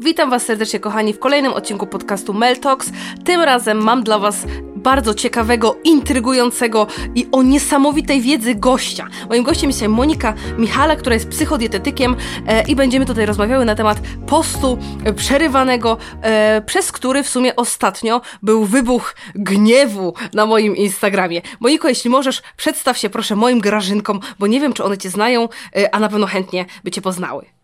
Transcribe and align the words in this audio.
Witam 0.00 0.30
Was 0.30 0.44
serdecznie, 0.44 0.80
kochani, 0.80 1.12
w 1.12 1.18
kolejnym 1.18 1.52
odcinku 1.52 1.86
podcastu 1.86 2.34
Meltox. 2.34 2.90
Tym 3.24 3.40
razem 3.40 3.78
mam 3.84 4.02
dla 4.02 4.18
Was 4.18 4.46
bardzo 4.76 5.14
ciekawego, 5.14 5.76
intrygującego 5.84 6.86
i 7.14 7.26
o 7.32 7.42
niesamowitej 7.42 8.20
wiedzy 8.20 8.54
gościa. 8.54 9.08
Moim 9.28 9.42
gościem 9.42 9.70
jest 9.70 9.82
Monika 9.88 10.34
Michala, 10.58 10.96
która 10.96 11.14
jest 11.14 11.28
psychodietetykiem 11.28 12.16
e, 12.46 12.62
i 12.62 12.76
będziemy 12.76 13.06
tutaj 13.06 13.26
rozmawiały 13.26 13.64
na 13.64 13.74
temat 13.74 14.00
postu 14.26 14.78
przerywanego, 15.16 15.96
e, 16.22 16.62
przez 16.62 16.92
który 16.92 17.22
w 17.22 17.28
sumie 17.28 17.56
ostatnio 17.56 18.20
był 18.42 18.64
wybuch 18.64 19.14
gniewu 19.34 20.14
na 20.34 20.46
moim 20.46 20.76
Instagramie. 20.76 21.42
Moniko, 21.60 21.88
jeśli 21.88 22.10
możesz, 22.10 22.42
przedstaw 22.56 22.98
się 22.98 23.10
proszę 23.10 23.36
moim 23.36 23.60
grażynkom, 23.60 24.20
bo 24.38 24.46
nie 24.46 24.60
wiem, 24.60 24.72
czy 24.72 24.84
one 24.84 24.98
Cię 24.98 25.10
znają, 25.10 25.48
e, 25.76 25.94
a 25.94 26.00
na 26.00 26.08
pewno 26.08 26.26
chętnie 26.26 26.66
by 26.84 26.90
Cię 26.90 27.00
poznały. 27.00 27.57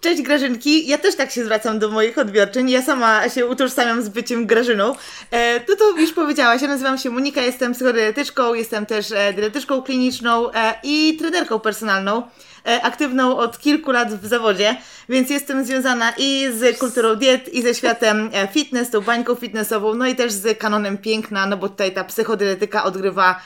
Cześć 0.00 0.22
Grażynki, 0.22 0.88
ja 0.88 0.98
też 0.98 1.16
tak 1.16 1.30
się 1.30 1.44
zwracam 1.44 1.78
do 1.78 1.88
moich 1.88 2.18
odbiorczyń, 2.18 2.70
ja 2.70 2.82
sama 2.82 3.28
się 3.28 3.46
utożsamiam 3.46 4.02
z 4.02 4.08
byciem 4.08 4.46
Grażyną. 4.46 4.94
E, 5.30 5.60
to 5.60 5.76
to 5.76 5.96
już 5.96 6.12
powiedziałaś, 6.12 6.62
ja 6.62 6.68
nazywam 6.68 6.98
się 6.98 7.10
Monika, 7.10 7.42
jestem 7.42 7.74
psychodietetyczką, 7.74 8.54
jestem 8.54 8.86
też 8.86 9.12
e, 9.12 9.32
dietetyczką 9.32 9.82
kliniczną 9.82 10.52
e, 10.52 10.74
i 10.82 11.16
trenerką 11.18 11.60
personalną, 11.60 12.22
e, 12.66 12.82
aktywną 12.82 13.36
od 13.36 13.58
kilku 13.58 13.92
lat 13.92 14.20
w 14.20 14.26
zawodzie, 14.26 14.76
więc 15.08 15.30
jestem 15.30 15.64
związana 15.64 16.12
i 16.18 16.46
z 16.58 16.78
kulturą 16.78 17.14
diet, 17.14 17.48
i 17.48 17.62
ze 17.62 17.74
światem 17.74 18.30
e, 18.32 18.48
fitness, 18.48 18.90
tą 18.90 19.00
bańką 19.00 19.34
fitnessową, 19.34 19.94
no 19.94 20.06
i 20.06 20.16
też 20.16 20.32
z 20.32 20.58
kanonem 20.58 20.98
piękna, 20.98 21.46
no 21.46 21.56
bo 21.56 21.68
tutaj 21.68 21.92
ta 21.92 22.04
psychodietetyka 22.04 22.84
odgrywa 22.84 23.40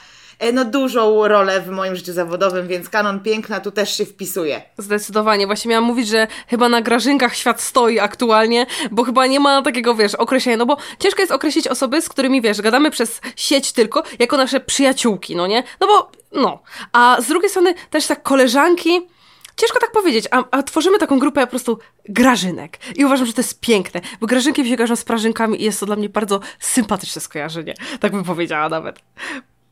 no, 0.53 0.65
dużą 0.65 1.27
rolę 1.27 1.61
w 1.61 1.69
moim 1.69 1.95
życiu 1.95 2.13
zawodowym, 2.13 2.67
więc 2.67 2.89
kanon 2.89 3.19
piękna 3.19 3.59
tu 3.59 3.71
też 3.71 3.97
się 3.97 4.05
wpisuje. 4.05 4.61
Zdecydowanie. 4.77 5.45
Właśnie 5.45 5.69
miałam 5.69 5.83
mówić, 5.83 6.07
że 6.07 6.27
chyba 6.47 6.69
na 6.69 6.81
grażynkach 6.81 7.35
świat 7.35 7.61
stoi 7.61 7.99
aktualnie, 7.99 8.65
bo 8.91 9.03
chyba 9.03 9.27
nie 9.27 9.39
ma 9.39 9.61
takiego, 9.61 9.95
wiesz, 9.95 10.15
określenia, 10.15 10.57
no 10.57 10.65
bo 10.65 10.77
ciężko 10.99 11.21
jest 11.21 11.31
określić 11.31 11.67
osoby, 11.67 12.01
z 12.01 12.09
którymi, 12.09 12.41
wiesz, 12.41 12.61
gadamy 12.61 12.91
przez 12.91 13.21
sieć 13.35 13.71
tylko, 13.71 14.03
jako 14.19 14.37
nasze 14.37 14.59
przyjaciółki, 14.59 15.35
no 15.35 15.47
nie? 15.47 15.63
No 15.81 15.87
bo, 15.87 16.11
no. 16.41 16.61
A 16.91 17.17
z 17.21 17.27
drugiej 17.27 17.49
strony 17.49 17.73
też 17.89 18.07
tak 18.07 18.23
koleżanki, 18.23 19.01
Ciężko 19.57 19.79
tak 19.79 19.91
powiedzieć, 19.91 20.27
a, 20.31 20.43
a, 20.51 20.63
tworzymy 20.63 20.99
taką 20.99 21.19
grupę 21.19 21.41
po 21.41 21.47
prostu 21.47 21.79
grażynek. 22.09 22.79
I 22.95 23.05
uważam, 23.05 23.27
że 23.27 23.33
to 23.33 23.41
jest 23.41 23.59
piękne, 23.59 24.01
bo 24.21 24.27
grażynki 24.27 24.69
się 24.69 24.75
kojarzą 24.75 24.95
z 24.95 25.03
prażynkami 25.03 25.61
i 25.61 25.65
jest 25.65 25.79
to 25.79 25.85
dla 25.85 25.95
mnie 25.95 26.09
bardzo 26.09 26.39
sympatyczne 26.59 27.21
skojarzenie. 27.21 27.73
Tak 27.99 28.11
bym 28.11 28.23
powiedziała 28.23 28.69
nawet. 28.69 28.99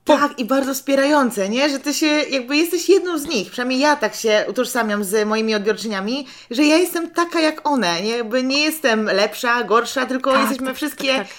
Po... 0.05 0.17
Tak, 0.17 0.39
i 0.39 0.45
bardzo 0.45 0.73
wspierające, 0.73 1.49
nie? 1.49 1.69
Że 1.69 1.79
ty 1.79 1.93
się, 1.93 2.05
jakby 2.07 2.57
jesteś 2.57 2.89
jedną 2.89 3.17
z 3.17 3.27
nich. 3.27 3.51
Przynajmniej 3.51 3.79
ja 3.79 3.95
tak 3.95 4.15
się 4.15 4.45
utożsamiam 4.49 5.03
z 5.03 5.27
moimi 5.27 5.55
odbiorczyniami, 5.55 6.27
że 6.51 6.63
ja 6.63 6.77
jestem 6.77 7.11
taka 7.11 7.39
jak 7.39 7.67
one, 7.69 8.01
nie? 8.01 8.17
Jakby 8.17 8.43
nie 8.43 8.63
jestem 8.63 9.05
lepsza, 9.05 9.63
gorsza, 9.63 10.05
tylko 10.05 10.31
tak, 10.31 10.41
jesteśmy 10.41 10.67
tak, 10.67 10.75
wszystkie 10.75 11.07
tak, 11.07 11.27
tak. 11.27 11.35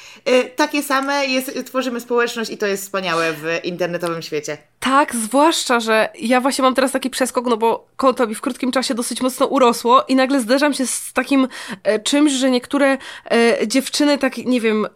Takie 0.57 0.83
same, 0.83 1.27
jest, 1.27 1.65
tworzymy 1.67 2.01
społeczność 2.01 2.51
i 2.51 2.59
to 2.59 2.67
jest 2.67 2.83
wspaniałe 2.83 3.33
w 3.33 3.65
internetowym 3.65 4.23
świecie. 4.23 4.59
Tak, 4.81 5.15
zwłaszcza, 5.15 5.81
że 5.81 6.09
ja 6.21 6.41
właśnie 6.41 6.63
mam 6.63 6.75
teraz 6.75 6.93
taki 6.93 7.11
przeskok, 7.11 7.47
no 7.47 7.57
bo 7.57 7.87
konto 7.97 8.27
mi 8.27 8.35
w 8.35 8.41
krótkim 8.41 8.73
czasie 8.73 8.95
dosyć 8.95 9.21
mocno 9.21 9.47
urosło 9.47 10.05
i 10.09 10.17
nagle 10.17 10.41
zderzam 10.41 10.75
się 10.75 10.87
z 10.87 11.13
takim 11.13 11.49
e, 11.83 11.99
czymś, 11.99 12.33
że 12.33 12.51
niektóre 12.51 12.99
e, 13.31 13.69
dziewczyny 13.69 14.19
tak, 14.19 14.37
nie 14.37 14.61
wiem 14.61 14.87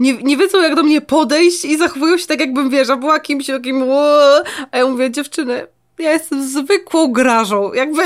nie, 0.00 0.12
nie 0.12 0.36
wiedzą 0.36 0.62
jak 0.62 0.74
do 0.74 0.82
mnie 0.82 1.00
podejść 1.00 1.64
i 1.64 1.78
zachowują 1.78 2.18
się 2.18 2.26
tak 2.26 2.40
jakbym, 2.40 2.70
wiesz, 2.70 2.88
była 3.00 3.20
kimś 3.20 3.46
takim 3.46 3.84
a 4.70 4.78
ja 4.78 4.86
mówię, 4.86 5.10
dziewczyny, 5.10 5.66
ja 5.98 6.12
jestem 6.12 6.48
zwykłą 6.48 7.12
grażą, 7.12 7.72
jakby 7.72 8.02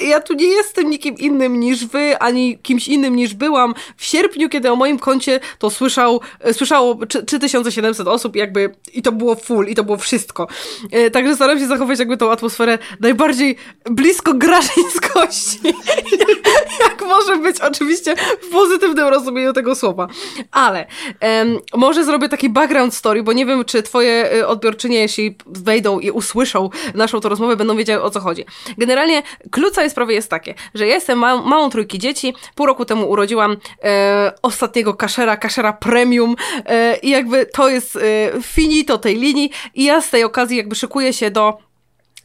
ja 0.00 0.20
tu 0.20 0.34
nie 0.34 0.46
jestem 0.46 0.90
nikim 0.90 1.18
innym 1.18 1.60
niż 1.60 1.86
wy, 1.86 2.18
ani 2.18 2.58
kimś 2.58 2.88
innym 2.88 3.16
niż 3.16 3.34
byłam. 3.34 3.74
W 3.96 4.04
sierpniu, 4.04 4.48
kiedy 4.48 4.70
o 4.70 4.76
moim 4.76 4.98
koncie 4.98 5.40
to 5.58 5.70
słyszał, 5.70 6.20
e, 6.40 6.54
słyszało 6.54 6.98
3700 7.26 8.08
osób 8.08 8.36
jakby 8.36 8.74
i 8.92 9.02
to 9.02 9.12
było 9.12 9.34
full, 9.34 9.68
i 9.68 9.74
to 9.74 9.84
było 9.84 9.96
wszystko. 9.96 10.48
E, 10.90 11.10
także 11.10 11.36
staram 11.36 11.58
się 11.58 11.66
zachować 11.66 11.98
jakby 11.98 12.16
tą 12.16 12.30
atmosferę 12.30 12.78
najbardziej 13.00 13.56
blisko 13.84 14.34
grażyńskości. 14.34 15.58
jak 16.80 17.02
może 17.02 17.36
być 17.36 17.60
oczywiście 17.60 18.14
w 18.42 18.48
pozytywnym 18.48 19.08
rozumieniu 19.08 19.52
tego 19.52 19.74
słowa. 19.74 20.08
Ale 20.50 20.86
em, 21.20 21.58
może 21.74 22.04
zrobię 22.04 22.28
taki 22.28 22.48
background 22.48 22.94
story, 22.94 23.22
bo 23.22 23.32
nie 23.32 23.46
wiem, 23.46 23.64
czy 23.64 23.82
twoje 23.82 24.32
e, 24.32 24.48
odbiorczynie, 24.48 24.98
jeśli 24.98 25.36
wejdą 25.46 26.00
i 26.00 26.10
usłyszą 26.10 26.70
naszą 26.94 27.20
tą 27.20 27.28
rozmowę, 27.28 27.56
będą 27.56 27.76
wiedziały 27.76 28.02
o 28.02 28.10
co 28.10 28.20
chodzi. 28.20 28.44
Generalnie 28.78 29.22
klucza 29.50 29.82
całej 29.84 29.90
sprawy 29.90 30.12
jest 30.12 30.30
takie, 30.30 30.54
że 30.74 30.86
ja 30.86 30.94
jestem 30.94 31.18
małą, 31.18 31.42
małą 31.42 31.70
trójki 31.70 31.98
dzieci, 31.98 32.34
pół 32.54 32.66
roku 32.66 32.84
temu 32.84 33.10
urodziłam 33.10 33.56
e, 33.82 34.32
ostatniego 34.42 34.94
kaszera, 34.94 35.36
kaszera 35.36 35.72
premium 35.72 36.36
e, 36.66 36.96
i 36.96 37.10
jakby 37.10 37.46
to 37.46 37.68
jest 37.68 37.96
e, 37.96 38.00
finito 38.42 38.98
tej 38.98 39.16
linii 39.16 39.50
i 39.74 39.84
ja 39.84 40.00
z 40.00 40.10
tej 40.10 40.24
okazji 40.24 40.56
jakby 40.56 40.74
szykuję 40.74 41.12
się 41.12 41.30
do 41.30 41.58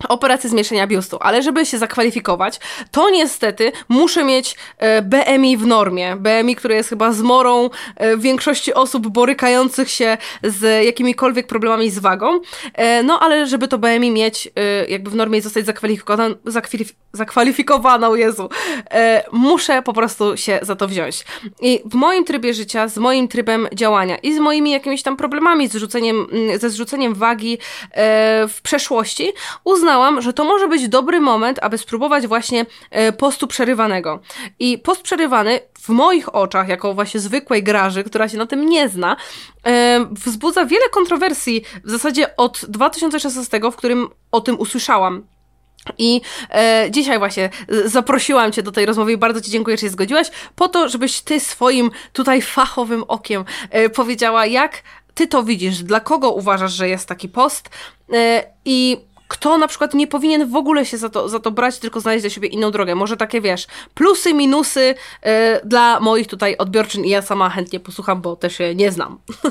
operacji 0.07 0.49
zmniejszenia 0.49 0.87
biustu, 0.87 1.17
ale 1.21 1.43
żeby 1.43 1.65
się 1.65 1.77
zakwalifikować, 1.77 2.59
to 2.91 3.09
niestety 3.09 3.71
muszę 3.89 4.23
mieć 4.23 4.55
e, 4.77 5.01
BMI 5.01 5.57
w 5.57 5.65
normie. 5.65 6.15
BMI, 6.15 6.55
który 6.55 6.75
jest 6.75 6.89
chyba 6.89 7.11
zmorą 7.11 7.69
e, 7.95 8.17
większości 8.17 8.73
osób 8.73 9.07
borykających 9.07 9.89
się 9.89 10.17
z 10.43 10.85
jakimikolwiek 10.85 11.47
problemami 11.47 11.89
z 11.89 11.99
wagą. 11.99 12.39
E, 12.73 13.03
no 13.03 13.19
ale 13.19 13.47
żeby 13.47 13.67
to 13.67 13.77
BMI 13.77 14.11
mieć 14.11 14.49
jakby 14.87 15.09
w 15.09 15.15
normie 15.15 15.41
zostać 15.41 15.65
zakwalifikowaną, 15.65 16.35
zakwalifikowaną, 17.13 18.15
Jezu, 18.15 18.49
muszę 19.31 19.81
po 19.81 19.93
prostu 19.93 20.37
się 20.37 20.59
za 20.61 20.75
to 20.75 20.87
wziąć. 20.87 21.25
I 21.61 21.81
w 21.85 21.95
moim 21.95 22.25
trybie 22.25 22.53
życia, 22.53 22.87
z 22.87 22.97
moim 22.97 23.27
trybem 23.27 23.67
działania 23.73 24.17
i 24.17 24.33
z 24.33 24.39
moimi 24.39 24.71
jakimiś 24.71 25.03
tam 25.03 25.17
problemami 25.17 25.67
z 25.67 25.75
rzuceniem, 25.75 26.27
ze 26.59 26.69
zrzuceniem 26.69 27.13
wagi 27.13 27.57
w 28.47 28.59
przeszłości 28.63 29.33
uznałam, 29.63 29.88
uznałam, 29.89 30.21
że 30.21 30.33
to 30.33 30.43
może 30.43 30.67
być 30.67 30.87
dobry 30.87 31.19
moment, 31.19 31.59
aby 31.61 31.77
spróbować 31.77 32.27
właśnie 32.27 32.65
e, 32.91 33.11
postu 33.11 33.47
przerywanego. 33.47 34.19
I 34.59 34.77
post 34.77 35.01
przerywany 35.01 35.59
w 35.81 35.89
moich 35.89 36.35
oczach, 36.35 36.67
jako 36.67 36.93
właśnie 36.93 37.19
zwykłej 37.19 37.63
graży, 37.63 38.03
która 38.03 38.29
się 38.29 38.37
na 38.37 38.45
tym 38.45 38.65
nie 38.65 38.89
zna, 38.89 39.15
e, 39.65 40.05
wzbudza 40.11 40.65
wiele 40.65 40.89
kontrowersji 40.89 41.63
w 41.83 41.89
zasadzie 41.89 42.35
od 42.35 42.65
2016, 42.67 43.59
w 43.71 43.75
którym 43.75 44.09
o 44.31 44.41
tym 44.41 44.59
usłyszałam. 44.59 45.23
I 45.97 46.21
e, 46.51 46.87
dzisiaj 46.91 47.19
właśnie 47.19 47.49
zaprosiłam 47.85 48.51
Cię 48.51 48.63
do 48.63 48.71
tej 48.71 48.85
rozmowy 48.85 49.11
i 49.11 49.17
bardzo 49.17 49.41
Ci 49.41 49.51
dziękuję, 49.51 49.77
że 49.77 49.81
się 49.81 49.89
zgodziłaś, 49.89 50.31
po 50.55 50.67
to, 50.67 50.89
żebyś 50.89 51.21
Ty 51.21 51.39
swoim 51.39 51.91
tutaj 52.13 52.41
fachowym 52.41 53.03
okiem 53.07 53.45
e, 53.69 53.89
powiedziała, 53.89 54.45
jak 54.45 54.83
Ty 55.13 55.27
to 55.27 55.43
widzisz, 55.43 55.83
dla 55.83 55.99
kogo 55.99 56.31
uważasz, 56.31 56.73
że 56.73 56.89
jest 56.89 57.07
taki 57.07 57.29
post 57.29 57.69
e, 58.13 58.43
i 58.65 58.97
kto 59.29 59.57
na 59.57 59.67
przykład 59.67 59.93
nie 59.93 60.07
powinien 60.07 60.49
w 60.49 60.55
ogóle 60.55 60.85
się 60.85 60.97
za 60.97 61.09
to, 61.09 61.29
za 61.29 61.39
to 61.39 61.51
brać, 61.51 61.79
tylko 61.79 61.99
znaleźć 61.99 62.23
dla 62.23 62.29
siebie 62.29 62.47
inną 62.47 62.71
drogę. 62.71 62.95
Może 62.95 63.17
takie, 63.17 63.41
wiesz, 63.41 63.67
plusy, 63.93 64.33
minusy 64.33 64.95
yy, 65.25 65.31
dla 65.63 65.99
moich 65.99 66.27
tutaj 66.27 66.57
odbiorczyn 66.57 67.05
i 67.05 67.09
ja 67.09 67.21
sama 67.21 67.49
chętnie 67.49 67.79
posłucham, 67.79 68.21
bo 68.21 68.35
też 68.35 68.57
się 68.57 68.75
nie 68.75 68.91
znam. 68.91 69.17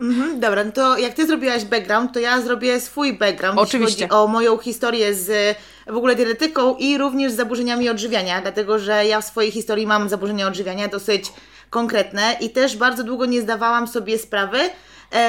Mhm, 0.00 0.40
dobra, 0.40 0.64
no 0.64 0.72
to 0.72 0.98
jak 0.98 1.14
ty 1.14 1.26
zrobiłaś 1.26 1.64
background, 1.64 2.12
to 2.12 2.20
ja 2.20 2.40
zrobię 2.40 2.80
swój 2.80 3.18
background, 3.18 3.58
Oczywiście. 3.58 4.02
jeśli 4.02 4.08
chodzi 4.08 4.24
o 4.24 4.26
moją 4.26 4.58
historię 4.58 5.14
z 5.14 5.56
w 5.86 5.96
ogóle 5.96 6.14
dietetyką 6.14 6.76
i 6.76 6.98
również 6.98 7.32
z 7.32 7.36
zaburzeniami 7.36 7.88
odżywiania, 7.88 8.40
dlatego 8.40 8.78
że 8.78 9.06
ja 9.06 9.20
w 9.20 9.24
swojej 9.24 9.50
historii 9.50 9.86
mam 9.86 10.08
zaburzenia 10.08 10.46
odżywiania 10.46 10.88
dosyć 10.88 11.32
konkretne 11.70 12.36
i 12.40 12.50
też 12.50 12.76
bardzo 12.76 13.04
długo 13.04 13.26
nie 13.26 13.42
zdawałam 13.42 13.88
sobie 13.88 14.18
sprawy, 14.18 14.58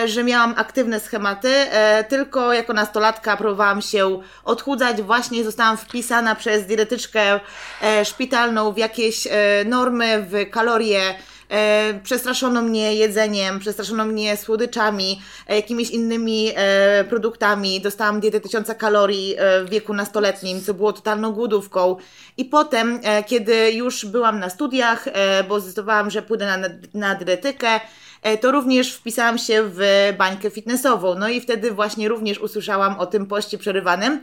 że 0.06 0.24
miałam 0.24 0.54
aktywne 0.58 1.00
schematy, 1.00 1.50
e, 1.50 2.04
tylko 2.04 2.54
jako 2.54 2.74
nastolatka 2.74 3.38
próbowałam 3.38 3.82
się 3.82 4.22
odchudzać, 4.44 5.02
właśnie 5.02 5.44
zostałam 5.44 5.78
wpisana 5.78 6.36
przez 6.36 6.66
dietetyczkę 6.66 7.40
e, 7.82 8.06
szpitalną 8.06 8.72
w 8.72 8.78
jakieś 8.78 9.28
normy, 9.66 10.26
w 10.30 10.50
kalorie, 10.50 11.16
E, 11.50 12.00
przestraszono 12.04 12.62
mnie 12.62 12.96
jedzeniem, 12.96 13.60
przestraszono 13.60 14.06
mnie 14.06 14.38
słodyczami, 14.38 15.22
e, 15.48 15.56
jakimiś 15.56 15.90
innymi 15.90 16.52
e, 16.56 17.04
produktami. 17.04 17.82
Dostałam 17.82 18.20
dietę 18.20 18.42
tysiąca 18.42 18.76
kalorii 18.76 19.36
w 19.66 19.70
wieku 19.70 19.94
nastoletnim, 19.94 20.62
co 20.62 20.74
było 20.74 20.94
totalną 20.94 21.32
głodówką. 21.32 21.96
I 22.38 22.46
potem, 22.46 23.00
kiedy 23.28 23.72
już 23.72 24.06
byłam 24.06 24.40
na 24.40 24.50
studiach, 24.50 25.06
bo 25.48 25.60
zdecydowałam, 25.60 26.10
że 26.10 26.22
pójdę 26.22 26.58
na, 26.58 26.70
na 26.94 27.16
dietetykę, 27.16 27.80
E, 27.80 28.09
to 28.42 28.52
również 28.52 28.94
wpisałam 28.94 29.38
się 29.38 29.64
w 29.66 29.80
bańkę 30.18 30.50
fitnessową. 30.50 31.16
No 31.16 31.30
i 31.30 31.42
wtedy 31.42 31.72
właśnie 31.72 32.08
również 32.08 32.40
usłyszałam 32.40 33.00
o 33.00 33.06
tym 33.06 33.26
poście 33.26 33.58
przerywanym. 33.58 34.22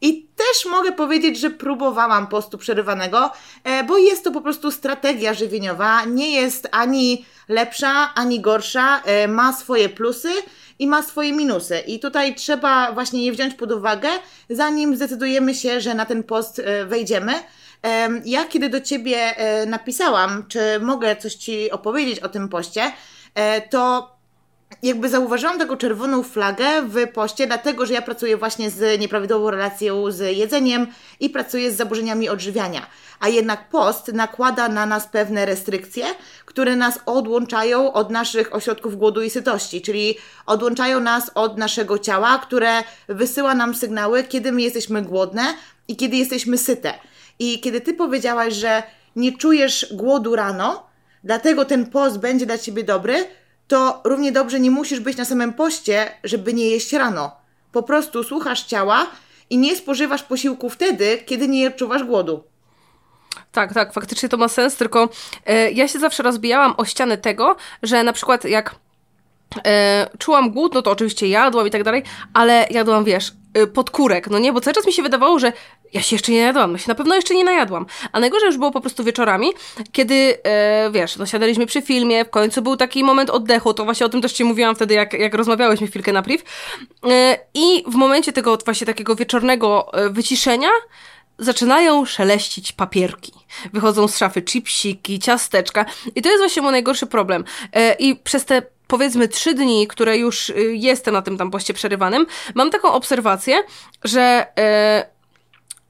I 0.00 0.26
też 0.36 0.70
mogę 0.70 0.92
powiedzieć, 0.92 1.38
że 1.38 1.50
próbowałam 1.50 2.26
postu 2.26 2.58
przerywanego, 2.58 3.30
e, 3.64 3.84
bo 3.84 3.98
jest 3.98 4.24
to 4.24 4.30
po 4.30 4.40
prostu 4.40 4.70
strategia 4.70 5.34
żywieniowa. 5.34 6.04
Nie 6.04 6.30
jest 6.30 6.68
ani 6.72 7.24
lepsza, 7.48 8.14
ani 8.14 8.40
gorsza. 8.40 9.02
E, 9.04 9.28
ma 9.28 9.52
swoje 9.52 9.88
plusy 9.88 10.30
i 10.78 10.86
ma 10.86 11.02
swoje 11.02 11.32
minusy. 11.32 11.78
I 11.78 12.00
tutaj 12.00 12.34
trzeba 12.34 12.92
właśnie 12.92 13.24
je 13.26 13.32
wziąć 13.32 13.54
pod 13.54 13.72
uwagę, 13.72 14.08
zanim 14.50 14.96
zdecydujemy 14.96 15.54
się, 15.54 15.80
że 15.80 15.94
na 15.94 16.06
ten 16.06 16.22
post 16.22 16.62
wejdziemy. 16.86 17.32
Ja 18.24 18.44
kiedy 18.44 18.68
do 18.68 18.80
ciebie 18.80 19.36
e, 19.36 19.66
napisałam, 19.66 20.44
czy 20.48 20.80
mogę 20.80 21.16
coś 21.16 21.34
ci 21.34 21.70
opowiedzieć 21.70 22.20
o 22.20 22.28
tym 22.28 22.48
poście, 22.48 22.82
e, 22.82 22.92
to 23.70 24.14
jakby 24.82 25.08
zauważyłam 25.08 25.58
taką 25.58 25.76
czerwoną 25.76 26.22
flagę 26.22 26.64
w 26.82 27.12
poście, 27.12 27.46
dlatego 27.46 27.86
że 27.86 27.94
ja 27.94 28.02
pracuję 28.02 28.36
właśnie 28.36 28.70
z 28.70 29.00
nieprawidłową 29.00 29.50
relacją 29.50 30.10
z 30.10 30.36
jedzeniem 30.36 30.86
i 31.20 31.30
pracuję 31.30 31.72
z 31.72 31.76
zaburzeniami 31.76 32.28
odżywiania. 32.28 32.86
A 33.20 33.28
jednak 33.28 33.68
post 33.68 34.12
nakłada 34.12 34.68
na 34.68 34.86
nas 34.86 35.06
pewne 35.06 35.46
restrykcje, 35.46 36.06
które 36.44 36.76
nas 36.76 36.98
odłączają 37.06 37.92
od 37.92 38.10
naszych 38.10 38.54
ośrodków 38.54 38.96
głodu 38.96 39.22
i 39.22 39.30
sytości, 39.30 39.82
czyli 39.82 40.18
odłączają 40.46 41.00
nas 41.00 41.30
od 41.34 41.58
naszego 41.58 41.98
ciała, 41.98 42.38
które 42.38 42.82
wysyła 43.08 43.54
nam 43.54 43.74
sygnały, 43.74 44.24
kiedy 44.24 44.52
my 44.52 44.62
jesteśmy 44.62 45.02
głodne 45.02 45.54
i 45.88 45.96
kiedy 45.96 46.16
jesteśmy 46.16 46.58
syte. 46.58 46.94
I 47.38 47.60
kiedy 47.60 47.80
ty 47.80 47.94
powiedziałaś, 47.94 48.54
że 48.54 48.82
nie 49.16 49.38
czujesz 49.38 49.86
głodu 49.92 50.36
rano, 50.36 50.86
dlatego 51.24 51.64
ten 51.64 51.86
post 51.86 52.18
będzie 52.18 52.46
dla 52.46 52.58
ciebie 52.58 52.84
dobry, 52.84 53.26
to 53.68 54.00
równie 54.04 54.32
dobrze 54.32 54.60
nie 54.60 54.70
musisz 54.70 55.00
być 55.00 55.16
na 55.16 55.24
samym 55.24 55.52
poście, 55.52 56.10
żeby 56.24 56.54
nie 56.54 56.66
jeść 56.70 56.92
rano. 56.92 57.36
Po 57.72 57.82
prostu 57.82 58.24
słuchasz 58.24 58.62
ciała 58.62 59.06
i 59.50 59.58
nie 59.58 59.76
spożywasz 59.76 60.22
posiłku 60.22 60.70
wtedy, 60.70 61.18
kiedy 61.26 61.48
nie 61.48 61.68
odczuwasz 61.68 62.04
głodu. 62.04 62.44
Tak, 63.52 63.74
tak, 63.74 63.92
faktycznie 63.92 64.28
to 64.28 64.36
ma 64.36 64.48
sens, 64.48 64.76
tylko 64.76 65.08
e, 65.46 65.70
ja 65.70 65.88
się 65.88 65.98
zawsze 65.98 66.22
rozbijałam 66.22 66.74
o 66.76 66.84
ściany 66.84 67.18
tego, 67.18 67.56
że 67.82 68.02
na 68.02 68.12
przykład 68.12 68.44
jak 68.44 68.74
czułam 70.18 70.50
głód, 70.50 70.74
no 70.74 70.82
to 70.82 70.90
oczywiście 70.90 71.28
jadłam 71.28 71.66
i 71.66 71.70
tak 71.70 71.82
dalej, 71.82 72.02
ale 72.34 72.66
jadłam, 72.70 73.04
wiesz, 73.04 73.32
e, 73.54 73.66
podkórek, 73.66 74.30
no 74.30 74.38
nie, 74.38 74.52
bo 74.52 74.60
cały 74.60 74.74
czas 74.74 74.86
mi 74.86 74.92
się 74.92 75.02
wydawało, 75.02 75.38
że 75.38 75.52
ja 75.92 76.02
się 76.02 76.16
jeszcze 76.16 76.32
nie 76.32 76.38
najadłam, 76.38 76.72
no 76.72 76.78
się 76.78 76.88
na 76.88 76.94
pewno 76.94 77.14
jeszcze 77.14 77.34
nie 77.34 77.44
najadłam. 77.44 77.86
A 78.12 78.20
najgorzej 78.20 78.46
już 78.46 78.58
było 78.58 78.70
po 78.70 78.80
prostu 78.80 79.04
wieczorami, 79.04 79.48
kiedy, 79.92 80.38
e, 80.42 80.90
wiesz, 80.90 81.16
no 81.16 81.26
siadaliśmy 81.26 81.66
przy 81.66 81.82
filmie, 81.82 82.24
w 82.24 82.30
końcu 82.30 82.62
był 82.62 82.76
taki 82.76 83.04
moment 83.04 83.30
oddechu, 83.30 83.74
to 83.74 83.84
właśnie 83.84 84.06
o 84.06 84.08
tym 84.08 84.22
też 84.22 84.32
Ci 84.32 84.44
mówiłam 84.44 84.74
wtedy, 84.74 84.94
jak, 84.94 85.12
jak 85.12 85.34
rozmawiałyśmy 85.34 85.86
chwilkę 85.86 86.12
na 86.12 86.22
priv. 86.22 86.44
E, 87.10 87.38
I 87.54 87.84
w 87.86 87.94
momencie 87.94 88.32
tego 88.32 88.58
właśnie 88.64 88.86
takiego 88.86 89.16
wieczornego 89.16 89.92
e, 89.92 90.10
wyciszenia, 90.10 90.68
zaczynają 91.38 92.04
szeleścić 92.04 92.72
papierki. 92.72 93.32
Wychodzą 93.72 94.08
z 94.08 94.18
szafy 94.18 94.42
chipsiki, 94.42 95.18
ciasteczka 95.18 95.84
i 96.14 96.22
to 96.22 96.28
jest 96.28 96.40
właśnie 96.40 96.62
mój 96.62 96.72
najgorszy 96.72 97.06
problem. 97.06 97.44
E, 97.72 97.94
I 97.94 98.16
przez 98.16 98.44
te 98.44 98.62
powiedzmy 98.86 99.28
trzy 99.28 99.54
dni, 99.54 99.86
które 99.86 100.18
już 100.18 100.48
y, 100.48 100.54
jestem 100.74 101.14
na 101.14 101.22
tym 101.22 101.38
tam 101.38 101.50
poście 101.50 101.74
przerywanym, 101.74 102.26
mam 102.54 102.70
taką 102.70 102.92
obserwację, 102.92 103.62
że 104.04 104.46
e, 104.58 105.06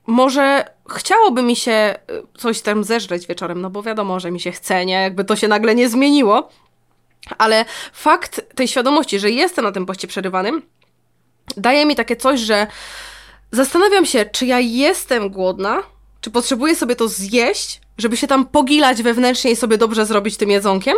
może 0.07 0.65
chciałoby 0.91 1.43
mi 1.43 1.57
się 1.57 1.95
y, 2.11 2.39
coś 2.39 2.61
tam 2.61 2.85
zeżreć 2.85 3.27
wieczorem, 3.27 3.61
no 3.61 3.71
bo 3.71 3.83
wiadomo, 3.83 4.21
że 4.21 4.31
mi 4.31 4.41
się 4.41 4.53
chce, 4.53 4.87
nie? 4.87 4.95
Jakby 4.95 5.25
to 5.25 5.37
się 5.37 5.49
nagle 5.49 5.75
nie 5.75 5.89
zmieniło. 5.89 6.49
Ale 7.39 7.65
fakt 7.93 8.41
tej 8.55 8.69
świadomości, 8.69 9.19
że 9.19 9.31
jestem 9.31 9.65
na 9.65 9.73
tym 9.73 9.87
poście 9.87 10.09
przerywanym, 10.09 10.63
daje 11.57 11.87
mi 11.87 11.97
takie 11.97 12.17
coś, 12.17 12.41
że 12.41 12.67
Zastanawiam 13.55 14.07
się, 14.07 14.25
czy 14.25 14.47
ja 14.47 14.61
jestem 14.61 15.31
głodna, 15.31 15.83
czy 16.21 16.31
potrzebuję 16.31 16.77
sobie 16.77 16.97
to 16.97 17.09
zjeść, 17.09 17.81
żeby 17.99 18.17
się 18.17 18.27
tam 18.27 18.47
pogilać 18.47 19.03
wewnętrznie 19.03 19.51
i 19.51 19.57
sobie 19.57 19.79
dobrze 19.79 20.07
zrobić 20.07 20.37
tym 20.37 20.51
jedzonkiem, 20.51 20.97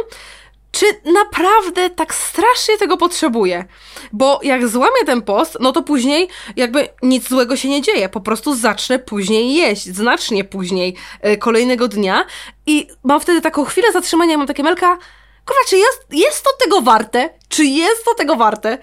czy 0.76 1.12
naprawdę 1.12 1.90
tak 1.90 2.14
strasznie 2.14 2.78
tego 2.78 2.96
potrzebuję? 2.96 3.64
Bo 4.12 4.40
jak 4.42 4.68
złamię 4.68 5.04
ten 5.06 5.22
post, 5.22 5.56
no 5.60 5.72
to 5.72 5.82
później 5.82 6.28
jakby 6.56 6.88
nic 7.02 7.28
złego 7.28 7.56
się 7.56 7.68
nie 7.68 7.82
dzieje. 7.82 8.08
Po 8.08 8.20
prostu 8.20 8.54
zacznę 8.54 8.98
później 8.98 9.54
jeść, 9.54 9.84
znacznie 9.84 10.44
później 10.44 10.96
yy, 11.22 11.36
kolejnego 11.36 11.88
dnia 11.88 12.26
i 12.66 12.88
mam 13.04 13.20
wtedy 13.20 13.40
taką 13.40 13.64
chwilę 13.64 13.92
zatrzymania, 13.92 14.38
mam 14.38 14.46
takie 14.46 14.62
melka, 14.62 14.98
kurwa, 15.46 15.60
czy 15.68 15.76
jest, 15.76 16.06
jest 16.10 16.44
to 16.44 16.50
tego 16.64 16.80
warte? 16.80 17.30
Czy 17.48 17.64
jest 17.64 18.04
to 18.04 18.14
tego 18.14 18.36
warte? 18.36 18.78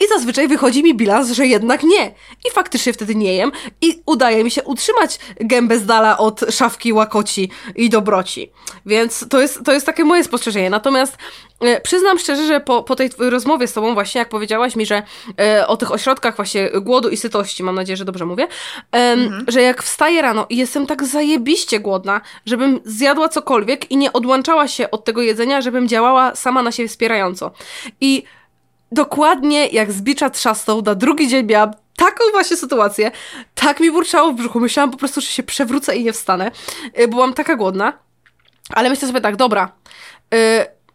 I 0.00 0.08
zazwyczaj 0.08 0.48
wychodzi 0.48 0.82
mi 0.82 0.94
bilans, 0.94 1.30
że 1.30 1.46
jednak 1.46 1.82
nie. 1.82 2.14
I 2.48 2.50
faktycznie 2.52 2.92
wtedy 2.92 3.14
nie 3.14 3.34
jem 3.34 3.52
i 3.80 4.02
udaje 4.06 4.44
mi 4.44 4.50
się 4.50 4.62
utrzymać 4.62 5.18
gębę 5.40 5.78
z 5.78 5.86
dala 5.86 6.18
od 6.18 6.40
szafki 6.50 6.92
łakoci 6.92 7.50
i 7.76 7.90
dobroci. 7.90 8.52
Więc 8.86 9.28
to 9.28 9.40
jest, 9.40 9.64
to 9.64 9.72
jest 9.72 9.86
takie 9.86 10.04
moje 10.04 10.24
spostrzeżenie. 10.24 10.70
Natomiast 10.70 11.16
e, 11.60 11.80
przyznam 11.80 12.18
szczerze, 12.18 12.46
że 12.46 12.60
po, 12.60 12.82
po 12.82 12.96
tej 12.96 13.10
rozmowie 13.18 13.66
z 13.66 13.72
tobą 13.72 13.94
właśnie, 13.94 14.18
jak 14.18 14.28
powiedziałaś 14.28 14.76
mi, 14.76 14.86
że 14.86 15.02
e, 15.40 15.66
o 15.66 15.76
tych 15.76 15.92
ośrodkach 15.92 16.36
właśnie 16.36 16.70
głodu 16.70 17.08
i 17.08 17.16
sytości, 17.16 17.62
mam 17.62 17.74
nadzieję, 17.74 17.96
że 17.96 18.04
dobrze 18.04 18.26
mówię, 18.26 18.48
e, 18.92 18.96
mhm. 18.96 19.44
że 19.48 19.62
jak 19.62 19.82
wstaję 19.82 20.22
rano 20.22 20.46
i 20.50 20.56
jestem 20.56 20.86
tak 20.86 21.04
zajebiście 21.04 21.80
głodna, 21.80 22.20
żebym 22.46 22.80
zjadła 22.84 23.28
cokolwiek 23.28 23.90
i 23.90 23.96
nie 23.96 24.12
odłączała 24.12 24.68
się 24.68 24.90
od 24.90 25.04
tego 25.04 25.22
jedzenia, 25.22 25.60
żebym 25.60 25.88
działała 25.88 26.36
sama 26.36 26.62
na 26.62 26.72
siebie 26.72 26.88
wspierająco. 26.88 27.50
I 28.00 28.24
dokładnie 28.92 29.66
jak 29.66 29.92
z 29.92 30.02
bicza 30.02 30.30
trzasnął, 30.30 30.82
na 30.82 30.94
drugi 30.94 31.28
dzień 31.28 31.46
miałam 31.46 31.70
taką 31.96 32.24
właśnie 32.32 32.56
sytuację, 32.56 33.10
tak 33.54 33.80
mi 33.80 33.90
burczało 33.90 34.32
w 34.32 34.34
brzuchu, 34.34 34.60
myślałam 34.60 34.90
po 34.90 34.96
prostu, 34.96 35.20
że 35.20 35.26
się 35.26 35.42
przewrócę 35.42 35.96
i 35.96 36.04
nie 36.04 36.12
wstanę. 36.12 36.50
Y, 37.00 37.08
byłam 37.08 37.34
taka 37.34 37.56
głodna, 37.56 37.92
ale 38.70 38.90
myślę 38.90 39.08
sobie 39.08 39.20
tak, 39.20 39.36
dobra, 39.36 39.72
yy, 40.32 40.38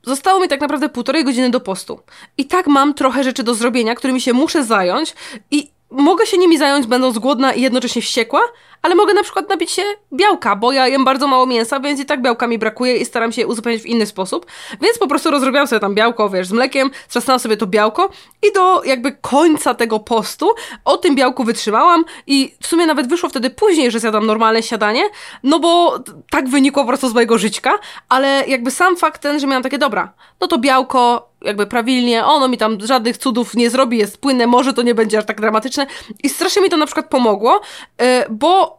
Zostało 0.06 0.40
mi 0.40 0.48
tak 0.48 0.62
naprawdę 0.62 0.90
półtorej 0.90 1.24
godziny 1.24 1.50
do 1.50 1.60
postu. 1.60 2.00
I 2.38 2.45
tak 2.45 2.68
mam 2.68 2.94
trochę 2.94 3.24
rzeczy 3.24 3.44
do 3.44 3.56
zrobienia, 3.56 3.96
którymi 3.96 4.22
się 4.22 4.34
muszę 4.34 4.63
zająć 4.63 5.16
i 5.51 5.72
mogę 5.92 6.25
się 6.25 6.38
nimi 6.38 6.57
zająć 6.57 6.88
będąc 6.88 7.19
głodna 7.19 7.54
i 7.54 7.62
jednocześnie 7.62 8.01
wściekła, 8.01 8.42
ale 8.84 8.96
mogę 8.96 9.14
na 9.14 9.24
przykład 9.24 9.50
napić 9.50 9.72
się 9.72 9.82
białka, 10.14 10.56
bo 10.56 10.72
ja 10.72 10.88
jem 10.88 11.06
bardzo 11.06 11.28
mało 11.28 11.46
mięsa, 11.46 11.80
więc 11.80 12.00
i 12.00 12.06
tak 12.06 12.22
białka 12.22 12.48
mi 12.48 12.58
brakuje 12.58 12.98
i 12.98 13.06
staram 13.06 13.32
się 13.32 13.42
je 13.42 13.48
uzupełnić 13.48 13.84
w 13.84 13.86
inny 13.86 14.06
sposób. 14.06 14.46
Więc 14.82 14.98
po 14.98 15.08
prostu 15.08 15.32
rozrobiłam 15.32 15.68
sobie 15.68 15.80
tam 15.80 15.96
białko, 15.96 16.30
wiesz, 16.30 16.48
z 16.48 16.52
mlekiem, 16.52 16.92
trzasnęłam 17.10 17.40
sobie 17.40 17.58
to 17.58 17.68
białko 17.68 18.10
i 18.50 18.54
do 18.54 18.84
jakby 18.84 19.12
końca 19.12 19.74
tego 19.74 20.00
postu 20.00 20.50
o 20.86 20.98
tym 20.98 21.16
białku 21.16 21.44
wytrzymałam 21.44 22.06
i 22.28 22.56
w 22.62 22.68
sumie 22.68 22.86
nawet 22.86 23.08
wyszło 23.08 23.30
wtedy 23.30 23.50
później, 23.50 23.92
że 23.92 24.00
zjadłam 24.00 24.26
normalne 24.26 24.64
śniadanie, 24.64 25.04
no 25.44 25.60
bo 25.60 26.00
tak 26.32 26.50
wynikło 26.50 26.84
po 26.84 26.88
prostu 26.88 27.10
z 27.10 27.14
mojego 27.14 27.38
żyćka, 27.38 27.72
ale 28.10 28.44
jakby 28.48 28.72
sam 28.72 28.98
fakt 28.98 29.22
ten, 29.22 29.40
że 29.40 29.48
miałam 29.48 29.64
takie, 29.64 29.78
dobra, 29.78 30.14
no 30.42 30.48
to 30.48 30.58
białko, 30.58 31.30
jakby 31.42 31.68
prawilnie, 31.68 32.26
ono 32.26 32.48
mi 32.48 32.58
tam 32.58 32.78
żadnych 32.82 33.18
cudów 33.18 33.56
nie 33.56 33.70
zrobi, 33.70 33.98
jest 33.98 34.18
płynne, 34.18 34.48
może 34.48 34.74
to 34.74 34.82
nie 34.82 34.96
będzie 34.96 35.18
aż 35.18 35.26
tak 35.26 35.42
dramatyczne 35.42 35.88
i 36.24 36.30
strasznie 36.30 36.62
mi 36.62 36.70
to 36.70 36.78
na 36.78 36.86
przykład 36.86 37.10
pomogło, 37.10 37.62
e, 37.98 38.30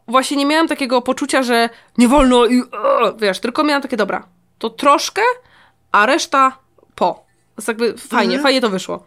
bo 0.06 0.12
właśnie 0.12 0.36
nie 0.36 0.46
miałam 0.46 0.68
takiego 0.68 1.02
poczucia, 1.02 1.42
że 1.42 1.68
nie 1.98 2.08
wolno 2.08 2.46
i 2.46 2.62
wiesz, 3.18 3.40
tylko 3.40 3.64
miałam 3.64 3.82
takie, 3.82 3.96
dobra, 3.96 4.26
to 4.58 4.70
troszkę, 4.70 5.22
a 5.92 6.06
reszta 6.06 6.58
po. 6.94 7.24
Jest 7.56 7.68
jakby 7.68 7.98
fajnie, 7.98 8.34
mhm. 8.34 8.42
fajnie 8.42 8.60
to 8.60 8.70
wyszło. 8.70 9.06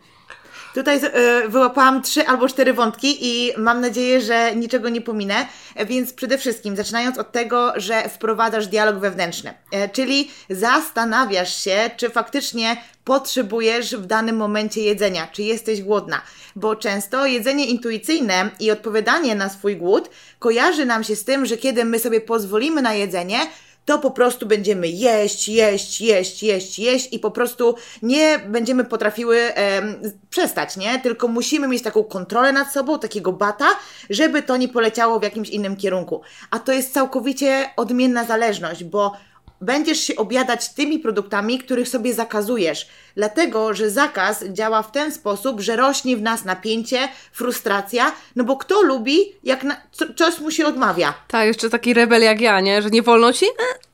Tutaj 0.77 0.97
y, 1.45 1.49
wyłapałam 1.49 2.01
trzy 2.01 2.27
albo 2.27 2.47
cztery 2.47 2.73
wątki 2.73 3.17
i 3.21 3.53
mam 3.57 3.81
nadzieję, 3.81 4.21
że 4.21 4.55
niczego 4.55 4.89
nie 4.89 5.01
pominę. 5.01 5.47
Więc 5.85 6.13
przede 6.13 6.37
wszystkim, 6.37 6.75
zaczynając 6.75 7.17
od 7.17 7.31
tego, 7.31 7.73
że 7.75 8.09
wprowadzasz 8.09 8.67
dialog 8.67 8.97
wewnętrzny, 8.97 9.53
e, 9.71 9.89
czyli 9.89 10.31
zastanawiasz 10.49 11.63
się, 11.63 11.89
czy 11.97 12.09
faktycznie 12.09 12.77
potrzebujesz 13.03 13.95
w 13.95 14.05
danym 14.05 14.35
momencie 14.35 14.81
jedzenia, 14.81 15.27
czy 15.31 15.43
jesteś 15.43 15.81
głodna, 15.81 16.21
bo 16.55 16.75
często 16.75 17.25
jedzenie 17.25 17.65
intuicyjne 17.65 18.49
i 18.59 18.71
odpowiadanie 18.71 19.35
na 19.35 19.49
swój 19.49 19.75
głód 19.75 20.09
kojarzy 20.39 20.85
nam 20.85 21.03
się 21.03 21.15
z 21.15 21.23
tym, 21.23 21.45
że 21.45 21.57
kiedy 21.57 21.85
my 21.85 21.99
sobie 21.99 22.21
pozwolimy 22.21 22.81
na 22.81 22.93
jedzenie, 22.93 23.39
to 23.87 23.99
po 23.99 24.11
prostu 24.11 24.45
będziemy 24.45 24.87
jeść, 24.87 25.49
jeść, 25.49 26.01
jeść, 26.01 26.43
jeść, 26.43 26.79
jeść 26.79 27.13
i 27.13 27.19
po 27.19 27.31
prostu 27.31 27.75
nie 28.01 28.39
będziemy 28.39 28.83
potrafiły 28.83 29.37
e, 29.37 29.81
przestać, 30.29 30.77
nie? 30.77 30.99
Tylko 30.99 31.27
musimy 31.27 31.67
mieć 31.67 31.83
taką 31.83 32.03
kontrolę 32.03 32.51
nad 32.53 32.73
sobą, 32.73 32.99
takiego 32.99 33.33
bata, 33.33 33.65
żeby 34.09 34.43
to 34.43 34.57
nie 34.57 34.67
poleciało 34.67 35.19
w 35.19 35.23
jakimś 35.23 35.49
innym 35.49 35.75
kierunku. 35.75 36.21
A 36.51 36.59
to 36.59 36.71
jest 36.71 36.93
całkowicie 36.93 37.69
odmienna 37.77 38.23
zależność, 38.23 38.83
bo 38.83 39.13
będziesz 39.61 39.99
się 39.99 40.15
objadać 40.15 40.69
tymi 40.69 40.99
produktami, 40.99 41.59
których 41.59 41.89
sobie 41.89 42.13
zakazujesz. 42.13 42.87
Dlatego, 43.15 43.73
że 43.73 43.89
zakaz 43.89 44.43
działa 44.43 44.83
w 44.83 44.91
ten 44.91 45.11
sposób, 45.11 45.61
że 45.61 45.75
rośnie 45.75 46.17
w 46.17 46.21
nas 46.21 46.45
napięcie, 46.45 47.07
frustracja, 47.31 48.11
no 48.35 48.43
bo 48.43 48.57
kto 48.57 48.81
lubi, 48.81 49.19
jak 49.43 49.63
na, 49.63 49.81
co, 49.91 50.13
coś 50.13 50.39
mu 50.39 50.51
się 50.51 50.65
odmawia. 50.65 51.13
Tak, 51.27 51.47
jeszcze 51.47 51.69
taki 51.69 51.93
rebel 51.93 52.21
jak 52.21 52.41
ja, 52.41 52.59
nie? 52.59 52.81
Że 52.81 52.89
nie 52.89 53.01
wolno 53.01 53.33
ci? 53.33 53.45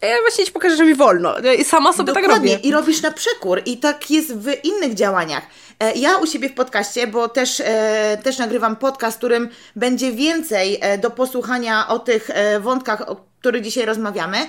E, 0.01 0.07
ja 0.07 0.17
właśnie 0.21 0.45
ci 0.45 0.51
pokażę, 0.51 0.75
że 0.75 0.85
mi 0.85 0.95
wolno. 0.95 1.35
I 1.59 1.63
sama 1.63 1.93
sobie 1.93 2.13
Dokładnie. 2.13 2.29
tak 2.29 2.37
robię. 2.37 2.55
I 2.69 2.71
robisz 2.71 3.01
na 3.01 3.11
przekór. 3.11 3.61
I 3.65 3.77
tak 3.77 4.11
jest 4.11 4.37
w 4.37 4.47
innych 4.63 4.93
działaniach. 4.93 5.43
E, 5.79 5.93
ja 5.93 6.17
u 6.17 6.27
siebie 6.27 6.49
w 6.49 6.53
podcaście, 6.53 7.07
bo 7.07 7.29
też, 7.29 7.59
e, 7.65 8.17
też 8.23 8.37
nagrywam 8.37 8.75
podcast, 8.75 9.17
którym 9.17 9.49
będzie 9.75 10.11
więcej 10.11 10.77
e, 10.81 10.97
do 10.97 11.11
posłuchania 11.11 11.87
o 11.87 11.99
tych 11.99 12.29
e, 12.29 12.59
wątkach, 12.59 13.09
o 13.09 13.15
których 13.39 13.61
dzisiaj 13.61 13.85
rozmawiamy, 13.85 14.37
e, 14.37 14.47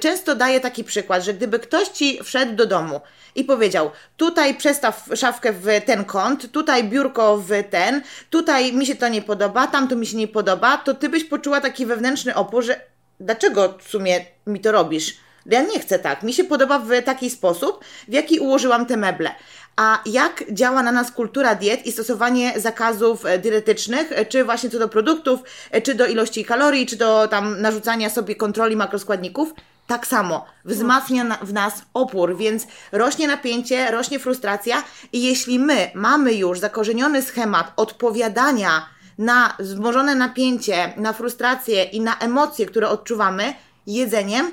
często 0.00 0.34
daję 0.34 0.60
taki 0.60 0.84
przykład, 0.84 1.24
że 1.24 1.34
gdyby 1.34 1.58
ktoś 1.58 1.88
ci 1.88 2.24
wszedł 2.24 2.54
do 2.54 2.66
domu 2.66 3.00
i 3.34 3.44
powiedział: 3.44 3.90
Tutaj 4.16 4.54
przestaw 4.54 5.08
szafkę 5.14 5.52
w 5.52 5.66
ten 5.86 6.04
kąt, 6.04 6.52
tutaj 6.52 6.84
biurko 6.84 7.38
w 7.38 7.50
ten, 7.70 8.02
tutaj 8.30 8.72
mi 8.72 8.86
się 8.86 8.94
to 8.94 9.08
nie 9.08 9.22
podoba, 9.22 9.66
tam 9.66 9.88
to 9.88 9.96
mi 9.96 10.06
się 10.06 10.16
nie 10.16 10.28
podoba, 10.28 10.76
to 10.78 10.94
ty 10.94 11.08
byś 11.08 11.24
poczuła 11.24 11.60
taki 11.60 11.86
wewnętrzny 11.86 12.34
opór, 12.34 12.64
że 12.64 12.80
dlaczego 13.20 13.78
w 13.82 13.88
sumie 13.88 14.24
mi 14.46 14.60
to 14.60 14.72
robisz? 14.72 15.16
Ja 15.46 15.62
nie 15.62 15.80
chcę 15.80 15.98
tak. 15.98 16.22
Mi 16.22 16.32
się 16.32 16.44
podoba 16.44 16.78
w 16.78 17.02
taki 17.04 17.30
sposób, 17.30 17.84
w 18.08 18.12
jaki 18.12 18.38
ułożyłam 18.38 18.86
te 18.86 18.96
meble. 18.96 19.34
A 19.76 20.00
jak 20.06 20.44
działa 20.52 20.82
na 20.82 20.92
nas 20.92 21.10
kultura 21.10 21.54
diet 21.54 21.86
i 21.86 21.92
stosowanie 21.92 22.60
zakazów 22.60 23.26
e, 23.26 23.38
dietetycznych, 23.38 24.12
e, 24.12 24.26
czy 24.26 24.44
właśnie 24.44 24.70
co 24.70 24.78
do 24.78 24.88
produktów, 24.88 25.40
e, 25.70 25.82
czy 25.82 25.94
do 25.94 26.06
ilości 26.06 26.44
kalorii, 26.44 26.86
czy 26.86 26.96
do 26.96 27.28
tam 27.28 27.60
narzucania 27.60 28.10
sobie 28.10 28.34
kontroli 28.36 28.76
makroskładników? 28.76 29.54
Tak 29.86 30.06
samo 30.06 30.46
wzmacnia 30.64 31.38
w 31.42 31.52
nas 31.52 31.82
opór, 31.94 32.36
więc 32.36 32.66
rośnie 32.92 33.28
napięcie, 33.28 33.90
rośnie 33.90 34.18
frustracja 34.18 34.82
i 35.12 35.22
jeśli 35.22 35.58
my 35.58 35.90
mamy 35.94 36.34
już 36.34 36.58
zakorzeniony 36.58 37.22
schemat 37.22 37.72
odpowiadania 37.76 38.86
na 39.18 39.56
wzmożone 39.58 40.14
napięcie, 40.14 40.92
na 40.96 41.12
frustrację 41.12 41.84
i 41.84 42.00
na 42.00 42.18
emocje, 42.18 42.66
które 42.66 42.88
odczuwamy 42.88 43.54
jedzeniem, 43.86 44.50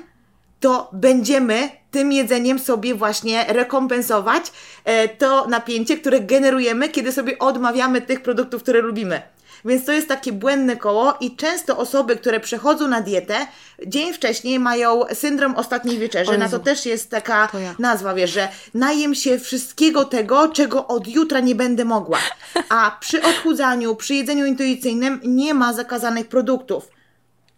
to 0.60 0.90
będziemy 0.92 1.79
tym 1.90 2.12
jedzeniem 2.12 2.58
sobie 2.58 2.94
właśnie 2.94 3.44
rekompensować 3.48 4.52
e, 4.84 5.08
to 5.08 5.46
napięcie, 5.46 5.96
które 5.96 6.20
generujemy, 6.20 6.88
kiedy 6.88 7.12
sobie 7.12 7.38
odmawiamy 7.38 8.00
tych 8.00 8.22
produktów, 8.22 8.62
które 8.62 8.80
lubimy. 8.80 9.22
Więc 9.64 9.84
to 9.84 9.92
jest 9.92 10.08
takie 10.08 10.32
błędne 10.32 10.76
koło 10.76 11.14
i 11.20 11.36
często 11.36 11.78
osoby, 11.78 12.16
które 12.16 12.40
przechodzą 12.40 12.88
na 12.88 13.00
dietę, 13.00 13.46
dzień 13.86 14.12
wcześniej 14.12 14.58
mają 14.58 15.02
syndrom 15.14 15.54
ostatniej 15.56 15.98
wieczerzy. 15.98 16.38
Na 16.38 16.48
to 16.48 16.58
też 16.58 16.86
jest 16.86 17.10
taka 17.10 17.48
ja. 17.54 17.74
nazwa, 17.78 18.14
wiesz, 18.14 18.30
że 18.30 18.48
najem 18.74 19.14
się 19.14 19.38
wszystkiego 19.38 20.04
tego, 20.04 20.48
czego 20.48 20.86
od 20.86 21.08
jutra 21.08 21.40
nie 21.40 21.54
będę 21.54 21.84
mogła. 21.84 22.18
A 22.68 22.96
przy 23.00 23.22
odchudzaniu, 23.22 23.96
przy 23.96 24.14
jedzeniu 24.14 24.46
intuicyjnym 24.46 25.20
nie 25.24 25.54
ma 25.54 25.72
zakazanych 25.72 26.28
produktów. 26.28 26.99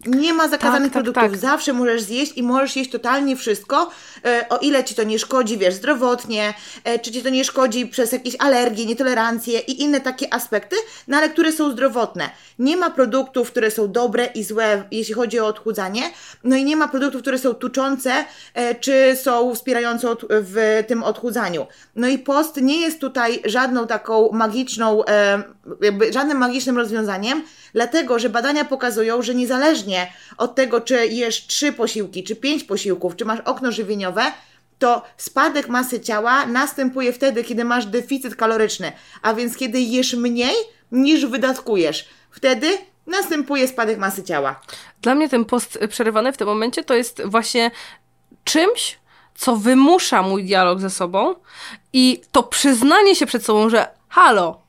Nie 0.05 0.33
ma 0.33 0.47
zakazanych 0.47 0.91
tak, 0.91 0.93
produktów. 0.93 1.23
Tak, 1.23 1.31
tak. 1.31 1.39
Zawsze 1.39 1.73
możesz 1.73 2.01
zjeść 2.01 2.33
i 2.37 2.43
możesz 2.43 2.75
jeść 2.75 2.91
totalnie 2.91 3.35
wszystko, 3.35 3.89
e, 4.25 4.45
o 4.49 4.57
ile 4.57 4.83
ci 4.83 4.95
to 4.95 5.03
nie 5.03 5.19
szkodzi, 5.19 5.57
wiesz, 5.57 5.73
zdrowotnie, 5.73 6.53
e, 6.83 6.99
czy 6.99 7.11
ci 7.11 7.23
to 7.23 7.29
nie 7.29 7.43
szkodzi 7.45 7.87
przez 7.87 8.11
jakieś 8.11 8.35
alergie, 8.39 8.85
nietolerancje 8.85 9.59
i 9.59 9.81
inne 9.81 10.01
takie 10.01 10.33
aspekty, 10.33 10.75
no 11.07 11.17
ale 11.17 11.29
które 11.29 11.51
są 11.51 11.71
zdrowotne. 11.71 12.29
Nie 12.59 12.77
ma 12.77 12.89
produktów, 12.89 13.51
które 13.51 13.71
są 13.71 13.91
dobre 13.91 14.25
i 14.25 14.43
złe, 14.43 14.83
jeśli 14.91 15.13
chodzi 15.13 15.39
o 15.39 15.47
odchudzanie, 15.47 16.01
no 16.43 16.55
i 16.55 16.63
nie 16.63 16.75
ma 16.75 16.87
produktów, 16.87 17.21
które 17.21 17.37
są 17.37 17.53
tuczące, 17.53 18.25
e, 18.53 18.75
czy 18.75 19.17
są 19.23 19.55
wspierające 19.55 20.07
w 20.29 20.83
tym 20.87 21.03
odchudzaniu. 21.03 21.67
No 21.95 22.07
i 22.07 22.19
post 22.19 22.61
nie 22.61 22.81
jest 22.81 22.99
tutaj 22.99 23.41
żadną 23.45 23.87
taką 23.87 24.29
magiczną, 24.31 25.03
jakby 25.81 26.13
żadnym 26.13 26.37
magicznym 26.37 26.77
rozwiązaniem, 26.77 27.43
dlatego 27.73 28.19
że 28.19 28.29
badania 28.29 28.65
pokazują, 28.65 29.21
że 29.21 29.35
niezależnie 29.35 30.13
od 30.37 30.55
tego, 30.55 30.81
czy 30.81 31.07
jesz 31.07 31.47
trzy 31.47 31.73
posiłki, 31.73 32.23
czy 32.23 32.35
pięć 32.35 32.63
posiłków, 32.63 33.15
czy 33.15 33.25
masz 33.25 33.39
okno 33.39 33.71
żywieniowe, 33.71 34.23
to 34.79 35.01
spadek 35.17 35.67
masy 35.67 35.99
ciała 35.99 36.45
następuje 36.45 37.13
wtedy, 37.13 37.43
kiedy 37.43 37.63
masz 37.65 37.85
deficyt 37.85 38.35
kaloryczny, 38.35 38.91
a 39.21 39.33
więc 39.33 39.57
kiedy 39.57 39.81
jesz 39.81 40.13
mniej 40.13 40.55
niż 40.91 41.25
wydatkujesz. 41.25 42.09
Wtedy 42.31 42.77
następuje 43.07 43.67
spadek 43.67 43.97
masy 43.97 44.23
ciała. 44.23 44.61
Dla 45.01 45.15
mnie 45.15 45.29
ten 45.29 45.45
post 45.45 45.79
przerywany 45.89 46.33
w 46.33 46.37
tym 46.37 46.47
momencie 46.47 46.83
to 46.83 46.93
jest 46.93 47.21
właśnie 47.25 47.71
czymś, 48.43 48.99
co 49.35 49.55
wymusza 49.55 50.21
mój 50.21 50.43
dialog 50.43 50.79
ze 50.79 50.89
sobą 50.89 51.35
i 51.93 52.21
to 52.31 52.43
przyznanie 52.43 53.15
się 53.15 53.25
przed 53.25 53.45
sobą, 53.45 53.69
że 53.69 53.87
halo, 54.09 54.61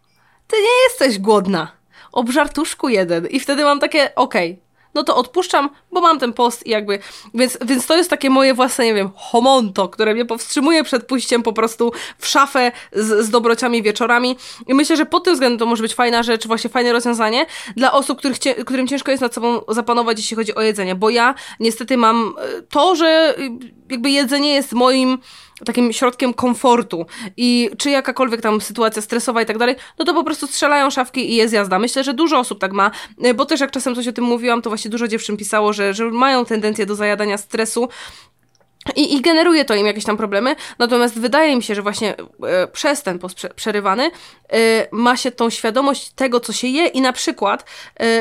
ty 0.46 0.56
nie 0.56 0.82
jesteś 0.88 1.18
głodna 1.18 1.72
obżartuszku 2.14 2.88
jeden. 2.88 3.26
I 3.26 3.40
wtedy 3.40 3.64
mam 3.64 3.80
takie, 3.80 4.14
okej, 4.14 4.52
okay, 4.52 4.64
no 4.94 5.04
to 5.04 5.16
odpuszczam, 5.16 5.70
bo 5.92 6.00
mam 6.00 6.18
ten 6.18 6.32
post 6.32 6.66
i 6.66 6.70
jakby, 6.70 6.98
więc, 7.34 7.58
więc 7.66 7.86
to 7.86 7.96
jest 7.96 8.10
takie 8.10 8.30
moje 8.30 8.54
własne, 8.54 8.84
nie 8.84 8.94
wiem, 8.94 9.10
homonto, 9.16 9.88
które 9.88 10.14
mnie 10.14 10.24
powstrzymuje 10.24 10.84
przed 10.84 11.06
pójściem 11.06 11.42
po 11.42 11.52
prostu 11.52 11.92
w 12.18 12.26
szafę 12.26 12.72
z, 12.92 13.26
z 13.26 13.30
dobrociami 13.30 13.82
wieczorami 13.82 14.36
i 14.66 14.74
myślę, 14.74 14.96
że 14.96 15.06
pod 15.06 15.24
tym 15.24 15.34
względem 15.34 15.58
to 15.58 15.66
może 15.66 15.82
być 15.82 15.94
fajna 15.94 16.22
rzecz, 16.22 16.46
właśnie 16.46 16.70
fajne 16.70 16.92
rozwiązanie 16.92 17.46
dla 17.76 17.92
osób, 17.92 18.18
których, 18.18 18.38
którym 18.66 18.88
ciężko 18.88 19.10
jest 19.10 19.20
nad 19.20 19.34
sobą 19.34 19.60
zapanować, 19.68 20.18
jeśli 20.18 20.36
chodzi 20.36 20.54
o 20.54 20.62
jedzenie, 20.62 20.94
bo 20.94 21.10
ja 21.10 21.34
niestety 21.60 21.96
mam 21.96 22.34
e, 22.38 22.62
to, 22.62 22.96
że 22.96 23.34
y, 23.38 23.50
jakby 23.90 24.10
jedzenie 24.10 24.54
jest 24.54 24.72
moim 24.72 25.18
takim 25.64 25.92
środkiem 25.92 26.34
komfortu 26.34 27.06
i 27.36 27.70
czy 27.78 27.90
jakakolwiek 27.90 28.40
tam 28.40 28.60
sytuacja 28.60 29.02
stresowa 29.02 29.42
i 29.42 29.46
tak 29.46 29.58
dalej, 29.58 29.76
no 29.98 30.04
to 30.04 30.14
po 30.14 30.24
prostu 30.24 30.46
strzelają 30.46 30.90
szafki 30.90 31.32
i 31.32 31.34
jest 31.34 31.54
jazda. 31.54 31.78
Myślę, 31.78 32.04
że 32.04 32.14
dużo 32.14 32.38
osób 32.38 32.60
tak 32.60 32.72
ma, 32.72 32.90
e, 33.22 33.34
bo 33.34 33.46
też 33.46 33.60
jak 33.60 33.70
czasem 33.70 33.94
coś 33.94 34.08
o 34.08 34.12
tym 34.12 34.24
mówiłam, 34.24 34.62
to 34.62 34.70
właśnie 34.70 34.90
dużo 34.90 35.08
dziewczyn 35.08 35.36
pisało, 35.36 35.72
że, 35.72 35.94
że 35.94 36.10
mają 36.10 36.44
tendencję 36.44 36.86
do 36.86 36.94
zajadania 36.94 37.38
stresu, 37.38 37.88
i, 38.96 39.14
I, 39.14 39.20
generuje 39.20 39.64
to 39.64 39.74
im 39.74 39.86
jakieś 39.86 40.04
tam 40.04 40.16
problemy. 40.16 40.56
Natomiast 40.78 41.18
wydaje 41.18 41.56
mi 41.56 41.62
się, 41.62 41.74
że 41.74 41.82
właśnie 41.82 42.14
e, 42.16 42.66
przez 42.66 43.02
ten 43.02 43.18
post 43.18 43.46
przerywany 43.56 44.10
e, 44.52 44.88
ma 44.92 45.16
się 45.16 45.30
tą 45.30 45.50
świadomość 45.50 46.10
tego, 46.12 46.40
co 46.40 46.52
się 46.52 46.68
je, 46.68 46.86
i 46.86 47.00
na 47.00 47.12
przykład 47.12 47.64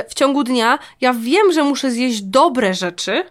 w 0.09 0.13
ciągu 0.13 0.43
dnia 0.43 0.79
ja 1.01 1.13
wiem, 1.13 1.51
że 1.51 1.63
muszę 1.63 1.91
zjeść 1.91 2.21
dobre 2.21 2.73
rzeczy, 2.73 3.23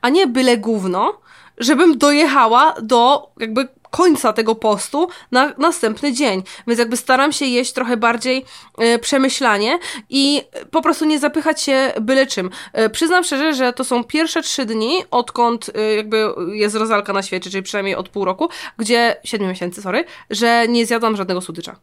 a 0.00 0.08
nie 0.08 0.26
byle 0.26 0.56
gówno, 0.56 1.20
żebym 1.58 1.98
dojechała 1.98 2.74
do 2.82 3.30
jakby 3.40 3.68
końca 3.90 4.32
tego 4.32 4.54
postu 4.54 5.08
na 5.30 5.52
następny 5.58 6.12
dzień. 6.12 6.42
Więc 6.66 6.78
jakby 6.78 6.96
staram 6.96 7.32
się 7.32 7.44
jeść 7.44 7.72
trochę 7.72 7.96
bardziej 7.96 8.44
e, 8.78 8.98
przemyślanie 8.98 9.78
i 10.10 10.42
po 10.70 10.82
prostu 10.82 11.04
nie 11.04 11.18
zapychać 11.18 11.62
się 11.62 11.92
byle 12.00 12.26
czym. 12.26 12.50
E, 12.72 12.90
przyznam 12.90 13.24
szczerze, 13.24 13.54
że 13.54 13.72
to 13.72 13.84
są 13.84 14.04
pierwsze 14.04 14.42
trzy 14.42 14.64
dni, 14.64 15.04
odkąd 15.10 15.70
e, 15.74 15.94
jakby 15.94 16.24
jest 16.52 16.76
rozalka 16.76 17.12
na 17.12 17.22
świecie, 17.22 17.50
czyli 17.50 17.62
przynajmniej 17.62 17.96
od 17.96 18.08
pół 18.08 18.24
roku, 18.24 18.48
gdzie, 18.78 19.16
siedmiu 19.24 19.48
miesięcy, 19.48 19.82
sorry, 19.82 20.04
że 20.30 20.68
nie 20.68 20.86
zjadłam 20.86 21.16
żadnego 21.16 21.40
słodycza. 21.40 21.76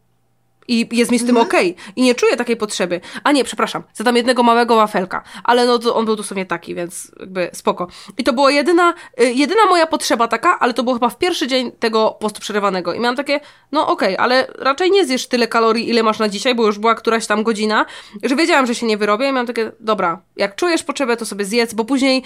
I 0.68 0.90
jest 0.92 1.12
mi 1.12 1.20
z 1.20 1.22
tym 1.22 1.30
mhm. 1.30 1.48
okej. 1.48 1.72
Okay. 1.72 1.94
I 1.96 2.02
nie 2.02 2.16
czuję 2.16 2.38
takiej 2.38 2.58
potrzeby. 2.58 3.02
A 3.24 3.32
nie, 3.32 3.44
przepraszam, 3.44 3.84
zadam 3.94 4.16
jednego 4.16 4.44
małego 4.44 4.76
wafelka. 4.76 5.24
Ale 5.44 5.66
no 5.66 5.80
to 5.80 5.96
on 5.96 6.06
był 6.06 6.16
dosłownie 6.16 6.46
taki, 6.46 6.76
więc 6.76 7.12
jakby 7.20 7.50
spoko. 7.54 7.88
I 8.18 8.24
to 8.24 8.34
była 8.34 8.52
jedyna, 8.52 8.94
y, 9.22 9.34
jedyna 9.34 9.66
moja 9.66 9.88
potrzeba 9.88 10.28
taka, 10.28 10.60
ale 10.60 10.74
to 10.74 10.84
było 10.84 10.96
chyba 10.96 11.10
w 11.10 11.18
pierwszy 11.18 11.48
dzień 11.48 11.72
tego 11.72 12.18
postu 12.20 12.42
przerywanego. 12.42 12.94
I 12.94 13.00
miałam 13.00 13.16
takie, 13.16 13.40
no 13.72 13.88
okej, 13.88 14.14
okay, 14.14 14.26
ale 14.26 14.48
raczej 14.60 14.92
nie 14.92 15.06
zjesz 15.06 15.28
tyle 15.28 15.48
kalorii, 15.48 15.90
ile 15.90 16.04
masz 16.04 16.20
na 16.20 16.30
dzisiaj, 16.30 16.56
bo 16.56 16.66
już 16.66 16.80
była 16.80 16.96
któraś 16.96 17.28
tam 17.28 17.44
godzina, 17.44 17.86
że 18.24 18.36
wiedziałam, 18.36 18.66
że 18.66 18.76
się 18.76 18.86
nie 18.86 18.98
wyrobię 18.98 19.26
i 19.30 19.32
miałam 19.32 19.48
takie, 19.48 19.72
dobra, 19.80 20.22
jak 20.36 20.56
czujesz 20.56 20.84
potrzebę, 20.84 21.18
to 21.18 21.26
sobie 21.26 21.46
zjedz, 21.46 21.74
bo 21.74 21.86
później 21.86 22.24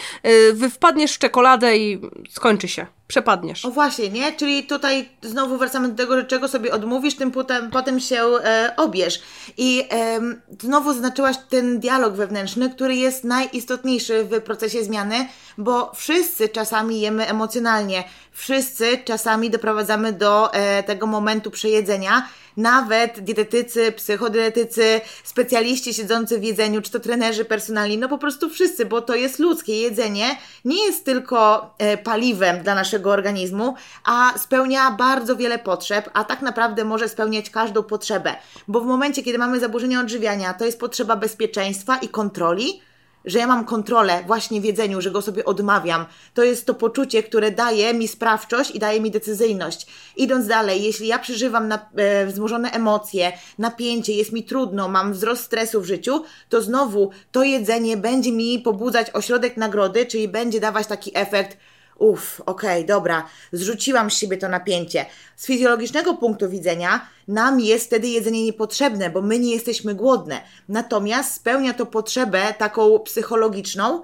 yy, 0.60 0.70
wpadniesz 0.70 1.16
w 1.16 1.20
czekoladę 1.20 1.78
i 1.78 2.02
skończy 2.30 2.68
się 2.68 2.97
przepadniesz. 3.08 3.66
O 3.66 3.72
właśnie, 3.72 4.10
nie? 4.10 4.32
Czyli 4.32 4.64
tutaj 4.64 5.10
znowu 5.22 5.58
wracamy 5.58 5.88
do 5.88 5.96
tego, 5.96 6.18
że 6.18 6.24
czego 6.24 6.48
sobie 6.48 6.74
odmówisz, 6.74 7.16
tym 7.16 7.32
potem, 7.32 7.72
potem 7.72 8.00
się 8.00 8.24
e, 8.26 8.74
obierz. 8.78 9.22
I 9.58 9.84
e, 9.92 10.20
znowu 10.62 10.94
zaznaczyłaś 10.94 11.36
ten 11.50 11.80
dialog 11.80 12.14
wewnętrzny, 12.14 12.70
który 12.70 12.96
jest 12.96 13.24
najistotniejszy 13.24 14.24
w 14.24 14.42
procesie 14.42 14.84
zmiany, 14.84 15.28
bo 15.58 15.92
wszyscy 15.96 16.50
czasami 16.50 17.02
jemy 17.02 17.28
emocjonalnie, 17.28 18.04
wszyscy 18.38 18.98
czasami 19.06 19.50
doprowadzamy 19.50 20.14
do 20.14 20.54
e, 20.54 20.84
tego 20.84 21.08
momentu 21.08 21.52
przejedzenia 21.52 22.28
nawet 22.58 23.20
dietetycy, 23.20 23.92
psychodietetycy, 23.92 25.02
specjaliści 25.24 25.94
siedzący 25.94 26.40
w 26.40 26.44
jedzeniu, 26.44 26.82
czy 26.82 26.92
to 26.92 27.00
trenerzy 27.00 27.46
personalni, 27.46 27.98
no 27.98 28.10
po 28.10 28.18
prostu 28.18 28.50
wszyscy, 28.50 28.86
bo 28.86 29.02
to 29.02 29.16
jest 29.16 29.40
ludzkie. 29.40 29.82
Jedzenie 29.82 30.38
nie 30.66 30.86
jest 30.86 31.06
tylko 31.06 31.70
e, 31.78 31.98
paliwem 31.98 32.64
dla 32.64 32.76
naszego 32.76 33.12
organizmu, 33.12 33.76
a 34.04 34.34
spełnia 34.38 34.92
bardzo 34.92 35.36
wiele 35.36 35.60
potrzeb, 35.60 36.10
a 36.14 36.24
tak 36.24 36.42
naprawdę 36.42 36.86
może 36.86 37.10
spełniać 37.10 37.50
każdą 37.50 37.84
potrzebę, 37.84 38.36
bo 38.68 38.82
w 38.82 38.86
momencie, 38.86 39.24
kiedy 39.24 39.38
mamy 39.38 39.60
zaburzenia 39.60 40.00
odżywiania, 40.02 40.54
to 40.54 40.66
jest 40.66 40.80
potrzeba 40.80 41.16
bezpieczeństwa 41.16 41.98
i 41.98 42.10
kontroli, 42.10 42.82
że 43.26 43.40
ja 43.40 43.48
mam 43.48 43.66
kontrolę 43.66 44.24
właśnie 44.28 44.62
w 44.62 44.66
jedzeniu, 44.66 45.02
że 45.02 45.12
go 45.12 45.22
sobie 45.22 45.46
odmawiam. 45.46 46.06
To 46.34 46.44
jest 46.44 46.66
to 46.66 46.74
poczucie, 46.74 47.24
które 47.24 47.52
daje 47.52 47.94
mi 47.94 48.08
sprawczość 48.08 48.72
i 48.72 48.80
daje 48.80 49.02
mi 49.02 49.12
decyzyjność. 49.12 49.88
Idąc 50.18 50.48
dalej, 50.48 50.84
jeśli 50.84 51.08
ja 51.08 51.20
przeżywam 51.20 51.68
na, 51.68 51.90
e, 51.96 52.26
wzmożone 52.26 52.72
emocje, 52.72 53.32
napięcie, 53.58 54.14
jest 54.14 54.32
mi 54.32 54.44
trudno, 54.44 54.88
mam 54.88 55.14
wzrost 55.14 55.44
stresu 55.44 55.82
w 55.82 55.86
życiu, 55.86 56.24
to 56.50 56.62
znowu 56.62 57.12
to 57.32 57.44
jedzenie 57.44 57.98
będzie 57.98 58.32
mi 58.32 58.60
pobudzać 58.60 59.08
ośrodek 59.14 59.58
nagrody, 59.58 60.06
czyli 60.06 60.28
będzie 60.28 60.60
dawać 60.60 60.88
taki 60.88 61.12
efekt 61.14 61.58
uff, 62.00 62.42
okej, 62.46 62.84
okay, 62.84 62.86
dobra, 62.86 63.28
zrzuciłam 63.52 64.12
z 64.12 64.18
siebie 64.18 64.38
to 64.38 64.50
napięcie. 64.50 65.06
Z 65.36 65.46
fizjologicznego 65.46 66.14
punktu 66.14 66.50
widzenia 66.50 67.08
nam 67.28 67.60
jest 67.60 67.86
wtedy 67.86 68.08
jedzenie 68.08 68.44
niepotrzebne, 68.44 69.10
bo 69.10 69.22
my 69.22 69.40
nie 69.40 69.52
jesteśmy 69.52 69.96
głodne. 69.96 70.42
Natomiast 70.70 71.34
spełnia 71.34 71.74
to 71.74 71.86
potrzebę 71.86 72.54
taką 72.58 73.00
psychologiczną, 73.00 74.02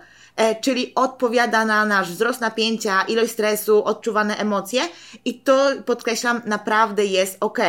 czyli 0.62 0.92
odpowiada 0.96 1.66
na 1.66 1.86
nasz 1.86 2.12
wzrost 2.12 2.42
napięcia, 2.42 3.02
ilość 3.02 3.32
stresu, 3.32 3.84
odczuwane 3.84 4.38
emocje 4.38 4.82
i 5.26 5.40
to 5.40 5.70
podkreślam, 5.86 6.42
naprawdę 6.46 7.06
jest 7.06 7.38
ok. 7.40 7.60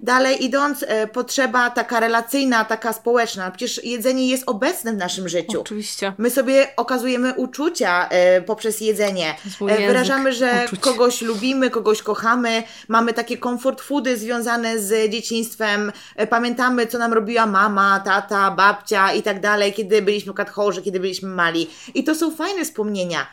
Dalej 0.00 0.44
idąc, 0.44 0.84
e, 0.88 1.06
potrzeba 1.06 1.70
taka 1.70 2.00
relacyjna, 2.00 2.64
taka 2.64 2.92
społeczna. 2.92 3.50
Przecież 3.50 3.84
jedzenie 3.84 4.28
jest 4.28 4.42
obecne 4.46 4.92
w 4.92 4.96
naszym 4.96 5.28
życiu. 5.28 5.60
Oczywiście. 5.60 6.12
My 6.18 6.30
sobie 6.30 6.68
okazujemy 6.76 7.34
uczucia 7.34 8.08
e, 8.08 8.42
poprzez 8.42 8.80
jedzenie. 8.80 9.34
E, 9.68 9.86
wyrażamy, 9.86 10.32
że 10.32 10.62
uczuć. 10.66 10.80
kogoś 10.80 11.22
lubimy, 11.22 11.70
kogoś 11.70 12.02
kochamy. 12.02 12.62
Mamy 12.88 13.12
takie 13.12 13.38
comfort 13.38 13.80
foody 13.80 14.16
związane 14.16 14.78
z 14.78 15.10
dzieciństwem. 15.10 15.92
E, 16.16 16.26
pamiętamy, 16.26 16.86
co 16.86 16.98
nam 16.98 17.12
robiła 17.12 17.46
mama, 17.46 18.00
tata, 18.04 18.50
babcia 18.50 19.12
i 19.12 19.22
tak 19.22 19.40
dalej, 19.40 19.72
kiedy 19.72 20.02
byliśmy 20.02 20.32
chorzy, 20.52 20.82
kiedy 20.82 21.00
byliśmy 21.00 21.28
mali. 21.28 21.70
I 21.94 22.04
to 22.04 22.13
są 22.14 22.36
fajne 22.36 22.64
wspomnienia. 22.64 23.26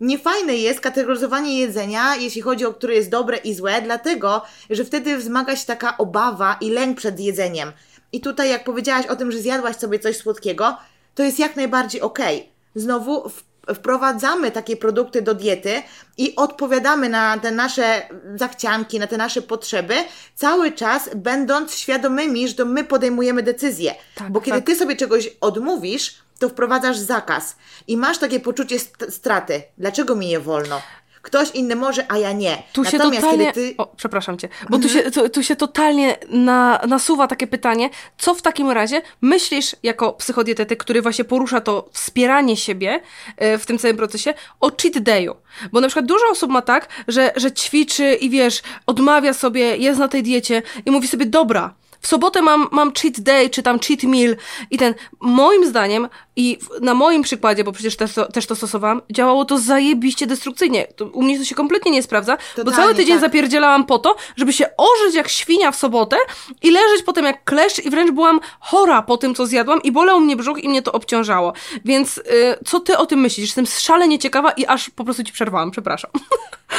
Niefajne 0.00 0.56
jest 0.56 0.80
kategoryzowanie 0.80 1.60
jedzenia, 1.60 2.16
jeśli 2.16 2.42
chodzi 2.42 2.66
o 2.66 2.74
które 2.74 2.94
jest 2.94 3.10
dobre 3.10 3.36
i 3.36 3.54
złe, 3.54 3.82
dlatego, 3.82 4.42
że 4.70 4.84
wtedy 4.84 5.16
wzmaga 5.16 5.56
się 5.56 5.66
taka 5.66 5.98
obawa 5.98 6.56
i 6.60 6.70
lęk 6.70 6.96
przed 6.96 7.20
jedzeniem. 7.20 7.72
I 8.12 8.20
tutaj, 8.20 8.50
jak 8.50 8.64
powiedziałaś 8.64 9.06
o 9.06 9.16
tym, 9.16 9.32
że 9.32 9.38
zjadłaś 9.38 9.76
sobie 9.76 9.98
coś 9.98 10.16
słodkiego, 10.16 10.76
to 11.14 11.22
jest 11.22 11.38
jak 11.38 11.56
najbardziej 11.56 12.00
okej. 12.00 12.36
Okay. 12.36 12.48
Znowu 12.74 13.30
wprowadzamy 13.74 14.50
takie 14.50 14.76
produkty 14.76 15.22
do 15.22 15.34
diety 15.34 15.82
i 16.18 16.36
odpowiadamy 16.36 17.08
na 17.08 17.38
te 17.38 17.50
nasze 17.50 18.02
zachcianki, 18.34 18.98
na 18.98 19.06
te 19.06 19.16
nasze 19.16 19.42
potrzeby, 19.42 19.94
cały 20.34 20.72
czas 20.72 21.10
będąc 21.16 21.74
świadomymi, 21.74 22.48
że 22.48 22.54
to 22.54 22.64
my 22.64 22.84
podejmujemy 22.84 23.42
decyzję. 23.42 23.94
Tak, 24.14 24.32
Bo 24.32 24.40
kiedy 24.40 24.58
tak. 24.58 24.66
ty 24.66 24.76
sobie 24.76 24.96
czegoś 24.96 25.30
odmówisz, 25.40 26.14
to 26.38 26.48
wprowadzasz 26.48 26.98
zakaz 26.98 27.56
i 27.86 27.96
masz 27.96 28.18
takie 28.18 28.40
poczucie 28.40 28.76
straty. 29.08 29.62
Dlaczego 29.78 30.14
mi 30.14 30.26
nie 30.26 30.40
wolno? 30.40 30.80
Ktoś 31.22 31.50
inny 31.50 31.76
może, 31.76 32.12
a 32.12 32.18
ja 32.18 32.32
nie. 32.32 32.62
Tu 32.72 32.82
Natomiast 32.82 33.14
się 33.14 33.20
totalnie... 33.20 33.52
Ty... 33.52 33.74
O, 33.78 33.86
przepraszam 33.96 34.38
cię. 34.38 34.48
Bo 34.70 34.76
mhm. 34.76 34.82
tu, 34.82 34.88
się, 34.88 35.10
tu, 35.10 35.28
tu, 35.28 35.42
się 35.42 35.56
totalnie 35.56 36.16
na, 36.28 36.80
nasuwa 36.88 37.26
takie 37.26 37.46
pytanie, 37.46 37.90
co 38.18 38.34
w 38.34 38.42
takim 38.42 38.70
razie 38.70 39.02
myślisz 39.20 39.76
jako 39.82 40.12
psychodietetyk, 40.12 40.78
który 40.78 41.02
właśnie 41.02 41.24
porusza 41.24 41.60
to 41.60 41.88
wspieranie 41.92 42.56
siebie 42.56 43.00
e, 43.36 43.58
w 43.58 43.66
tym 43.66 43.78
całym 43.78 43.96
procesie, 43.96 44.34
o 44.60 44.70
cheat 44.70 44.94
day'u? 44.94 45.34
Bo 45.72 45.80
na 45.80 45.88
przykład 45.88 46.06
dużo 46.06 46.24
osób 46.30 46.50
ma 46.50 46.62
tak, 46.62 46.88
że, 47.08 47.32
że 47.36 47.52
ćwiczy 47.52 48.14
i 48.14 48.30
wiesz, 48.30 48.62
odmawia 48.86 49.34
sobie, 49.34 49.76
jest 49.76 50.00
na 50.00 50.08
tej 50.08 50.22
diecie 50.22 50.62
i 50.86 50.90
mówi 50.90 51.08
sobie, 51.08 51.26
dobra, 51.26 51.74
w 52.00 52.06
sobotę 52.06 52.42
mam, 52.42 52.68
mam 52.72 52.92
cheat 52.92 53.20
day, 53.20 53.50
czy 53.50 53.62
tam 53.62 53.78
cheat 53.78 54.02
meal 54.02 54.36
i 54.70 54.78
ten, 54.78 54.94
moim 55.20 55.66
zdaniem 55.66 56.08
i 56.36 56.58
na 56.80 56.94
moim 56.94 57.22
przykładzie, 57.22 57.64
bo 57.64 57.72
przecież 57.72 57.96
też 57.96 58.14
to, 58.14 58.32
też 58.32 58.46
to 58.46 58.56
stosowałam, 58.56 59.02
działało 59.10 59.44
to 59.44 59.58
zajebiście 59.58 60.26
destrukcyjnie. 60.26 60.86
To, 60.96 61.04
u 61.04 61.22
mnie 61.22 61.38
to 61.38 61.44
się 61.44 61.54
kompletnie 61.54 61.92
nie 61.92 62.02
sprawdza, 62.02 62.36
Totalnie, 62.36 62.70
bo 62.70 62.76
cały 62.76 62.94
tydzień 62.94 63.14
tak. 63.14 63.20
zapierdzielałam 63.20 63.86
po 63.86 63.98
to, 63.98 64.16
żeby 64.36 64.52
się 64.52 64.66
ożyć 64.76 65.14
jak 65.14 65.28
świnia 65.28 65.70
w 65.70 65.76
sobotę 65.76 66.16
i 66.62 66.70
leżeć 66.70 67.02
potem 67.06 67.24
jak 67.24 67.44
kleszcz 67.44 67.78
i 67.84 67.90
wręcz 67.90 68.10
byłam 68.10 68.40
chora 68.60 69.02
po 69.02 69.16
tym, 69.16 69.34
co 69.34 69.46
zjadłam 69.46 69.82
i 69.82 69.92
bolał 69.92 70.20
mnie 70.20 70.36
brzuch 70.36 70.64
i 70.64 70.68
mnie 70.68 70.82
to 70.82 70.92
obciążało. 70.92 71.52
Więc 71.84 72.16
yy, 72.16 72.22
co 72.66 72.80
ty 72.80 72.96
o 72.96 73.06
tym 73.06 73.20
myślisz? 73.20 73.46
Jestem 73.46 73.66
szalenie 73.66 74.18
ciekawa 74.18 74.50
i 74.50 74.66
aż 74.66 74.90
po 74.90 75.04
prostu 75.04 75.24
ci 75.24 75.32
przerwałam, 75.32 75.70
przepraszam. 75.70 76.10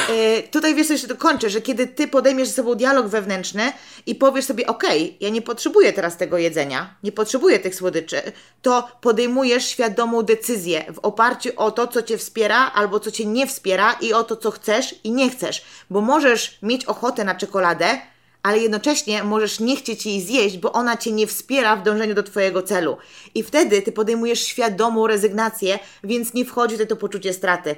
Yy, 0.08 0.42
tutaj 0.50 0.74
wiesz, 0.74 0.90
jeszcze 0.90 1.08
to 1.08 1.16
kończę, 1.16 1.50
że 1.50 1.60
kiedy 1.60 1.86
ty 1.86 2.08
podejmiesz 2.08 2.48
ze 2.48 2.54
sobą 2.54 2.74
dialog 2.74 3.06
wewnętrzny 3.06 3.72
i 4.06 4.14
powiesz 4.14 4.44
sobie, 4.44 4.66
okej, 4.66 5.09
ja 5.20 5.28
nie 5.28 5.42
potrzebuję 5.42 5.92
teraz 5.92 6.16
tego 6.16 6.38
jedzenia, 6.38 6.94
nie 7.02 7.12
potrzebuję 7.12 7.58
tych 7.58 7.74
słodyczy, 7.74 8.22
to 8.62 8.88
podejmujesz 9.00 9.68
świadomą 9.68 10.22
decyzję 10.22 10.84
w 10.94 10.98
oparciu 10.98 11.50
o 11.56 11.70
to, 11.70 11.86
co 11.86 12.02
cię 12.02 12.18
wspiera 12.18 12.72
albo 12.74 13.00
co 13.00 13.10
cię 13.10 13.26
nie 13.26 13.46
wspiera 13.46 13.92
i 13.92 14.12
o 14.12 14.24
to, 14.24 14.36
co 14.36 14.50
chcesz 14.50 14.94
i 15.04 15.10
nie 15.10 15.30
chcesz. 15.30 15.64
Bo 15.90 16.00
możesz 16.00 16.58
mieć 16.62 16.84
ochotę 16.84 17.24
na 17.24 17.34
czekoladę, 17.34 18.00
ale 18.42 18.58
jednocześnie 18.58 19.24
możesz 19.24 19.60
nie 19.60 19.76
chcieć 19.76 20.06
jej 20.06 20.20
zjeść, 20.20 20.58
bo 20.58 20.72
ona 20.72 20.96
cię 20.96 21.12
nie 21.12 21.26
wspiera 21.26 21.76
w 21.76 21.82
dążeniu 21.82 22.14
do 22.14 22.22
twojego 22.22 22.62
celu. 22.62 22.96
I 23.34 23.42
wtedy 23.42 23.82
ty 23.82 23.92
podejmujesz 23.92 24.40
świadomą 24.40 25.06
rezygnację, 25.06 25.78
więc 26.04 26.34
nie 26.34 26.44
wchodzi 26.44 26.78
to, 26.78 26.86
to 26.86 26.96
poczucie 26.96 27.32
straty. 27.32 27.76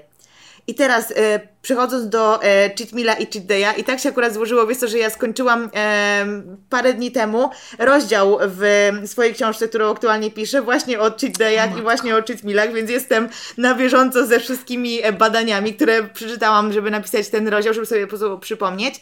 I 0.67 0.75
teraz 0.75 1.11
e, 1.17 1.41
przechodząc 1.63 2.09
do 2.09 2.43
e, 2.43 2.71
cheat 2.79 2.93
meala 2.93 3.15
i 3.15 3.27
cheat 3.27 3.45
day'a 3.45 3.79
i 3.79 3.85
tak 3.85 4.01
się 4.01 4.09
akurat 4.09 4.35
złożyło, 4.35 4.67
wiesz 4.67 4.79
to, 4.79 4.89
że 4.89 4.99
ja 4.99 5.11
skończyłam 5.11 5.71
e, 5.75 6.27
parę 6.71 6.95
dni 6.95 7.11
temu 7.11 7.51
rozdział 7.79 8.39
w 8.43 8.91
swojej 9.07 9.35
książce, 9.35 9.69
którą 9.69 9.91
aktualnie 9.91 10.31
piszę, 10.31 10.63
właśnie 10.63 11.01
o 11.01 11.11
cheat 11.11 11.33
day'ach 11.39 11.79
i 11.79 11.83
właśnie 11.83 12.17
o 12.17 12.23
cheat 12.23 12.43
mealach, 12.43 12.73
więc 12.73 12.91
jestem 12.91 13.29
na 13.59 13.75
bieżąco 13.75 14.27
ze 14.27 14.41
wszystkimi 14.41 15.03
e, 15.03 15.13
badaniami, 15.13 15.75
które 15.75 16.03
przeczytałam, 16.03 16.73
żeby 16.73 16.91
napisać 16.91 17.29
ten 17.29 17.49
rozdział, 17.49 17.75
żeby 17.75 17.87
sobie 17.87 18.03
po 18.07 18.09
prostu 18.09 18.39
przypomnieć. 18.39 19.01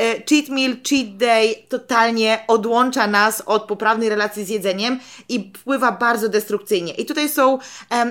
E, 0.00 0.22
cheat 0.28 0.48
meal, 0.48 0.76
cheat 0.88 1.16
day 1.16 1.54
totalnie 1.68 2.38
odłącza 2.48 3.06
nas 3.06 3.42
od 3.46 3.62
poprawnej 3.62 4.08
relacji 4.08 4.44
z 4.44 4.48
jedzeniem 4.48 5.00
i 5.28 5.52
wpływa 5.56 5.92
bardzo 5.92 6.28
destrukcyjnie. 6.28 6.92
I 6.92 7.06
tutaj 7.06 7.28
są, 7.28 7.58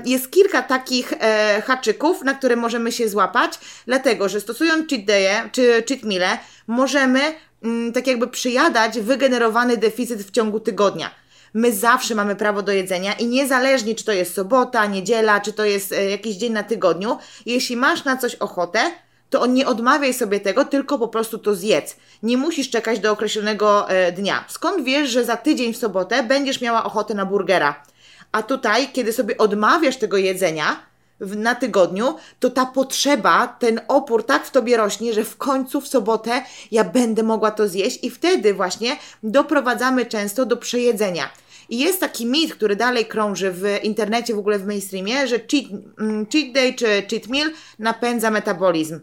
jest 0.06 0.32
kilka 0.32 0.62
takich 0.62 1.14
e, 1.20 1.62
haczyków, 1.66 2.24
na 2.24 2.34
które 2.34 2.56
możemy 2.56 2.92
się 2.92 3.10
złapać, 3.10 3.60
dlatego, 3.86 4.30
że 4.30 4.42
stosując 4.42 4.90
cheat 4.90 5.06
day 5.06 5.50
czy 5.52 5.84
cheat 5.88 6.04
meal, 6.04 6.38
możemy 6.68 7.20
mm, 7.64 7.94
tak 7.94 8.08
jakby 8.08 8.28
przyjadać 8.28 9.00
wygenerowany 9.00 9.78
deficyt 9.78 10.24
w 10.24 10.32
ciągu 10.32 10.60
tygodnia. 10.60 11.12
My 11.54 11.74
zawsze 11.74 12.16
mamy 12.16 12.36
prawo 12.36 12.62
do 12.62 12.72
jedzenia 12.72 13.14
i 13.14 13.26
niezależnie, 13.26 13.96
czy 13.96 14.06
to 14.06 14.12
jest 14.12 14.34
sobota, 14.34 14.86
niedziela, 14.86 15.40
czy 15.40 15.54
to 15.54 15.66
jest 15.66 15.92
e, 15.92 16.10
jakiś 16.10 16.36
dzień 16.36 16.54
na 16.54 16.64
tygodniu, 16.64 17.18
jeśli 17.46 17.76
masz 17.76 18.04
na 18.04 18.18
coś 18.18 18.36
ochotę, 18.36 18.80
to 19.30 19.46
nie 19.46 19.68
odmawiaj 19.68 20.14
sobie 20.14 20.40
tego, 20.40 20.66
tylko 20.66 21.00
po 21.00 21.08
prostu 21.08 21.38
to 21.38 21.56
zjedz. 21.56 21.96
Nie 22.24 22.38
musisz 22.38 22.70
czekać 22.70 23.00
do 23.00 23.12
określonego 23.12 23.90
e, 23.90 24.12
dnia. 24.12 24.46
Skąd 24.48 24.84
wiesz, 24.84 25.10
że 25.10 25.26
za 25.26 25.38
tydzień 25.38 25.74
w 25.74 25.78
sobotę 25.78 26.24
będziesz 26.24 26.62
miała 26.62 26.84
ochotę 26.84 27.14
na 27.14 27.26
burgera? 27.26 27.84
A 28.32 28.44
tutaj, 28.44 28.88
kiedy 28.94 29.14
sobie 29.14 29.38
odmawiasz 29.38 29.98
tego 29.98 30.18
jedzenia 30.18 30.90
na 31.20 31.56
tygodniu, 31.56 32.16
to 32.40 32.50
ta 32.50 32.66
potrzeba, 32.66 33.48
ten 33.48 33.82
opór 33.88 34.26
tak 34.26 34.46
w 34.46 34.52
tobie 34.52 34.78
rośnie, 34.78 35.14
że 35.14 35.24
w 35.24 35.38
końcu 35.38 35.82
w 35.82 35.88
sobotę 35.88 36.44
ja 36.72 36.84
będę 36.84 37.24
mogła 37.24 37.52
to 37.52 37.68
zjeść 37.68 38.04
i 38.04 38.10
wtedy 38.10 38.54
właśnie 38.54 38.98
doprowadzamy 39.24 40.06
często 40.06 40.46
do 40.46 40.58
przejedzenia. 40.58 41.30
I 41.70 41.80
jest 41.80 42.00
taki 42.00 42.26
mit, 42.26 42.56
który 42.56 42.76
dalej 42.76 43.06
krąży 43.06 43.52
w 43.52 43.64
internecie, 43.84 44.36
w 44.36 44.40
ogóle 44.40 44.60
w 44.60 44.66
mainstreamie, 44.66 45.28
że 45.28 45.40
cheat, 45.40 45.66
mm, 46.00 46.26
cheat 46.26 46.52
day 46.54 46.74
czy 46.74 46.86
cheat 47.10 47.28
meal 47.28 47.52
napędza 47.80 48.32
metabolizm. 48.32 49.00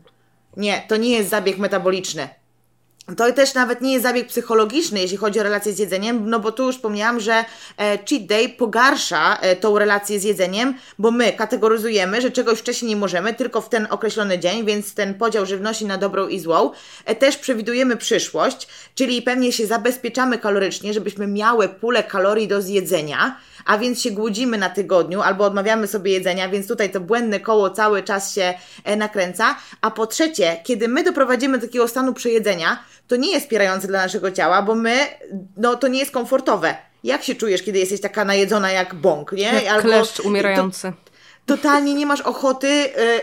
Nie, 0.56 0.82
to 0.88 0.96
nie 0.96 1.10
jest 1.10 1.30
zabieg 1.30 1.58
metaboliczny. 1.58 2.28
To 3.16 3.32
też 3.32 3.54
nawet 3.54 3.80
nie 3.80 3.92
jest 3.92 4.02
zabieg 4.02 4.28
psychologiczny, 4.28 5.00
jeśli 5.00 5.16
chodzi 5.16 5.40
o 5.40 5.42
relację 5.42 5.72
z 5.72 5.78
jedzeniem, 5.78 6.30
no 6.30 6.40
bo 6.40 6.52
tu 6.52 6.66
już 6.66 6.74
wspomniałam, 6.74 7.20
że 7.20 7.44
e, 7.76 7.98
cheat 7.98 8.26
day 8.26 8.48
pogarsza 8.48 9.36
e, 9.36 9.56
tą 9.56 9.78
relację 9.78 10.20
z 10.20 10.24
jedzeniem, 10.24 10.74
bo 10.98 11.10
my 11.10 11.32
kategoryzujemy, 11.32 12.20
że 12.20 12.30
czegoś 12.30 12.58
wcześniej 12.58 12.88
nie 12.88 12.96
możemy, 12.96 13.34
tylko 13.34 13.60
w 13.60 13.68
ten 13.68 13.86
określony 13.90 14.38
dzień, 14.38 14.64
więc 14.64 14.94
ten 14.94 15.14
podział 15.14 15.46
żywności 15.46 15.86
na 15.86 15.98
dobrą 15.98 16.28
i 16.28 16.40
złą. 16.40 16.70
E, 17.04 17.14
też 17.14 17.36
przewidujemy 17.36 17.96
przyszłość, 17.96 18.68
czyli 18.94 19.22
pewnie 19.22 19.52
się 19.52 19.66
zabezpieczamy 19.66 20.38
kalorycznie, 20.38 20.92
żebyśmy 20.92 21.26
miały 21.26 21.68
pulę 21.68 22.02
kalorii 22.02 22.48
do 22.48 22.62
zjedzenia 22.62 23.36
a 23.66 23.78
więc 23.78 24.02
się 24.02 24.10
głodzimy 24.10 24.58
na 24.58 24.70
tygodniu 24.70 25.22
albo 25.22 25.44
odmawiamy 25.44 25.86
sobie 25.86 26.12
jedzenia, 26.12 26.48
więc 26.48 26.68
tutaj 26.68 26.90
to 26.90 27.00
błędne 27.00 27.40
koło 27.40 27.70
cały 27.70 28.02
czas 28.02 28.34
się 28.34 28.54
e, 28.84 28.96
nakręca. 28.96 29.56
A 29.80 29.90
po 29.90 30.06
trzecie, 30.06 30.56
kiedy 30.64 30.88
my 30.88 31.04
doprowadzimy 31.04 31.58
do 31.58 31.66
takiego 31.66 31.88
stanu 31.88 32.14
przejedzenia, 32.14 32.84
to 33.08 33.16
nie 33.16 33.30
jest 33.30 33.46
wspierające 33.46 33.86
dla 33.86 34.02
naszego 34.02 34.30
ciała, 34.30 34.62
bo 34.62 34.74
my, 34.74 34.96
no 35.56 35.76
to 35.76 35.88
nie 35.88 35.98
jest 35.98 36.10
komfortowe. 36.10 36.76
Jak 37.04 37.22
się 37.22 37.34
czujesz, 37.34 37.62
kiedy 37.62 37.78
jesteś 37.78 38.00
taka 38.00 38.24
najedzona 38.24 38.70
jak 38.70 38.94
bąk, 38.94 39.32
nie? 39.32 39.42
Jak 39.42 39.66
Albo, 39.66 39.82
kleszcz 39.82 40.20
umierający. 40.20 40.92
To, 41.46 41.56
totalnie 41.56 41.94
nie 41.94 42.06
masz 42.06 42.20
ochoty 42.20 42.68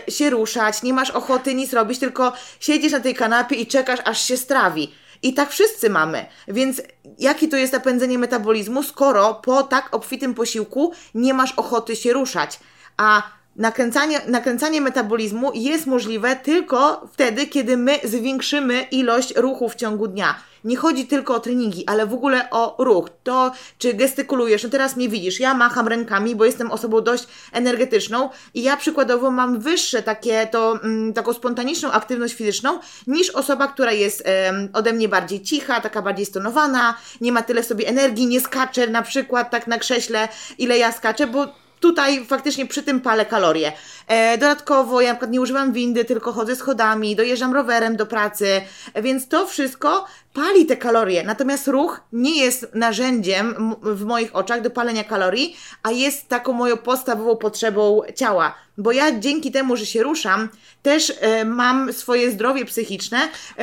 y, 0.08 0.12
się 0.12 0.30
ruszać, 0.30 0.82
nie 0.82 0.92
masz 0.92 1.10
ochoty 1.10 1.54
nic 1.54 1.72
robić, 1.72 1.98
tylko 1.98 2.32
siedzisz 2.60 2.92
na 2.92 3.00
tej 3.00 3.14
kanapie 3.14 3.56
i 3.56 3.66
czekasz, 3.66 4.00
aż 4.04 4.24
się 4.24 4.36
strawi. 4.36 4.94
I 5.24 5.34
tak 5.34 5.50
wszyscy 5.50 5.90
mamy. 5.90 6.26
Więc 6.48 6.82
jakie 7.18 7.48
to 7.48 7.56
jest 7.56 7.72
napędzenie 7.72 8.18
metabolizmu, 8.18 8.82
skoro 8.82 9.34
po 9.34 9.62
tak 9.62 9.94
obfitym 9.94 10.34
posiłku 10.34 10.92
nie 11.14 11.34
masz 11.34 11.52
ochoty 11.52 11.96
się 11.96 12.12
ruszać? 12.12 12.60
A 12.96 13.22
nakręcanie, 13.56 14.20
nakręcanie 14.26 14.80
metabolizmu 14.80 15.52
jest 15.54 15.86
możliwe 15.86 16.36
tylko 16.36 17.08
wtedy, 17.12 17.46
kiedy 17.46 17.76
my 17.76 17.98
zwiększymy 18.04 18.82
ilość 18.82 19.36
ruchu 19.36 19.68
w 19.68 19.74
ciągu 19.74 20.08
dnia. 20.08 20.34
Nie 20.64 20.76
chodzi 20.76 21.06
tylko 21.06 21.34
o 21.34 21.40
treningi, 21.40 21.86
ale 21.86 22.06
w 22.06 22.14
ogóle 22.14 22.50
o 22.50 22.76
ruch. 22.78 23.08
To, 23.22 23.52
czy 23.78 23.94
gestykulujesz, 23.94 24.62
no 24.62 24.68
teraz 24.68 24.96
mnie 24.96 25.08
widzisz, 25.08 25.40
ja 25.40 25.54
macham 25.54 25.88
rękami, 25.88 26.36
bo 26.36 26.44
jestem 26.44 26.70
osobą 26.70 27.00
dość 27.00 27.26
energetyczną 27.52 28.30
i 28.54 28.62
ja 28.62 28.76
przykładowo 28.76 29.30
mam 29.30 29.60
wyższe 29.60 30.02
takie, 30.02 30.46
to, 30.46 30.78
mm, 30.82 31.12
taką 31.12 31.32
spontaniczną 31.32 31.92
aktywność 31.92 32.34
fizyczną 32.34 32.78
niż 33.06 33.30
osoba, 33.30 33.68
która 33.68 33.92
jest 33.92 34.24
ode 34.72 34.92
mnie 34.92 35.08
bardziej 35.08 35.42
cicha, 35.42 35.80
taka 35.80 36.02
bardziej 36.02 36.26
stonowana, 36.26 36.96
nie 37.20 37.32
ma 37.32 37.42
tyle 37.42 37.62
w 37.62 37.66
sobie 37.66 37.88
energii, 37.88 38.26
nie 38.26 38.40
skacze 38.40 38.86
na 38.86 39.02
przykład 39.02 39.50
tak 39.50 39.66
na 39.66 39.78
krześle, 39.78 40.28
ile 40.58 40.78
ja 40.78 40.92
skaczę, 40.92 41.26
bo 41.26 41.46
tutaj 41.80 42.24
faktycznie 42.24 42.66
przy 42.66 42.82
tym 42.82 43.00
palę 43.00 43.26
kalorie. 43.26 43.72
E, 44.08 44.38
dodatkowo 44.38 45.00
ja 45.00 45.08
na 45.08 45.14
przykład 45.14 45.30
nie 45.30 45.40
używam 45.40 45.72
windy, 45.72 46.04
tylko 46.04 46.32
chodzę 46.32 46.56
schodami, 46.56 47.16
dojeżdżam 47.16 47.54
rowerem 47.54 47.96
do 47.96 48.06
pracy, 48.06 48.62
więc 49.02 49.28
to 49.28 49.46
wszystko 49.46 50.06
pali 50.34 50.66
te 50.66 50.76
kalorie. 50.76 51.22
Natomiast 51.22 51.68
ruch 51.68 52.00
nie 52.12 52.44
jest 52.44 52.74
narzędziem 52.74 53.74
w 53.82 54.04
moich 54.04 54.36
oczach 54.36 54.60
do 54.60 54.70
palenia 54.70 55.04
kalorii, 55.04 55.56
a 55.82 55.90
jest 55.90 56.28
taką 56.28 56.52
moją 56.52 56.76
podstawową 56.76 57.36
potrzebą 57.36 58.02
ciała. 58.14 58.54
Bo 58.78 58.92
ja 58.92 59.18
dzięki 59.18 59.52
temu, 59.52 59.76
że 59.76 59.86
się 59.86 60.02
ruszam, 60.02 60.48
też 60.82 61.12
e, 61.20 61.44
mam 61.44 61.92
swoje 61.92 62.30
zdrowie 62.30 62.64
psychiczne 62.64 63.18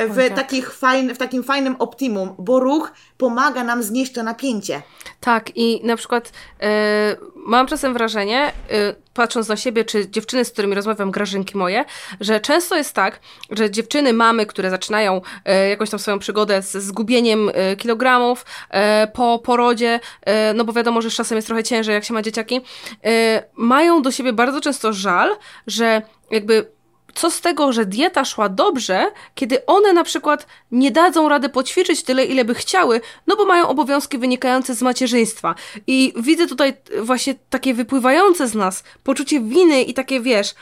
w, 0.08 0.18
Oj, 0.18 0.28
tak. 0.28 0.36
takich 0.36 0.74
fajn, 0.74 1.14
w 1.14 1.18
takim 1.18 1.42
fajnym 1.42 1.76
optimum, 1.78 2.34
bo 2.38 2.60
ruch 2.60 2.92
pomaga 3.16 3.64
nam 3.64 3.82
znieść 3.82 4.12
to 4.12 4.22
napięcie. 4.22 4.82
Tak, 5.20 5.56
i 5.56 5.80
na 5.86 5.96
przykład 5.96 6.32
e, 6.60 7.16
mam 7.36 7.66
czasem 7.66 7.92
wrażenie, 7.92 8.52
e, 8.70 8.94
patrząc 9.14 9.48
na 9.48 9.56
siebie, 9.56 9.84
czy 9.84 10.10
dziewczyny, 10.10 10.44
z 10.44 10.50
którymi 10.50 10.74
rozmawiam, 10.74 11.10
grażynki 11.10 11.56
moje, 11.56 11.84
że 12.20 12.40
często 12.40 12.76
jest 12.76 12.94
tak, 12.94 13.20
że 13.50 13.70
dziewczyny, 13.70 14.12
mamy, 14.12 14.46
które 14.46 14.70
zaczynają 14.70 15.20
e, 15.44 15.68
jakąś 15.68 15.90
tam 15.90 16.00
swoją 16.00 16.18
przygodę 16.18 16.62
z 16.62 16.72
zgubieniem 16.72 17.50
e, 17.54 17.76
kilogramów 17.76 18.46
e, 18.70 19.06
po 19.06 19.38
porodzie, 19.38 20.00
e, 20.22 20.54
no 20.54 20.64
bo 20.64 20.72
wiadomo, 20.72 21.02
że 21.02 21.10
z 21.10 21.14
czasem 21.14 21.36
jest 21.36 21.46
trochę 21.46 21.64
ciężej, 21.64 21.94
jak 21.94 22.04
się 22.04 22.14
ma 22.14 22.22
dzieciaki, 22.22 22.60
e, 23.04 23.42
mają 23.54 24.02
do 24.02 24.10
siebie 24.10 24.32
bardzo 24.32 24.60
często 24.60 24.92
żal, 24.92 25.36
że 25.66 26.02
jakby 26.30 26.66
co 27.14 27.30
z 27.30 27.40
tego, 27.40 27.72
że 27.72 27.86
dieta 27.86 28.24
szła 28.24 28.48
dobrze, 28.48 29.06
kiedy 29.34 29.66
one 29.66 29.92
na 29.92 30.04
przykład 30.04 30.46
nie 30.70 30.90
dadzą 30.90 31.28
rady 31.28 31.48
poćwiczyć 31.48 32.02
tyle, 32.02 32.24
ile 32.24 32.44
by 32.44 32.54
chciały, 32.54 33.00
no 33.26 33.36
bo 33.36 33.44
mają 33.44 33.68
obowiązki 33.68 34.18
wynikające 34.18 34.74
z 34.74 34.82
macierzyństwa. 34.82 35.54
I 35.86 36.12
widzę 36.16 36.46
tutaj 36.46 36.76
właśnie 37.02 37.34
takie 37.50 37.74
wypływające 37.74 38.48
z 38.48 38.54
nas 38.54 38.84
poczucie 39.04 39.40
winy 39.40 39.82
i 39.82 39.94
takie, 39.94 40.20
wiesz, 40.20 40.54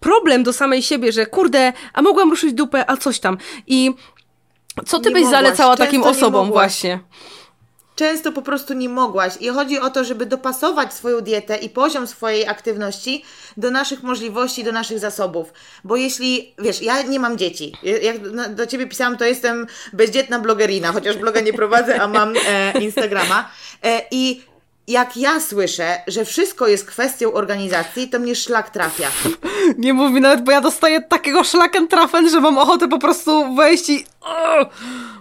problem 0.00 0.42
do 0.42 0.52
samej 0.52 0.82
siebie, 0.82 1.12
że 1.12 1.26
kurde, 1.26 1.72
a 1.92 2.02
mogłam 2.02 2.30
ruszyć 2.30 2.52
dupę, 2.52 2.90
a 2.90 2.96
coś 2.96 3.20
tam. 3.20 3.38
I 3.66 3.94
co 4.86 4.98
ty 4.98 5.08
nie 5.08 5.14
byś 5.14 5.24
mogłaś. 5.24 5.42
zalecała 5.42 5.76
takim 5.76 6.02
osobom 6.02 6.48
właśnie? 6.48 6.98
Często 7.98 8.32
po 8.32 8.42
prostu 8.42 8.74
nie 8.74 8.88
mogłaś. 8.88 9.32
I 9.40 9.48
chodzi 9.48 9.78
o 9.78 9.90
to, 9.90 10.04
żeby 10.04 10.26
dopasować 10.26 10.94
swoją 10.94 11.20
dietę 11.20 11.56
i 11.56 11.68
poziom 11.68 12.06
swojej 12.06 12.48
aktywności 12.48 13.24
do 13.56 13.70
naszych 13.70 14.02
możliwości, 14.02 14.64
do 14.64 14.72
naszych 14.72 14.98
zasobów. 14.98 15.52
Bo 15.84 15.96
jeśli, 15.96 16.54
wiesz, 16.58 16.82
ja 16.82 17.02
nie 17.02 17.20
mam 17.20 17.38
dzieci. 17.38 17.72
Jak 18.02 18.16
do 18.54 18.66
ciebie 18.66 18.86
pisałam, 18.86 19.16
to 19.16 19.24
jestem 19.24 19.66
bezdzietna 19.92 20.38
blogerina, 20.38 20.92
chociaż 20.92 21.16
bloga 21.16 21.40
nie 21.40 21.52
prowadzę, 21.52 22.02
a 22.02 22.08
mam 22.08 22.34
e, 22.46 22.80
Instagrama. 22.80 23.50
E, 23.84 24.02
I 24.10 24.42
jak 24.88 25.16
ja 25.16 25.40
słyszę, 25.40 25.98
że 26.06 26.24
wszystko 26.24 26.68
jest 26.68 26.86
kwestią 26.86 27.32
organizacji, 27.32 28.08
to 28.08 28.18
mnie 28.18 28.34
szlak 28.34 28.70
trafia. 28.70 29.10
Nie 29.78 29.94
mów 29.94 30.12
mi 30.12 30.20
nawet, 30.20 30.44
bo 30.44 30.52
ja 30.52 30.60
dostaję 30.60 31.02
takiego 31.02 31.44
szlaken 31.44 31.88
trafen, 31.88 32.30
że 32.30 32.40
mam 32.40 32.58
ochotę 32.58 32.88
po 32.88 32.98
prostu 32.98 33.54
wejść 33.54 33.88
i... 33.90 34.06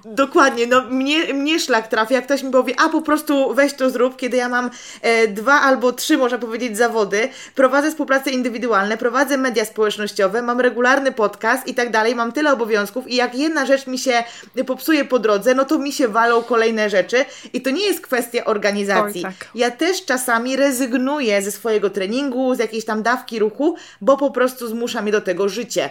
Dokładnie, 0.06 0.68
no 0.68 0.82
mnie, 0.82 1.34
mnie 1.34 1.60
szlak 1.60 1.88
trafia, 1.88 2.16
jak 2.16 2.26
ktoś 2.26 2.44
mi 2.44 2.52
powie, 2.52 2.74
a 2.78 2.90
po 2.90 3.02
prostu 3.02 3.54
weź 3.54 3.74
to 3.74 3.90
zrób, 3.90 4.18
kiedy 4.18 4.38
ja 4.38 4.50
mam 4.50 4.70
e, 5.02 5.28
dwa 5.28 5.62
albo 5.62 5.94
trzy, 5.94 6.18
można 6.18 6.38
powiedzieć, 6.38 6.78
zawody, 6.78 7.30
prowadzę 7.56 7.90
współprace 7.92 8.32
indywidualne, 8.32 8.98
prowadzę 8.98 9.38
media 9.38 9.66
społecznościowe, 9.66 10.42
mam 10.42 10.60
regularny 10.60 11.12
podcast 11.12 11.68
i 11.68 11.74
tak 11.74 11.92
dalej, 11.92 12.16
mam 12.16 12.32
tyle 12.32 12.54
obowiązków 12.54 13.08
i 13.08 13.16
jak 13.16 13.36
jedna 13.36 13.66
rzecz 13.66 13.88
mi 13.88 14.00
się 14.00 14.24
popsuje 14.66 15.06
po 15.06 15.20
drodze, 15.20 15.56
no 15.56 15.66
to 15.66 15.80
mi 15.80 15.92
się 15.92 16.08
walą 16.08 16.44
kolejne 16.44 16.90
rzeczy 16.90 17.26
i 17.54 17.62
to 17.62 17.70
nie 17.70 17.86
jest 17.86 18.02
kwestia 18.02 18.46
organizacji. 18.46 19.26
Oj, 19.26 19.34
tak. 19.40 19.50
Ja 19.56 19.72
też 19.72 20.06
czasami 20.06 20.56
rezygnuję 20.56 21.42
ze 21.42 21.52
swojego 21.52 21.90
treningu, 21.90 22.56
z 22.56 22.60
jakiejś 22.60 22.86
tam 22.86 23.04
dawki 23.04 23.40
ruchu, 23.40 23.76
bo 24.02 24.18
po 24.18 24.32
prostu 24.32 24.68
zmusza 24.68 25.02
mnie 25.02 25.12
do 25.12 25.22
tego 25.22 25.50
życie. 25.50 25.90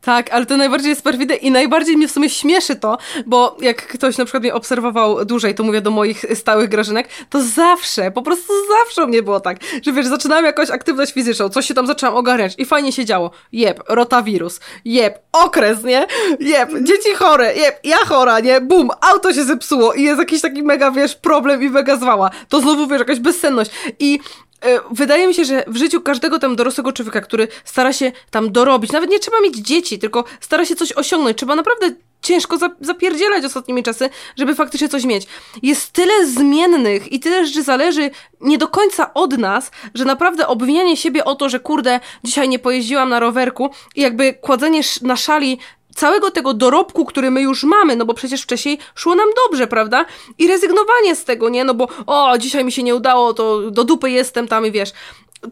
Tak, 0.00 0.30
ale 0.30 0.46
to 0.46 0.56
najbardziej 0.56 0.90
jest 0.90 1.02
perfidne 1.02 1.34
i 1.34 1.50
najbardziej 1.50 1.96
mnie 1.96 2.08
w 2.08 2.12
sumie 2.12 2.30
śmieszy 2.30 2.53
to, 2.80 2.98
bo 3.26 3.56
jak 3.60 3.86
ktoś 3.86 4.18
na 4.18 4.24
przykład 4.24 4.42
mnie 4.42 4.54
obserwował 4.54 5.24
dłużej, 5.24 5.54
to 5.54 5.62
mówię 5.62 5.80
do 5.80 5.90
moich 5.90 6.24
stałych 6.34 6.68
grażynek, 6.68 7.08
to 7.30 7.42
zawsze, 7.42 8.10
po 8.10 8.22
prostu 8.22 8.52
zawsze 8.78 9.06
mnie 9.06 9.22
było 9.22 9.40
tak, 9.40 9.56
że 9.82 9.92
wiesz, 9.92 10.06
zaczynałam 10.06 10.44
jakąś 10.44 10.70
aktywność 10.70 11.12
fizyczną, 11.12 11.48
coś 11.48 11.66
się 11.66 11.74
tam 11.74 11.86
zaczęłam 11.86 12.16
ogarniać 12.16 12.54
i 12.58 12.64
fajnie 12.64 12.92
się 12.92 13.04
działo. 13.04 13.30
Jeb, 13.52 13.82
rotawirus, 13.88 14.60
jeb, 14.84 15.18
okres, 15.32 15.84
nie? 15.84 16.06
Jeb, 16.40 16.70
dzieci 16.82 17.14
chore, 17.14 17.54
jeb, 17.54 17.80
ja 17.84 17.96
chora, 17.96 18.40
nie? 18.40 18.60
Bum, 18.60 18.90
auto 19.00 19.32
się 19.32 19.44
zepsuło 19.44 19.92
i 19.92 20.02
jest 20.02 20.18
jakiś 20.18 20.40
taki 20.40 20.62
mega, 20.62 20.90
wiesz, 20.90 21.14
problem 21.16 21.62
i 21.62 21.70
mega 21.70 21.96
zwała. 21.96 22.30
To 22.48 22.60
znowu, 22.60 22.86
wiesz, 22.86 22.98
jakaś 22.98 23.20
bezsenność. 23.20 23.70
I 23.98 24.20
e, 24.62 24.80
wydaje 24.90 25.26
mi 25.26 25.34
się, 25.34 25.44
że 25.44 25.64
w 25.66 25.76
życiu 25.76 26.00
każdego 26.00 26.38
tam 26.38 26.56
dorosłego 26.56 26.92
człowieka, 26.92 27.20
który 27.20 27.48
stara 27.64 27.92
się 27.92 28.12
tam 28.30 28.52
dorobić, 28.52 28.92
nawet 28.92 29.10
nie 29.10 29.18
trzeba 29.18 29.40
mieć 29.40 29.56
dzieci, 29.56 29.98
tylko 29.98 30.24
stara 30.40 30.64
się 30.64 30.76
coś 30.76 30.92
osiągnąć, 30.92 31.36
trzeba 31.36 31.56
naprawdę 31.56 31.90
ciężko 32.24 32.58
zapierdzielać 32.80 33.44
ostatnimi 33.44 33.82
czasy, 33.82 34.10
żeby 34.36 34.54
faktycznie 34.54 34.88
coś 34.88 35.04
mieć. 35.04 35.26
Jest 35.62 35.92
tyle 35.92 36.26
zmiennych 36.26 37.12
i 37.12 37.20
tyle 37.20 37.46
rzeczy 37.46 37.62
zależy 37.62 38.10
nie 38.40 38.58
do 38.58 38.68
końca 38.68 39.14
od 39.14 39.38
nas, 39.38 39.70
że 39.94 40.04
naprawdę 40.04 40.46
obwinianie 40.46 40.96
siebie 40.96 41.24
o 41.24 41.34
to, 41.34 41.48
że 41.48 41.60
kurde, 41.60 42.00
dzisiaj 42.24 42.48
nie 42.48 42.58
pojeździłam 42.58 43.08
na 43.08 43.20
rowerku 43.20 43.70
i 43.96 44.00
jakby 44.00 44.34
kładzenie 44.34 44.80
na 45.02 45.16
szali 45.16 45.58
całego 45.94 46.30
tego 46.30 46.54
dorobku, 46.54 47.04
który 47.04 47.30
my 47.30 47.42
już 47.42 47.64
mamy, 47.64 47.96
no 47.96 48.04
bo 48.04 48.14
przecież 48.14 48.42
wcześniej 48.42 48.78
szło 48.94 49.14
nam 49.14 49.28
dobrze, 49.46 49.66
prawda? 49.66 50.04
I 50.38 50.48
rezygnowanie 50.48 51.16
z 51.16 51.24
tego, 51.24 51.48
nie? 51.48 51.64
No 51.64 51.74
bo 51.74 51.88
o, 52.06 52.38
dzisiaj 52.38 52.64
mi 52.64 52.72
się 52.72 52.82
nie 52.82 52.94
udało, 52.94 53.34
to 53.34 53.70
do 53.70 53.84
dupy 53.84 54.10
jestem 54.10 54.48
tam 54.48 54.66
i 54.66 54.72
wiesz. 54.72 54.92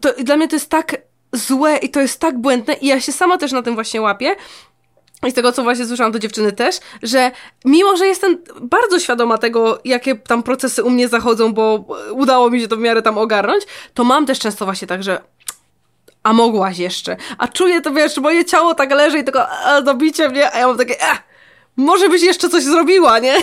To 0.01 0.13
dla 0.23 0.37
mnie 0.37 0.47
to 0.47 0.55
jest 0.55 0.69
tak 0.69 0.97
złe 1.33 1.77
i 1.77 1.89
to 1.89 1.99
jest 1.99 2.19
tak 2.19 2.41
błędne 2.41 2.73
i 2.73 2.87
ja 2.87 3.01
się 3.01 3.11
sama 3.11 3.37
też 3.37 3.51
na 3.51 3.61
tym 3.61 3.75
właśnie 3.75 4.01
łapię, 4.01 4.35
i 5.27 5.31
z 5.31 5.33
tego, 5.33 5.51
co 5.51 5.63
właśnie 5.63 5.85
słyszałam 5.85 6.11
do 6.11 6.19
dziewczyny 6.19 6.51
też, 6.51 6.79
że 7.03 7.31
mimo, 7.65 7.97
że 7.97 8.07
jestem 8.07 8.37
bardzo 8.61 8.99
świadoma 8.99 9.37
tego, 9.37 9.79
jakie 9.85 10.15
tam 10.15 10.43
procesy 10.43 10.83
u 10.83 10.89
mnie 10.89 11.07
zachodzą, 11.07 11.53
bo 11.53 11.85
udało 12.11 12.49
mi 12.49 12.61
się 12.61 12.67
to 12.67 12.77
w 12.77 12.79
miarę 12.79 13.01
tam 13.01 13.17
ogarnąć, 13.17 13.63
to 13.93 14.03
mam 14.03 14.25
też 14.25 14.39
często 14.39 14.65
właśnie 14.65 14.87
tak, 14.87 15.03
że 15.03 15.21
a 16.23 16.33
mogłaś 16.33 16.77
jeszcze. 16.77 17.17
A 17.37 17.47
czuję 17.47 17.81
to, 17.81 17.91
wiesz, 17.91 18.17
moje 18.17 18.45
ciało 18.45 18.75
tak 18.75 18.91
leży 18.91 19.19
i 19.19 19.23
tylko 19.23 19.49
a, 19.49 19.81
dobicie 19.81 20.29
mnie, 20.29 20.53
a 20.53 20.59
ja 20.59 20.67
mam 20.67 20.77
takie 20.77 21.01
eh, 21.01 21.23
może 21.75 22.09
byś 22.09 22.21
jeszcze 22.21 22.49
coś 22.49 22.63
zrobiła, 22.63 23.19
nie? 23.19 23.33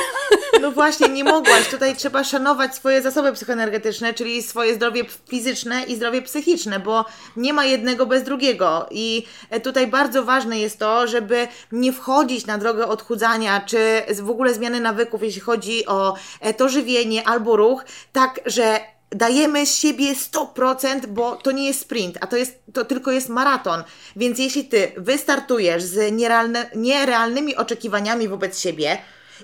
No 0.60 0.70
właśnie, 0.70 1.08
nie 1.08 1.24
mogłaś. 1.24 1.68
Tutaj 1.68 1.96
trzeba 1.96 2.24
szanować 2.24 2.74
swoje 2.74 3.02
zasoby 3.02 3.32
psychoenergetyczne, 3.32 4.14
czyli 4.14 4.42
swoje 4.42 4.74
zdrowie 4.74 5.04
fizyczne 5.28 5.82
i 5.82 5.96
zdrowie 5.96 6.22
psychiczne, 6.22 6.80
bo 6.80 7.04
nie 7.36 7.52
ma 7.52 7.64
jednego 7.64 8.06
bez 8.06 8.22
drugiego. 8.22 8.86
I 8.90 9.26
tutaj 9.62 9.86
bardzo 9.86 10.24
ważne 10.24 10.58
jest 10.58 10.78
to, 10.78 11.06
żeby 11.06 11.48
nie 11.72 11.92
wchodzić 11.92 12.46
na 12.46 12.58
drogę 12.58 12.86
odchudzania, 12.86 13.60
czy 13.66 14.02
w 14.22 14.30
ogóle 14.30 14.54
zmiany 14.54 14.80
nawyków, 14.80 15.22
jeśli 15.22 15.40
chodzi 15.40 15.86
o 15.86 16.14
to 16.56 16.68
żywienie 16.68 17.28
albo 17.28 17.56
ruch, 17.56 17.84
tak, 18.12 18.40
że 18.46 18.80
dajemy 19.10 19.66
z 19.66 19.76
siebie 19.76 20.14
100%, 20.14 21.06
bo 21.06 21.36
to 21.36 21.50
nie 21.52 21.66
jest 21.66 21.80
sprint, 21.80 22.18
a 22.20 22.26
to, 22.26 22.36
jest, 22.36 22.62
to 22.72 22.84
tylko 22.84 23.10
jest 23.10 23.28
maraton. 23.28 23.82
Więc 24.16 24.38
jeśli 24.38 24.64
ty 24.64 24.92
wystartujesz 24.96 25.82
z 25.82 26.12
nierealne, 26.12 26.70
nierealnymi 26.74 27.56
oczekiwaniami 27.56 28.28
wobec 28.28 28.60
siebie 28.60 28.98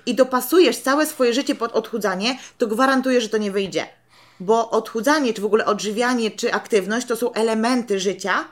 i 0.05 0.15
dopasujesz 0.15 0.77
całe 0.77 1.05
swoje 1.05 1.33
życie 1.33 1.55
pod 1.55 1.71
odchudzanie, 1.71 2.37
to 2.57 2.67
gwarantuję, 2.67 3.21
że 3.21 3.29
to 3.29 3.37
nie 3.37 3.51
wyjdzie. 3.51 3.87
Bo 4.39 4.69
odchudzanie, 4.69 5.33
czy 5.33 5.41
w 5.41 5.45
ogóle 5.45 5.65
odżywianie, 5.65 6.31
czy 6.31 6.53
aktywność 6.53 7.07
to 7.07 7.15
są 7.15 7.33
elementy 7.33 7.99
życia, 7.99 8.45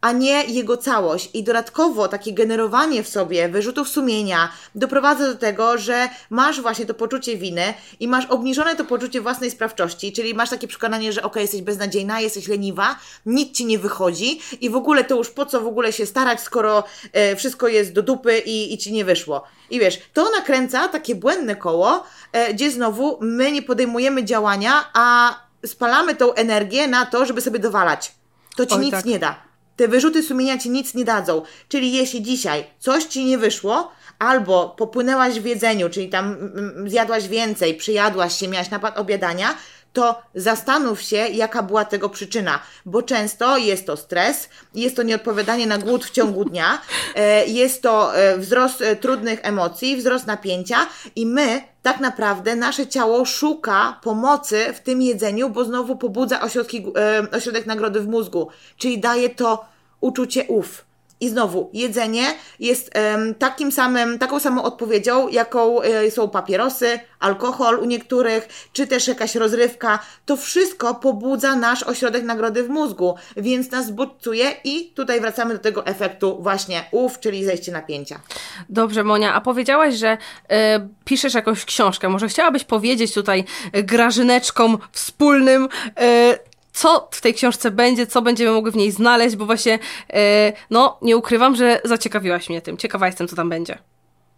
a 0.00 0.12
nie 0.12 0.44
jego 0.44 0.76
całość. 0.76 1.30
I 1.34 1.42
dodatkowo 1.42 2.08
takie 2.08 2.32
generowanie 2.32 3.02
w 3.02 3.08
sobie 3.08 3.48
wyrzutów 3.48 3.88
sumienia 3.88 4.52
doprowadza 4.74 5.26
do 5.26 5.34
tego, 5.34 5.78
że 5.78 6.08
masz 6.30 6.60
właśnie 6.60 6.86
to 6.86 6.94
poczucie 6.94 7.36
winy 7.36 7.74
i 8.00 8.08
masz 8.08 8.26
obniżone 8.26 8.76
to 8.76 8.84
poczucie 8.84 9.20
własnej 9.20 9.50
sprawczości, 9.50 10.12
czyli 10.12 10.34
masz 10.34 10.50
takie 10.50 10.68
przekonanie, 10.68 11.12
że 11.12 11.22
ok, 11.22 11.36
jesteś 11.36 11.62
beznadziejna, 11.62 12.20
jesteś 12.20 12.48
leniwa, 12.48 12.96
nic 13.26 13.56
ci 13.56 13.66
nie 13.66 13.78
wychodzi 13.78 14.40
i 14.60 14.70
w 14.70 14.76
ogóle 14.76 15.04
to 15.04 15.16
już 15.16 15.30
po 15.30 15.46
co 15.46 15.60
w 15.60 15.66
ogóle 15.66 15.92
się 15.92 16.06
starać, 16.06 16.40
skoro 16.40 16.84
e, 17.12 17.36
wszystko 17.36 17.68
jest 17.68 17.92
do 17.92 18.02
dupy 18.02 18.38
i, 18.38 18.74
i 18.74 18.78
ci 18.78 18.92
nie 18.92 19.04
wyszło. 19.04 19.44
I 19.70 19.80
wiesz, 19.80 20.00
to 20.12 20.30
nakręca 20.30 20.88
takie 20.88 21.14
błędne 21.14 21.56
koło, 21.56 22.04
e, 22.32 22.54
gdzie 22.54 22.70
znowu 22.70 23.18
my 23.20 23.52
nie 23.52 23.62
podejmujemy 23.62 24.24
działania, 24.24 24.90
a 24.94 25.34
spalamy 25.66 26.14
tą 26.14 26.34
energię 26.34 26.88
na 26.88 27.06
to, 27.06 27.26
żeby 27.26 27.40
sobie 27.40 27.58
dowalać. 27.58 28.12
To 28.56 28.66
ci 28.66 28.74
Oj, 28.74 28.80
nic 28.80 28.90
tak. 28.90 29.04
nie 29.04 29.18
da. 29.18 29.47
Te 29.78 29.88
wyrzuty 29.88 30.22
sumienia 30.22 30.58
ci 30.58 30.70
nic 30.70 30.94
nie 30.94 31.04
dadzą. 31.04 31.42
Czyli 31.68 31.92
jeśli 31.92 32.22
dzisiaj 32.22 32.64
coś 32.78 33.04
ci 33.04 33.24
nie 33.24 33.38
wyszło, 33.38 33.92
albo 34.18 34.68
popłynęłaś 34.68 35.40
w 35.40 35.44
jedzeniu, 35.44 35.90
czyli 35.90 36.08
tam 36.08 36.26
mm, 36.26 36.52
mm, 36.58 36.90
zjadłaś 36.90 37.28
więcej, 37.28 37.74
przyjadłaś 37.74 38.38
się, 38.38 38.48
miałaś 38.48 38.70
napad 38.70 38.98
obiadania, 38.98 39.54
to 39.92 40.22
zastanów 40.34 41.02
się, 41.02 41.16
jaka 41.16 41.62
była 41.62 41.84
tego 41.84 42.08
przyczyna, 42.08 42.60
bo 42.86 43.02
często 43.02 43.56
jest 43.56 43.86
to 43.86 43.96
stres, 43.96 44.48
jest 44.74 44.96
to 44.96 45.02
nieodpowiadanie 45.02 45.66
na 45.66 45.78
głód 45.78 46.04
w 46.04 46.10
ciągu 46.10 46.44
dnia, 46.44 46.80
e, 47.14 47.46
jest 47.46 47.82
to 47.82 48.16
e, 48.16 48.38
wzrost 48.38 48.82
e, 48.82 48.96
trudnych 48.96 49.40
emocji, 49.42 49.96
wzrost 49.96 50.26
napięcia 50.26 50.76
i 51.16 51.26
my 51.26 51.62
tak 51.82 52.00
naprawdę 52.00 52.56
nasze 52.56 52.86
ciało 52.86 53.24
szuka 53.24 54.00
pomocy 54.02 54.72
w 54.74 54.80
tym 54.80 55.02
jedzeniu, 55.02 55.50
bo 55.50 55.64
znowu 55.64 55.96
pobudza 55.96 56.40
ośrodki, 56.40 56.86
ośrodek 57.32 57.66
nagrody 57.66 58.00
w 58.00 58.08
mózgu, 58.08 58.48
czyli 58.76 59.00
daje 59.00 59.30
to 59.30 59.64
uczucie 60.00 60.44
ów. 60.48 60.87
I 61.20 61.28
znowu, 61.28 61.70
jedzenie 61.72 62.34
jest 62.60 62.90
um, 62.94 63.34
takim 63.34 63.72
samym, 63.72 64.18
taką 64.18 64.40
samą 64.40 64.62
odpowiedzią, 64.62 65.28
jaką 65.28 65.82
y, 65.82 66.10
są 66.10 66.28
papierosy, 66.28 67.00
alkohol 67.20 67.78
u 67.78 67.84
niektórych, 67.84 68.48
czy 68.72 68.86
też 68.86 69.08
jakaś 69.08 69.34
rozrywka. 69.34 69.98
To 70.26 70.36
wszystko 70.36 70.94
pobudza 70.94 71.56
nasz 71.56 71.82
ośrodek 71.82 72.24
nagrody 72.24 72.62
w 72.62 72.68
mózgu, 72.68 73.14
więc 73.36 73.70
nas 73.70 73.90
bodźcuje 73.90 74.52
i 74.64 74.92
tutaj 74.94 75.20
wracamy 75.20 75.54
do 75.54 75.60
tego 75.60 75.86
efektu 75.86 76.38
właśnie 76.42 76.84
ów, 76.90 77.20
czyli 77.20 77.44
zejście 77.44 77.72
napięcia. 77.72 78.20
Dobrze, 78.68 79.04
Monia, 79.04 79.34
a 79.34 79.40
powiedziałaś, 79.40 79.94
że 79.94 80.12
y, 80.16 80.56
piszesz 81.04 81.34
jakąś 81.34 81.64
książkę. 81.64 82.08
Może 82.08 82.28
chciałabyś 82.28 82.64
powiedzieć 82.64 83.14
tutaj 83.14 83.44
grażyneczkom 83.72 84.78
wspólnym, 84.92 85.68
y, 86.00 86.47
co 86.78 87.08
w 87.10 87.20
tej 87.20 87.34
książce 87.34 87.70
będzie, 87.70 88.06
co 88.06 88.22
będziemy 88.22 88.50
mogli 88.50 88.72
w 88.72 88.76
niej 88.76 88.90
znaleźć, 88.90 89.36
bo 89.36 89.46
właśnie, 89.46 89.78
e, 90.12 90.52
no, 90.70 90.98
nie 91.02 91.16
ukrywam, 91.16 91.56
że 91.56 91.80
zaciekawiłaś 91.84 92.48
mnie 92.48 92.62
tym. 92.62 92.76
Ciekawa 92.76 93.06
jestem, 93.06 93.28
co 93.28 93.36
tam 93.36 93.48
będzie. 93.48 93.78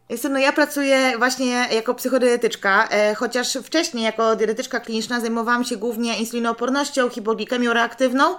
Jestem, 0.09 0.33
no 0.33 0.38
ja 0.38 0.53
pracuję 0.53 1.18
właśnie 1.18 1.66
jako 1.72 1.94
psychodietetyczka, 1.94 2.88
e, 2.90 3.14
chociaż 3.14 3.53
wcześniej 3.53 4.05
jako 4.05 4.37
dietetyczka 4.37 4.81
kliniczna 4.81 5.20
zajmowałam 5.20 5.64
się 5.64 5.76
głównie 5.76 6.18
insulinoopornością, 6.18 7.11
hipoglikemią 7.11 7.72
reaktywną, 7.72 8.37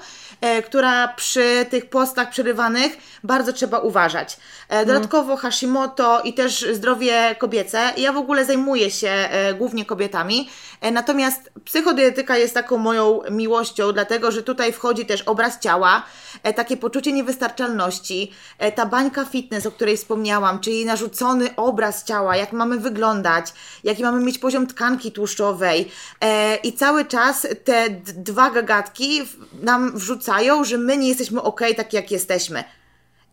która 0.65 1.08
przy 1.08 1.65
tych 1.69 1.89
postach 1.89 2.30
przerywanych 2.30 2.97
bardzo 3.23 3.54
trzeba 3.54 3.80
uważać. 3.80 4.38
E, 4.69 4.86
dodatkowo 4.86 5.38
Hashimoto 5.38 6.21
i 6.21 6.34
też 6.34 6.65
zdrowie 6.73 7.36
kobiece. 7.39 7.93
Ja 7.97 8.13
w 8.13 8.17
ogóle 8.17 8.45
zajmuję 8.45 8.91
się 8.91 9.10
e, 9.10 9.54
głównie 9.54 9.86
kobietami, 9.86 10.49
e, 10.82 10.91
natomiast 10.91 11.51
psychodietetyka 11.65 12.38
jest 12.38 12.54
taką 12.54 12.77
moją 12.77 13.19
miłością, 13.32 13.91
dlatego 13.91 14.32
że 14.32 14.43
tutaj 14.43 14.73
wchodzi 14.73 15.06
też 15.06 15.21
obraz 15.21 15.60
ciała, 15.60 16.04
e, 16.43 16.54
takie 16.54 16.77
poczucie 16.77 17.13
niewystarczalności, 17.13 18.32
e, 18.58 18.71
ta 18.71 18.86
bańka 18.86 19.25
fitness, 19.25 19.65
o 19.65 19.71
której 19.71 19.97
wspomniałam, 19.97 20.60
czyli 20.60 20.86
narzucony 20.86 21.56
obraz 21.56 22.04
ciała, 22.04 22.36
jak 22.38 22.54
mamy 22.54 22.77
wyglądać, 22.77 23.54
jaki 23.84 24.04
mamy 24.04 24.25
mieć 24.25 24.38
poziom 24.39 24.67
tkanki 24.67 25.12
tłuszczowej. 25.12 25.91
E, 26.21 26.56
I 26.56 26.73
cały 26.73 27.06
czas 27.06 27.47
te 27.63 27.89
dwa 28.15 28.51
gagatki 28.51 29.21
nam 29.62 29.97
wrzucają, 29.97 30.31
że 30.63 30.78
my 30.78 30.98
nie 30.98 31.08
jesteśmy 31.08 31.41
ok, 31.41 31.62
tak 31.78 31.94
jak 31.94 32.12
jesteśmy. 32.12 32.63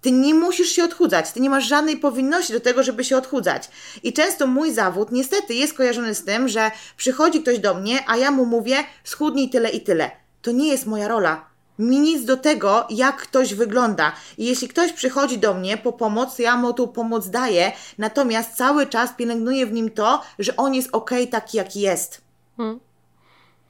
Ty 0.01 0.13
nie 0.13 0.35
musisz 0.35 0.69
się 0.69 0.85
odchudzać, 0.85 1.33
ty 1.33 1.41
nie 1.41 1.51
masz 1.51 1.69
żadnej 1.69 1.97
powinności 1.97 2.53
do 2.53 2.61
tego, 2.61 2.83
żeby 2.83 3.05
się 3.05 3.17
odchudzać. 3.17 3.69
I 4.03 4.13
często 4.13 4.47
mój 4.47 4.73
zawód 4.73 5.13
niestety 5.13 5.55
jest 5.55 5.75
kojarzony 5.75 6.15
z 6.15 6.25
tym, 6.25 6.49
że 6.49 6.71
przychodzi 6.97 7.43
ktoś 7.43 7.59
do 7.59 7.75
mnie, 7.75 8.05
a 8.07 8.17
ja 8.17 8.31
mu 8.31 8.47
mówię 8.47 8.77
schudnij 9.05 9.51
tyle 9.51 9.71
i 9.71 9.81
tyle. 9.81 10.11
To 10.43 10.51
nie 10.51 10.69
jest 10.69 10.87
moja 10.87 11.09
rola 11.09 11.49
mi 11.79 12.01
nic 12.01 12.25
do 12.25 12.37
tego, 12.37 12.87
jak 12.91 13.17
ktoś 13.17 13.55
wygląda. 13.55 14.13
I 14.39 14.45
jeśli 14.45 14.69
ktoś 14.69 14.93
przychodzi 14.93 15.39
do 15.39 15.55
mnie 15.55 15.77
po 15.77 15.93
pomoc, 15.93 16.39
ja 16.39 16.57
mu 16.57 16.73
tą 16.73 16.89
pomoc 16.89 17.29
daję, 17.31 17.73
natomiast 17.99 18.57
cały 18.57 18.87
czas 18.87 19.11
pielęgnuję 19.17 19.67
w 19.67 19.73
nim 19.73 19.91
to, 19.91 20.23
że 20.39 20.57
on 20.57 20.75
jest 20.75 20.89
ok 20.93 21.11
taki, 21.31 21.57
jaki 21.57 21.81
jest. 21.81 22.21
Hmm 22.57 22.88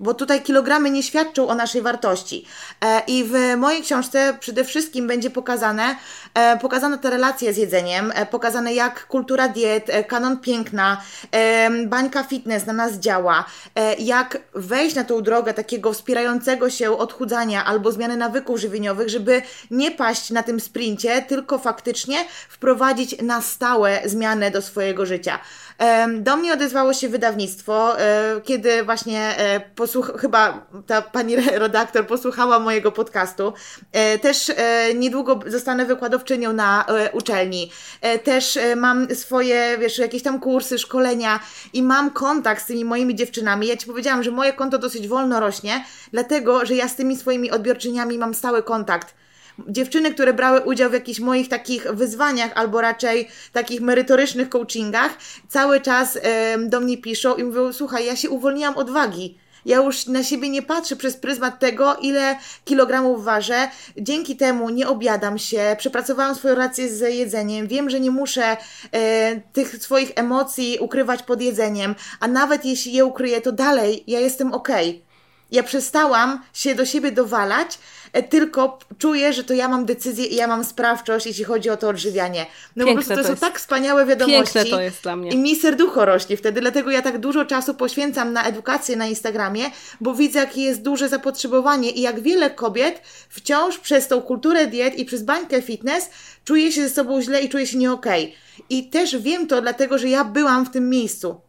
bo 0.01 0.15
tutaj 0.15 0.43
kilogramy 0.43 0.91
nie 0.91 1.03
świadczą 1.03 1.49
o 1.49 1.55
naszej 1.55 1.83
wartości. 1.83 2.45
E, 2.85 3.03
I 3.07 3.25
w 3.25 3.57
mojej 3.57 3.83
książce 3.83 4.37
przede 4.41 4.65
wszystkim 4.65 5.07
będzie 5.07 5.31
pokazane, 5.31 5.97
e, 6.35 6.59
pokazane 6.59 6.99
te 6.99 7.11
relacje 7.11 7.53
z 7.53 7.57
jedzeniem, 7.57 8.13
e, 8.15 8.27
pokazane 8.27 8.75
jak 8.75 9.07
kultura 9.07 9.49
diet, 9.49 9.91
kanon 10.09 10.39
piękna, 10.39 11.01
bańka 11.87 12.23
fitness 12.23 12.67
na 12.67 12.73
nas 12.73 12.93
działa, 12.93 13.45
jak 13.99 14.39
wejść 14.55 14.97
na 14.97 15.05
tą 15.05 15.23
drogę 15.23 15.55
takiego 15.55 15.93
wspierającego 15.93 16.71
się 16.71 16.99
odchudzania 16.99 17.65
albo 17.65 17.93
zmiany 17.93 18.17
nawyków 18.17 18.61
żywieniowych, 18.61 19.09
żeby 19.09 19.43
nie 19.71 19.91
paść 19.91 20.31
na 20.31 20.43
tym 20.43 20.61
sprincie, 20.61 21.23
tylko 21.23 21.59
faktycznie 21.59 22.17
wprowadzić 22.49 23.23
na 23.23 23.43
stałe 23.43 24.01
zmianę 24.05 24.51
do 24.51 24.63
swojego 24.63 25.07
życia. 25.07 25.39
Do 26.21 26.37
mnie 26.37 26.53
odezwało 26.53 26.95
się 26.95 27.09
wydawnictwo, 27.09 27.97
kiedy 28.45 28.83
właśnie 28.83 29.37
posłuch- 29.77 30.21
chyba 30.21 30.67
ta 30.87 31.03
pani 31.03 31.37
redaktor 31.65 32.07
posłuchała 32.07 32.59
mojego 32.59 32.93
podcastu. 32.93 33.53
E, 33.93 34.19
też 34.19 34.51
e, 34.57 34.95
niedługo 34.95 35.41
zostanę 35.47 35.85
wykładowczynią 35.87 36.53
na 36.53 36.87
e, 36.87 37.13
uczelni. 37.13 37.71
Też 38.25 38.59
mam 38.77 39.15
swoje, 39.15 39.79
wiesz, 39.79 39.99
jakieś 39.99 40.23
tam 40.23 40.41
kursy, 40.41 40.79
szkolenia 40.79 41.41
i 41.73 41.83
mam 41.83 42.11
kontakt 42.11 42.63
z 42.63 42.67
tymi 42.67 42.85
moimi 42.85 43.15
dziewczynami. 43.15 43.67
Ja 43.67 43.77
Ci 43.77 43.87
powiedziałam, 43.87 44.23
że 44.23 44.31
moje 44.31 44.53
konto 44.53 44.79
dosyć 44.79 45.09
wolno 45.09 45.41
rośnie, 45.41 45.85
dlatego, 46.13 46.67
że 46.67 46.75
ja 46.75 46.89
z 46.89 46.97
tymi 46.97 47.17
swoimi 47.17 47.51
odbiorczyniami 47.51 48.19
mam 48.19 48.35
stały 48.35 48.63
kontakt 48.63 49.15
dziewczyny, 49.69 50.15
które 50.15 50.33
brały 50.33 50.61
udział 50.61 50.91
w 50.91 50.93
jakichś 50.93 51.21
moich 51.21 51.49
takich 51.49 51.93
wyzwaniach 51.93 52.53
albo 52.55 52.81
raczej 52.81 53.29
takich 53.53 53.81
merytorycznych 53.81 54.49
coachingach, 54.49 55.19
cały 55.49 55.81
czas 55.81 56.19
do 56.59 56.81
mnie 56.81 56.99
piszą 56.99 57.35
i 57.35 57.45
mówią: 57.45 57.73
Słuchaj, 57.73 58.07
ja 58.07 58.17
się 58.17 58.31
uwolniłam 58.31 58.77
od 58.77 58.91
wagi. 58.91 59.39
Ja 59.65 59.77
już 59.77 60.07
na 60.07 60.25
siebie 60.25 60.49
nie 60.49 60.63
patrzę 60.63 60.97
przez 60.97 61.17
pryzmat 61.17 61.59
tego, 61.59 61.95
ile 61.95 62.37
kilogramów 62.65 63.25
ważę. 63.25 63.69
Dzięki 63.97 64.37
temu 64.37 64.71
nie 64.71 64.89
obiadam 64.89 65.39
się, 65.39 65.77
przepracowałam 65.79 66.35
swoją 66.35 66.55
rację 66.55 66.89
z 66.89 67.15
jedzeniem. 67.15 67.67
Wiem, 67.67 67.91
że 67.91 68.01
nie 68.01 68.11
muszę 68.11 68.57
e, 68.93 69.41
tych 69.53 69.77
swoich 69.77 70.13
emocji 70.15 70.79
ukrywać 70.81 71.23
pod 71.23 71.43
jedzeniem, 71.43 71.95
a 72.21 72.29
nawet 72.29 72.65
jeśli 72.65 72.93
je 72.93 73.05
ukryję, 73.05 73.41
to 73.41 73.53
dalej 73.53 74.05
ja 74.07 74.21
jestem 74.21 74.53
ok. 74.53 74.69
Ja 75.51 75.63
przestałam 75.63 76.43
się 76.53 76.75
do 76.75 76.87
siebie 76.87 77.13
dowalać, 77.13 77.79
tylko 78.31 78.79
czuję, 78.99 79.33
że 79.33 79.45
to 79.45 79.55
ja 79.55 79.69
mam 79.69 79.85
decyzję 79.85 80.25
i 80.25 80.35
ja 80.35 80.47
mam 80.47 80.65
sprawczość, 80.65 81.27
jeśli 81.27 81.45
chodzi 81.45 81.71
o 81.71 81.77
to 81.77 81.89
odżywianie. 81.89 82.47
No 82.77 82.85
Piękne 82.85 83.03
po 83.03 83.07
prostu 83.07 83.23
to, 83.23 83.35
to 83.35 83.41
są 83.41 83.47
tak 83.47 83.59
wspaniałe 83.59 84.07
wiadomości. 84.07 84.55
Piękne 84.55 84.71
to 84.71 84.81
jest 84.81 85.03
dla 85.03 85.17
mnie. 85.17 85.31
I 85.31 85.39
mi 85.39 85.57
serducho 85.57 86.05
rośnie 86.05 86.37
wtedy, 86.37 86.61
dlatego 86.61 86.91
ja 86.91 87.03
tak 87.03 87.19
dużo 87.19 87.45
czasu 87.45 87.75
poświęcam 87.75 88.33
na 88.33 88.45
edukację 88.45 88.97
na 88.97 89.07
Instagramie, 89.07 89.65
bo 90.01 90.15
widzę, 90.15 90.39
jakie 90.39 90.63
jest 90.63 90.83
duże 90.83 91.09
zapotrzebowanie 91.09 91.91
i 91.91 92.01
jak 92.01 92.21
wiele 92.21 92.51
kobiet 92.51 93.03
wciąż 93.29 93.79
przez 93.79 94.09
tą 94.09 94.23
kulturę 94.23 94.67
diet 94.67 94.99
i 94.99 95.05
przez 95.05 95.23
bańkę 95.23 95.63
fitness 95.63 96.11
czuje 96.45 96.73
się 96.73 96.89
ze 96.89 96.95
sobą 96.95 97.23
źle 97.23 97.43
i 97.43 97.49
czuje 97.49 97.67
się 97.67 97.79
nie 97.79 97.93
okej. 97.93 98.25
Okay. 98.25 98.67
I 98.71 98.91
też 98.91 99.17
wiem 99.17 99.47
to, 99.47 99.63
dlatego 99.63 99.99
że 99.99 100.09
ja 100.09 100.25
byłam 100.25 100.67
w 100.67 100.71
tym 100.71 100.91
miejscu 100.91 101.41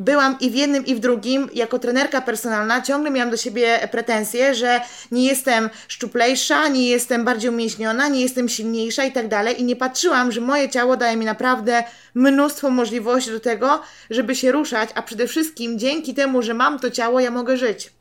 byłam 0.00 0.36
i 0.40 0.50
w 0.50 0.54
jednym, 0.54 0.86
i 0.86 0.94
w 0.94 0.98
drugim, 0.98 1.48
jako 1.54 1.78
trenerka 1.78 2.20
personalna, 2.20 2.82
ciągle 2.82 3.10
miałam 3.10 3.30
do 3.30 3.36
siebie 3.36 3.88
pretensje, 3.90 4.54
że 4.54 4.80
nie 5.10 5.24
jestem 5.24 5.70
szczuplejsza, 5.88 6.68
nie 6.68 6.88
jestem 6.88 7.24
bardziej 7.24 7.50
umięśniona, 7.50 8.08
nie 8.08 8.20
jestem 8.20 8.48
silniejsza 8.48 9.04
i 9.04 9.12
tak 9.12 9.28
dalej. 9.28 9.60
I 9.60 9.64
nie 9.64 9.76
patrzyłam, 9.76 10.32
że 10.32 10.40
moje 10.40 10.68
ciało 10.68 10.96
daje 10.96 11.16
mi 11.16 11.24
naprawdę 11.24 11.84
mnóstwo 12.14 12.70
możliwości 12.70 13.30
do 13.30 13.40
tego, 13.40 13.82
żeby 14.10 14.34
się 14.34 14.52
ruszać, 14.52 14.90
a 14.94 15.02
przede 15.02 15.26
wszystkim 15.26 15.78
dzięki 15.78 16.14
temu, 16.14 16.42
że 16.42 16.54
mam 16.54 16.78
to 16.78 16.90
ciało, 16.90 17.20
ja 17.20 17.30
mogę 17.30 17.56
żyć. 17.56 17.99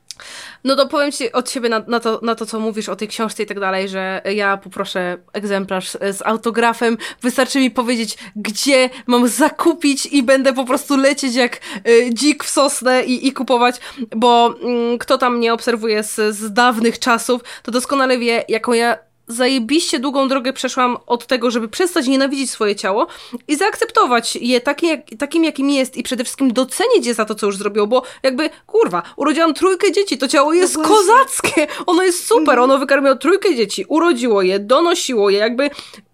No 0.63 0.75
to 0.75 0.88
powiem 0.88 1.12
Ci 1.12 1.32
od 1.32 1.51
siebie 1.51 1.69
na, 1.69 1.84
na, 1.88 1.99
to, 1.99 2.19
na 2.23 2.36
to, 2.36 2.45
co 2.45 2.60
mówisz 2.60 2.89
o 2.89 2.95
tej 2.95 3.08
książce 3.08 3.43
i 3.43 3.45
tak 3.45 3.60
dalej, 3.60 3.89
że 3.89 4.21
ja 4.36 4.58
poproszę 4.58 5.17
egzemplarz 5.34 5.89
z, 5.91 6.21
autografem. 6.25 6.97
Wystarczy 7.21 7.60
mi 7.60 7.71
powiedzieć, 7.71 8.17
gdzie 8.36 8.89
mam 9.08 9.27
zakupić 9.27 10.05
i 10.05 10.23
będę 10.23 10.53
po 10.53 10.65
prostu 10.65 10.97
lecieć 10.97 11.36
jak 11.36 11.60
y, 11.88 12.10
dzik 12.13 12.43
w 12.43 12.49
sosnę 12.49 13.03
i, 13.03 13.27
i 13.27 13.34
kupować, 13.34 13.75
bo 14.15 14.55
y, 14.93 14.97
kto 14.97 15.17
tam 15.17 15.38
mnie 15.38 15.53
obserwuje 15.53 16.03
z, 16.03 16.36
z 16.36 16.53
dawnych 16.53 16.99
czasów, 16.99 17.41
to 17.63 17.71
doskonale 17.71 18.17
wie, 18.17 18.43
jaką 18.47 18.73
ja 18.73 19.09
zajebiście 19.30 20.00
długą 20.00 20.28
drogę 20.28 20.54
przeszłam 20.54 20.98
od 21.08 21.28
tego, 21.28 21.52
żeby 21.52 21.68
przestać 21.68 22.08
nienawidzić 22.08 22.52
swoje 22.52 22.76
ciało 22.76 23.08
i 23.48 23.56
zaakceptować 23.56 24.36
je 24.36 24.62
takie, 24.62 24.88
jak, 24.88 25.02
takim, 25.20 25.44
jakim 25.44 25.70
jest 25.70 25.98
i 25.98 26.04
przede 26.04 26.24
wszystkim 26.24 26.54
docenić 26.54 27.06
je 27.06 27.13
za 27.13 27.26
to, 27.26 27.36
co 27.36 27.46
już 27.46 27.58
zrobiło, 27.58 27.88
bo 27.88 28.04
jakby, 28.24 28.50
kurwa, 28.68 29.04
urodziłam 29.15 29.54
trójkę 29.54 29.92
dzieci, 29.92 30.18
to 30.18 30.28
ciało 30.28 30.54
jest 30.54 30.78
no 30.78 30.84
kozackie, 30.84 31.68
ono 31.86 32.04
jest 32.04 32.28
super, 32.28 32.50
mhm. 32.50 32.63
ono 32.63 32.78
wykarmiło 32.78 33.15
trójkę 33.15 33.56
dzieci, 33.56 33.86
urodziło 33.88 34.42
je, 34.42 34.60
donosiło 34.60 35.30
je, 35.30 35.38
jakby, 35.38 35.70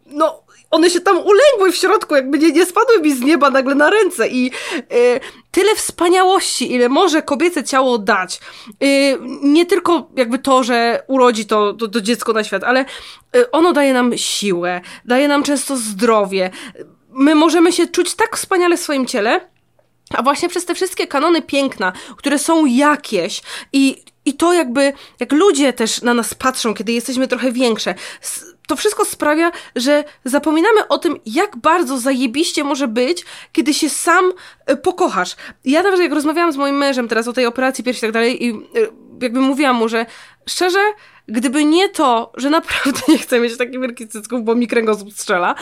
no, 0.06 0.45
one 0.76 0.90
się 0.90 1.02
tam 1.02 1.18
uległy 1.18 1.72
w 1.72 1.76
środku, 1.76 2.16
jakby 2.16 2.40
nie, 2.40 2.52
nie 2.52 2.66
spadły 2.66 3.00
mi 3.02 3.16
z 3.16 3.22
nieba 3.22 3.50
nagle 3.50 3.76
na 3.76 3.90
ręce 3.90 4.28
i 4.28 4.52
y, 4.78 5.20
tyle 5.52 5.76
wspaniałości, 5.76 6.74
ile 6.74 6.90
może 6.90 7.22
kobiece 7.22 7.64
ciało 7.64 7.98
dać. 7.98 8.40
Y, 8.84 9.18
nie 9.42 9.66
tylko 9.66 10.10
jakby 10.16 10.40
to, 10.40 10.64
że 10.64 11.04
urodzi 11.08 11.46
to, 11.46 11.74
to, 11.74 11.88
to 11.88 12.02
dziecko 12.02 12.34
na 12.34 12.44
świat, 12.44 12.64
ale 12.64 12.86
y, 13.36 13.52
ono 13.52 13.74
daje 13.74 13.94
nam 13.94 14.18
siłę, 14.18 14.82
daje 15.06 15.28
nam 15.28 15.44
często 15.44 15.78
zdrowie. 15.78 16.50
My 17.10 17.36
możemy 17.36 17.72
się 17.72 17.88
czuć 17.88 18.16
tak 18.16 18.38
wspaniale 18.38 18.78
w 18.78 18.80
swoim 18.80 19.06
ciele, 19.06 19.42
A 20.14 20.24
właśnie 20.24 20.50
przez 20.50 20.66
te 20.66 20.76
wszystkie 20.76 21.08
kanony 21.08 21.42
piękna, 21.42 21.94
które 22.18 22.40
są 22.40 22.66
jakieś 22.66 23.42
i, 23.74 24.04
i 24.26 24.34
to 24.34 24.54
jakby, 24.54 24.94
jak 25.20 25.32
ludzie 25.32 25.74
też 25.74 26.02
na 26.02 26.14
nas 26.14 26.34
patrzą, 26.34 26.74
kiedy 26.74 26.92
jesteśmy 26.92 27.28
trochę 27.28 27.52
większe, 27.52 27.96
to 28.68 28.76
wszystko 28.76 29.06
sprawia, 29.06 29.52
że 29.76 30.04
zapominamy 30.24 30.88
o 30.88 30.98
tym, 30.98 31.20
jak 31.26 31.58
bardzo 31.58 31.98
zajebiście 31.98 32.64
może 32.64 32.88
być, 32.88 33.26
kiedy 33.52 33.74
się 33.74 33.90
sam 33.90 34.32
e, 34.66 34.78
pokochasz. 34.78 35.36
Ja 35.66 35.84
nawet 35.84 36.00
jak 36.00 36.12
rozmawiałam 36.12 36.52
z 36.52 36.58
moim 36.58 36.76
mężem 36.76 37.08
teraz 37.08 37.28
o 37.28 37.34
tej 37.34 37.46
operacji 37.46 37.84
piersi 37.84 38.00
i 38.00 38.02
tak 38.02 38.12
dalej 38.12 38.46
i 38.46 38.50
e, 38.50 38.56
jakby 39.22 39.42
mówiłam 39.42 39.76
mu, 39.76 39.90
że 39.90 40.06
szczerze, 40.50 40.80
gdyby 41.28 41.66
nie 41.66 41.90
to, 41.90 42.32
że 42.38 42.50
naprawdę 42.50 43.02
nie 43.14 43.18
chcę 43.18 43.40
mieć 43.40 43.58
takich 43.58 43.82
wielkich 43.82 44.10
cycków, 44.10 44.44
bo 44.44 44.56
mi 44.56 44.68
kręgosłup 44.68 45.14
strzela, 45.14 45.56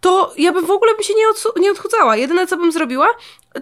to 0.00 0.32
ja 0.36 0.52
bym 0.52 0.66
w 0.66 0.70
ogóle 0.70 0.94
by 0.94 1.04
się 1.04 1.14
nie, 1.14 1.24
nie 1.62 1.70
odchudzała. 1.70 2.16
Jedyne, 2.16 2.46
co 2.46 2.56
bym 2.56 2.72
zrobiła, 2.72 3.08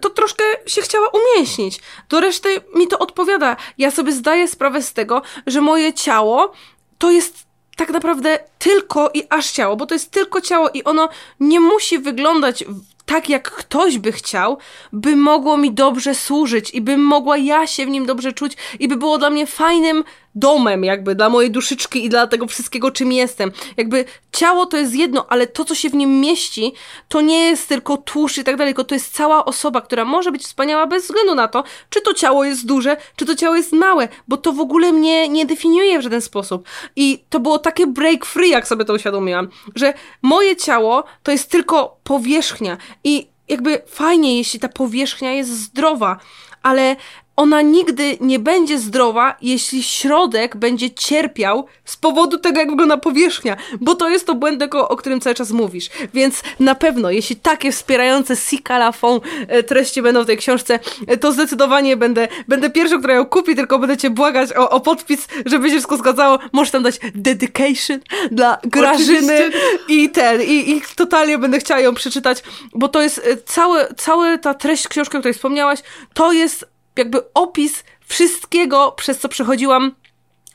to 0.01 0.11
troszkę 0.11 0.45
się 0.67 0.83
chciała 0.83 1.09
umieśnić. 1.09 1.81
Do 2.09 2.21
reszty 2.21 2.61
mi 2.75 2.89
to 2.89 2.99
odpowiada. 2.99 3.57
Ja 3.79 3.91
sobie 3.91 4.13
zdaję 4.13 4.49
sprawę 4.49 4.83
z 4.83 4.93
tego, 4.93 5.23
że 5.47 5.61
moje 5.61 5.93
ciało 5.93 6.53
to 6.99 7.11
jest 7.11 7.48
tak 7.79 7.91
naprawdę 7.91 8.39
tylko 8.59 9.11
i 9.15 9.23
aż 9.31 9.51
ciało, 9.51 9.77
bo 9.77 9.87
to 9.87 9.95
jest 9.95 10.11
tylko 10.11 10.41
ciało 10.41 10.71
i 10.75 10.85
ono 10.85 11.09
nie 11.41 11.61
musi 11.61 11.99
wyglądać 11.99 12.65
tak, 13.07 13.29
jak 13.29 13.51
ktoś 13.51 13.99
by 13.99 14.13
chciał, 14.13 14.59
by 14.93 15.17
mogło 15.17 15.57
mi 15.57 15.73
dobrze 15.73 16.15
służyć 16.15 16.71
i 16.71 16.81
bym 16.81 17.01
mogła 17.01 17.37
ja 17.37 17.67
się 17.67 17.87
w 17.87 17.89
nim 17.89 18.07
dobrze 18.07 18.33
czuć 18.33 18.57
i 18.79 18.89
by 18.89 18.97
było 18.97 19.19
dla 19.19 19.31
mnie 19.31 19.47
fajnym 19.47 20.05
domem, 20.39 20.85
jakby 20.85 21.15
dla 21.15 21.29
mojej 21.29 21.51
duszyczki 21.51 22.05
i 22.05 22.09
dla 22.09 22.27
tego 22.27 22.47
wszystkiego, 22.47 22.91
czym 22.91 23.13
jestem. 23.13 23.53
Jakby 23.77 24.05
ciało 24.33 24.67
to 24.67 24.77
jest 24.77 24.95
jedno, 24.95 25.27
ale 25.29 25.47
to, 25.47 25.65
co 25.65 25.75
się 25.75 25.91
w 25.91 25.95
nim 25.95 26.21
mieści, 26.21 26.73
to 27.09 27.21
nie 27.21 27.47
jest 27.47 27.69
tylko 27.69 27.97
tłuszcz 27.97 28.39
i 28.39 28.45
tak 28.45 28.57
dalej, 28.57 28.75
tylko 28.75 28.89
to 28.89 28.95
jest 28.95 29.15
cała 29.15 29.45
osoba, 29.45 29.81
która 29.81 30.05
może 30.05 30.33
być 30.33 30.43
wspaniała 30.43 30.87
bez 30.87 31.05
względu 31.05 31.35
na 31.35 31.49
to, 31.49 31.65
czy 31.91 32.01
to 32.01 32.15
ciało 32.15 32.45
jest 32.45 32.67
duże, 32.67 32.97
czy 33.17 33.27
to 33.27 33.35
ciało 33.35 33.57
jest 33.57 33.73
małe, 33.73 34.09
bo 34.29 34.37
to 34.37 34.53
w 34.53 34.61
ogóle 34.61 34.93
mnie 34.93 35.29
nie 35.29 35.47
definiuje 35.47 35.99
w 35.99 36.03
żaden 36.03 36.21
sposób. 36.21 36.69
I 36.97 37.25
to 37.29 37.41
było 37.41 37.59
takie 37.59 37.87
break 37.87 38.27
free, 38.27 38.51
jak 38.51 38.69
sobie 38.69 38.85
to 38.85 38.93
uświadomiłam, 38.93 39.49
że 39.75 39.95
moje 40.23 40.57
ciało 40.57 41.05
to 41.23 41.33
jest 41.33 41.51
tylko 41.51 41.97
powierzchnia 42.05 42.77
i 43.05 43.29
jakby 43.49 43.83
fajnie, 43.87 44.39
jeśli 44.39 44.61
ta 44.61 44.69
powierzchnia 44.69 45.33
jest 45.33 45.51
zdrowa, 45.51 46.19
ale 46.63 46.97
ona 47.39 47.63
nigdy 47.63 48.17
nie 48.21 48.39
będzie 48.39 48.79
zdrowa, 48.79 49.37
jeśli 49.43 49.83
środek 49.83 50.57
będzie 50.57 50.91
cierpiał 50.91 51.67
z 51.85 51.97
powodu 51.97 52.39
tego, 52.39 52.61
jak 52.61 52.71
wygląda 52.71 52.97
powierzchnia, 52.97 53.57
bo 53.81 53.95
to 53.95 54.09
jest 54.09 54.27
to 54.27 54.35
błęd, 54.35 54.75
o, 54.75 54.89
o 54.89 54.97
którym 54.97 55.21
cały 55.21 55.35
czas 55.35 55.51
mówisz. 55.51 55.91
Więc 56.15 56.43
na 56.61 56.75
pewno, 56.75 57.11
jeśli 57.11 57.37
takie 57.37 57.73
wspierające 57.73 58.37
Sika 58.37 58.79
Lafon 58.79 59.21
e, 59.49 59.63
treści 59.63 60.03
będą 60.03 60.23
w 60.23 60.27
tej 60.27 60.37
książce, 60.37 60.79
e, 61.07 61.17
to 61.17 61.33
zdecydowanie 61.33 61.97
będę, 61.97 62.29
będę 62.49 62.71
pierwszą, 62.71 62.99
która 62.99 63.15
ją 63.15 63.27
kupi, 63.27 63.57
tylko 63.57 63.79
będę 63.79 63.97
cię 63.97 64.11
błagać 64.11 64.53
o, 64.53 64.71
o 64.71 64.81
podpis, 64.81 65.29
żeby 65.47 65.69
się 65.69 65.75
wszystko 65.75 65.97
zgadzało. 65.97 66.39
Możesz 66.53 66.71
tam 66.71 66.83
dać 66.83 66.99
dedication 67.15 68.01
dla 68.31 68.59
Grażyny 68.65 69.39
Oczywiście. 69.39 69.69
i 69.89 70.11
ten, 70.11 70.43
i, 70.43 70.71
i 70.71 70.83
totalnie 70.97 71.39
będę 71.39 71.59
chciała 71.59 71.81
ją 71.81 71.95
przeczytać, 71.95 72.43
bo 72.75 72.89
to 72.89 73.03
jest 73.03 73.19
e, 73.19 73.37
całe, 73.37 73.95
cała 73.97 74.39
ta 74.39 74.55
treść 74.55 74.89
książki, 74.89 75.17
o 75.17 75.21
której 75.21 75.35
wspomniałaś, 75.35 75.83
to 76.15 76.33
jest 76.33 76.78
jakby 76.99 77.33
opis 77.35 77.85
wszystkiego, 78.07 78.93
przez 78.97 79.19
co 79.19 79.29
przechodziłam 79.29 79.95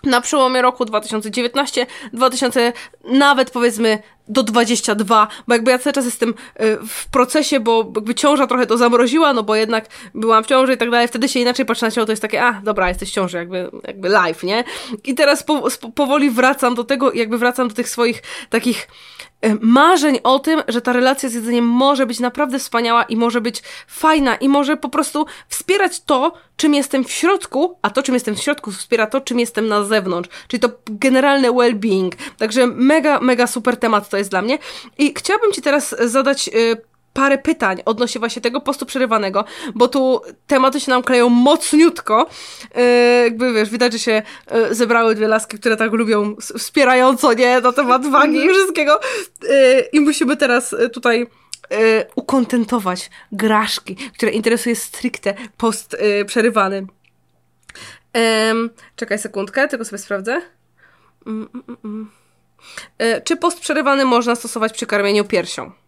na 0.03 0.21
przełomie 0.21 0.62
roku 0.62 0.86
2019, 0.86 1.88
2000, 2.13 2.73
nawet 3.03 3.51
powiedzmy 3.51 3.99
do 4.27 4.43
22, 4.43 5.27
bo 5.47 5.53
jakby 5.53 5.71
ja 5.71 5.79
cały 5.79 5.93
czas 5.93 6.06
jestem 6.06 6.29
y, 6.29 6.34
w 6.88 7.08
procesie, 7.08 7.60
bo 7.60 7.91
jakby 7.95 8.15
ciąża 8.15 8.47
trochę 8.47 8.65
to 8.65 8.77
zamroziła, 8.77 9.34
no 9.34 9.43
bo 9.43 9.56
jednak 9.56 9.86
byłam 10.15 10.43
w 10.43 10.47
ciąży 10.47 10.73
i 10.73 10.77
tak 10.77 10.89
dalej, 10.89 11.08
wtedy 11.08 11.29
się 11.29 11.39
inaczej 11.39 11.65
patrzy 11.65 11.86
na 11.86 11.91
ciało, 11.91 12.06
to 12.06 12.12
jest 12.12 12.21
takie, 12.21 12.43
a 12.43 12.62
dobra, 12.63 12.89
jesteś 12.89 13.10
w 13.10 13.13
ciąży, 13.13 13.38
jakby, 13.38 13.71
jakby 13.88 14.10
live, 14.10 14.43
nie? 14.43 14.63
I 15.03 15.15
teraz 15.15 15.43
po, 15.43 15.67
powoli 15.95 16.29
wracam 16.29 16.75
do 16.75 16.84
tego, 16.84 17.13
jakby 17.13 17.38
wracam 17.38 17.67
do 17.67 17.73
tych 17.73 17.89
swoich 17.89 18.23
takich 18.49 18.88
marzeń 19.62 20.19
o 20.23 20.39
tym, 20.39 20.63
że 20.67 20.82
ta 20.82 20.93
relacja 20.93 21.29
z 21.29 21.34
jedzeniem 21.34 21.65
może 21.65 22.06
być 22.06 22.19
naprawdę 22.19 22.60
wspaniała 22.60 23.03
i 23.03 23.17
może 23.17 23.41
być 23.41 23.62
fajna 23.88 24.36
i 24.36 24.49
może 24.49 24.77
po 24.77 24.89
prostu 24.89 25.25
wspierać 25.49 26.01
to, 26.01 26.34
czym 26.56 26.73
jestem 26.73 27.03
w 27.03 27.12
środku, 27.12 27.77
a 27.82 27.89
to, 27.89 28.03
czym 28.03 28.13
jestem 28.13 28.36
w 28.36 28.39
środku, 28.39 28.71
wspiera 28.71 29.08
to, 29.08 29.21
czym 29.21 29.39
jestem 29.39 29.67
na 29.67 29.84
zewnątrz. 29.84 30.29
Czyli 30.47 30.62
to 30.62 30.69
generalne 30.88 31.51
well-being. 31.51 32.12
Także 32.38 32.67
mega, 32.67 33.19
mega 33.19 33.47
super 33.47 33.77
temat 33.77 34.10
to 34.10 34.17
jest 34.17 34.29
dla 34.29 34.41
mnie. 34.41 34.60
I 34.97 35.13
chciałabym 35.17 35.51
Ci 35.51 35.62
teraz 35.62 35.95
zadać. 35.99 36.49
Parę 37.13 37.38
pytań 37.38 37.82
odnośnie 37.86 38.19
właśnie 38.19 38.41
tego 38.41 38.62
postu 38.62 38.86
przerywanego, 38.86 39.45
bo 39.76 39.88
tu 39.88 40.21
tematy 40.47 40.80
się 40.80 40.91
nam 40.91 41.04
kleją 41.04 41.30
mocniutko. 41.30 42.30
Yy, 42.76 42.84
jakby 43.23 43.54
wiesz, 43.54 43.69
widać, 43.69 43.93
że 43.93 43.99
się 43.99 44.21
yy, 44.52 44.76
zebrały 44.76 45.15
dwie 45.15 45.28
laski, 45.28 45.60
które 45.60 45.78
tak 45.78 45.91
lubią 45.91 46.36
wspierająco, 46.58 47.34
nie, 47.34 47.62
na 47.62 47.71
temat 47.71 48.08
wagi 48.08 48.36
i 48.36 48.41
mhm. 48.41 48.56
wszystkiego. 48.56 48.99
Yy, 49.43 49.82
I 49.93 49.99
musimy 49.99 50.38
teraz 50.38 50.73
y, 50.73 50.89
tutaj 50.89 51.19
yy, 51.19 52.06
ukontentować 52.15 53.10
graszki, 53.32 53.95
które 53.95 54.32
interesuje 54.32 54.76
stricte 54.76 55.34
post 55.58 55.95
yy, 56.02 56.26
przerywany. 56.26 56.88
czekaj 58.95 59.19
sekundkę, 59.19 59.67
tylko 59.67 59.86
sobie 59.86 59.97
sprawdzę. 59.97 60.41
Mm, 61.28 61.49
mm, 61.54 61.78
mm. 61.86 62.12
Yy, 62.99 63.21
czy 63.21 63.38
post 63.38 63.60
przerywany 63.60 64.06
można 64.06 64.36
stosować 64.36 64.73
przy 64.73 64.86
karmieniu 64.86 65.26
piersią? 65.26 65.82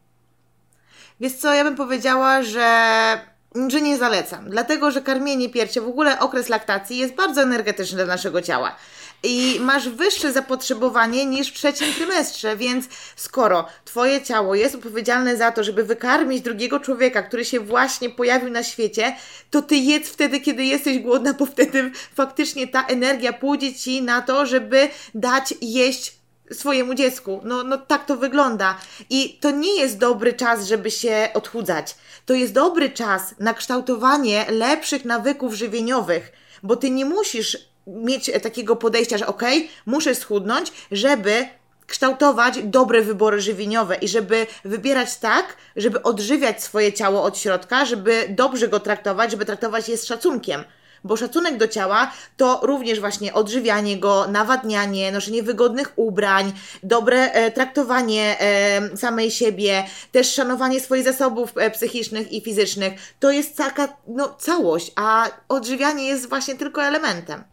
Wiesz 1.19 1.34
co, 1.34 1.54
ja 1.54 1.63
bym 1.63 1.75
powiedziała, 1.75 2.43
że 2.43 3.36
że 3.67 3.82
nie 3.82 3.97
zalecam, 3.97 4.49
dlatego 4.49 4.91
że 4.91 5.01
karmienie 5.01 5.49
piersi, 5.49 5.82
w 5.82 5.88
ogóle 5.88 6.19
okres 6.19 6.49
laktacji 6.49 6.97
jest 6.97 7.15
bardzo 7.15 7.41
energetyczny 7.41 7.97
dla 7.97 8.06
naszego 8.06 8.41
ciała. 8.41 8.75
I 9.23 9.58
masz 9.60 9.89
wyższe 9.89 10.34
zapotrzebowanie 10.34 11.25
niż 11.25 11.51
w 11.51 11.54
trzecim 11.54 11.93
trymestrze, 11.93 12.58
więc 12.58 12.86
skoro 13.15 13.67
Twoje 13.86 14.21
ciało 14.21 14.56
jest 14.56 14.75
odpowiedzialne 14.75 15.38
za 15.38 15.51
to, 15.51 15.63
żeby 15.63 15.84
wykarmić 15.84 16.41
drugiego 16.41 16.80
człowieka, 16.80 17.23
który 17.23 17.45
się 17.45 17.60
właśnie 17.60 18.10
pojawił 18.10 18.49
na 18.49 18.63
świecie, 18.63 19.15
to 19.51 19.62
Ty 19.62 19.75
jedz 19.75 20.10
wtedy, 20.10 20.39
kiedy 20.39 20.63
jesteś 20.63 20.99
głodna, 20.99 21.34
bo 21.34 21.45
wtedy 21.45 21.91
faktycznie 22.15 22.67
ta 22.67 22.86
energia 22.86 23.34
pójdzie 23.34 23.75
Ci 23.75 24.01
na 24.01 24.21
to, 24.21 24.45
żeby 24.45 24.89
dać 25.15 25.54
jeść 25.62 26.14
swojemu 26.51 26.93
dziecku. 26.93 27.41
No, 27.43 27.63
no 27.63 27.77
tak 27.77 28.05
to 28.05 28.17
wygląda. 28.17 28.77
I 29.10 29.38
to 29.41 29.51
nie 29.51 29.79
jest 29.79 29.97
dobry 29.97 30.34
czas, 30.34 30.67
żeby 30.67 30.91
się 30.91 31.29
odchudzać. 31.34 31.95
To 32.25 32.34
jest 32.34 32.53
dobry 32.53 32.89
czas 32.89 33.36
na 33.39 33.53
kształtowanie 33.53 34.45
lepszych 34.49 35.05
nawyków 35.05 35.53
żywieniowych, 35.53 36.31
bo 36.63 36.75
ty 36.75 36.89
nie 36.89 37.05
musisz 37.05 37.58
mieć 37.88 38.31
takiego 38.43 38.75
podejścia, 38.75 39.17
że 39.17 39.27
okej, 39.27 39.58
okay, 39.58 39.69
muszę 39.86 40.15
schudnąć, 40.15 40.71
żeby 40.91 41.47
kształtować 41.88 42.63
dobre 42.63 43.01
wybory 43.01 43.41
żywieniowe 43.41 43.95
i 43.95 44.08
żeby 44.08 44.47
wybierać 44.65 45.17
tak, 45.17 45.58
żeby 45.75 46.03
odżywiać 46.03 46.63
swoje 46.63 46.93
ciało 46.93 47.23
od 47.23 47.38
środka, 47.38 47.86
żeby 47.86 48.25
dobrze 48.29 48.67
go 48.67 48.79
traktować, 48.79 49.31
żeby 49.31 49.45
traktować 49.45 49.89
je 49.89 49.97
z 49.97 50.05
szacunkiem 50.05 50.63
bo 51.06 51.18
szacunek 51.18 51.58
do 51.58 51.68
ciała 51.68 52.12
to 52.38 52.60
również 52.63 53.00
właśnie 53.00 53.34
odżywianie 53.34 53.98
go, 53.98 54.28
nawadnianie, 54.28 55.12
noszenie 55.12 55.44
wygodnych 55.44 55.94
ubrań, 55.96 56.54
dobre 56.84 57.32
e, 57.32 57.52
traktowanie 57.52 58.36
e, 58.39 58.98
samej 58.98 59.32
siebie, 59.32 59.84
też 60.12 60.34
szanowanie 60.34 60.80
swoich 60.80 61.04
zasobów 61.04 61.54
e, 61.56 61.72
psychicznych 61.72 62.32
i 62.32 62.41
fizycznych. 62.41 62.94
To 63.20 63.32
jest 63.32 63.58
taka 63.58 63.88
no, 64.08 64.36
całość, 64.39 64.91
a 64.96 65.30
odżywianie 65.50 66.08
jest 66.08 66.30
właśnie 66.30 66.56
tylko 66.56 66.84
elementem. 66.84 67.44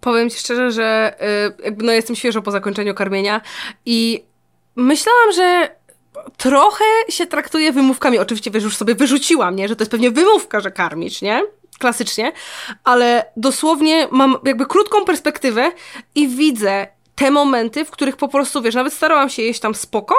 Powiem 0.00 0.30
Ci 0.30 0.38
szczerze, 0.38 0.70
że 0.72 1.16
y, 1.58 1.64
jakby 1.64 1.84
no 1.84 1.92
jestem 1.92 2.16
świeżo 2.16 2.42
po 2.42 2.50
zakończeniu 2.50 2.94
karmienia 2.94 3.40
i 3.86 4.24
myślałam, 4.76 5.32
że 5.32 5.76
trochę 6.36 6.84
się 7.08 7.26
traktuje 7.26 7.72
wymówkami. 7.72 8.18
Oczywiście, 8.18 8.50
wiesz, 8.50 8.64
już 8.64 8.76
sobie 8.76 8.94
wyrzuciłam, 8.94 9.56
nie? 9.56 9.68
Że 9.68 9.76
to 9.76 9.82
jest 9.82 9.90
pewnie 9.90 10.10
wymówka, 10.10 10.60
że 10.60 10.70
karmisz, 10.70 11.22
nie? 11.22 11.42
Klasycznie, 11.78 12.32
ale 12.84 13.24
dosłownie 13.36 14.08
mam 14.10 14.36
jakby 14.44 14.66
krótką 14.66 15.04
perspektywę 15.04 15.72
i 16.14 16.28
widzę 16.28 16.86
te 17.14 17.30
momenty, 17.30 17.84
w 17.84 17.90
których 17.90 18.16
po 18.16 18.28
prostu, 18.28 18.62
wiesz, 18.62 18.74
nawet 18.74 18.92
starałam 18.92 19.30
się 19.30 19.42
jeść 19.42 19.60
tam 19.60 19.74
spoko, 19.74 20.14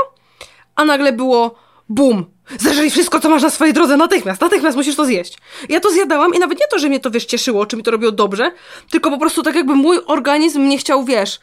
a 0.75 0.85
nagle 0.85 1.13
było 1.13 1.55
bum, 1.89 2.25
zeżrij 2.59 2.89
wszystko, 2.89 3.19
co 3.19 3.29
masz 3.29 3.41
na 3.41 3.49
swojej 3.49 3.73
drodze 3.73 3.97
natychmiast, 3.97 4.41
natychmiast 4.41 4.77
musisz 4.77 4.95
to 4.95 5.05
zjeść. 5.05 5.37
Ja 5.69 5.79
to 5.79 5.91
zjadałam 5.91 6.33
i 6.33 6.39
nawet 6.39 6.59
nie 6.59 6.67
to, 6.67 6.79
że 6.79 6.89
mnie 6.89 6.99
to, 6.99 7.11
wiesz, 7.11 7.25
cieszyło, 7.25 7.65
czy 7.65 7.77
mi 7.77 7.83
to 7.83 7.91
robiło 7.91 8.11
dobrze, 8.11 8.51
tylko 8.89 9.09
po 9.09 9.17
prostu 9.17 9.43
tak 9.43 9.55
jakby 9.55 9.75
mój 9.75 9.99
organizm 10.05 10.67
nie 10.67 10.77
chciał, 10.77 11.05
wiesz, 11.05 11.39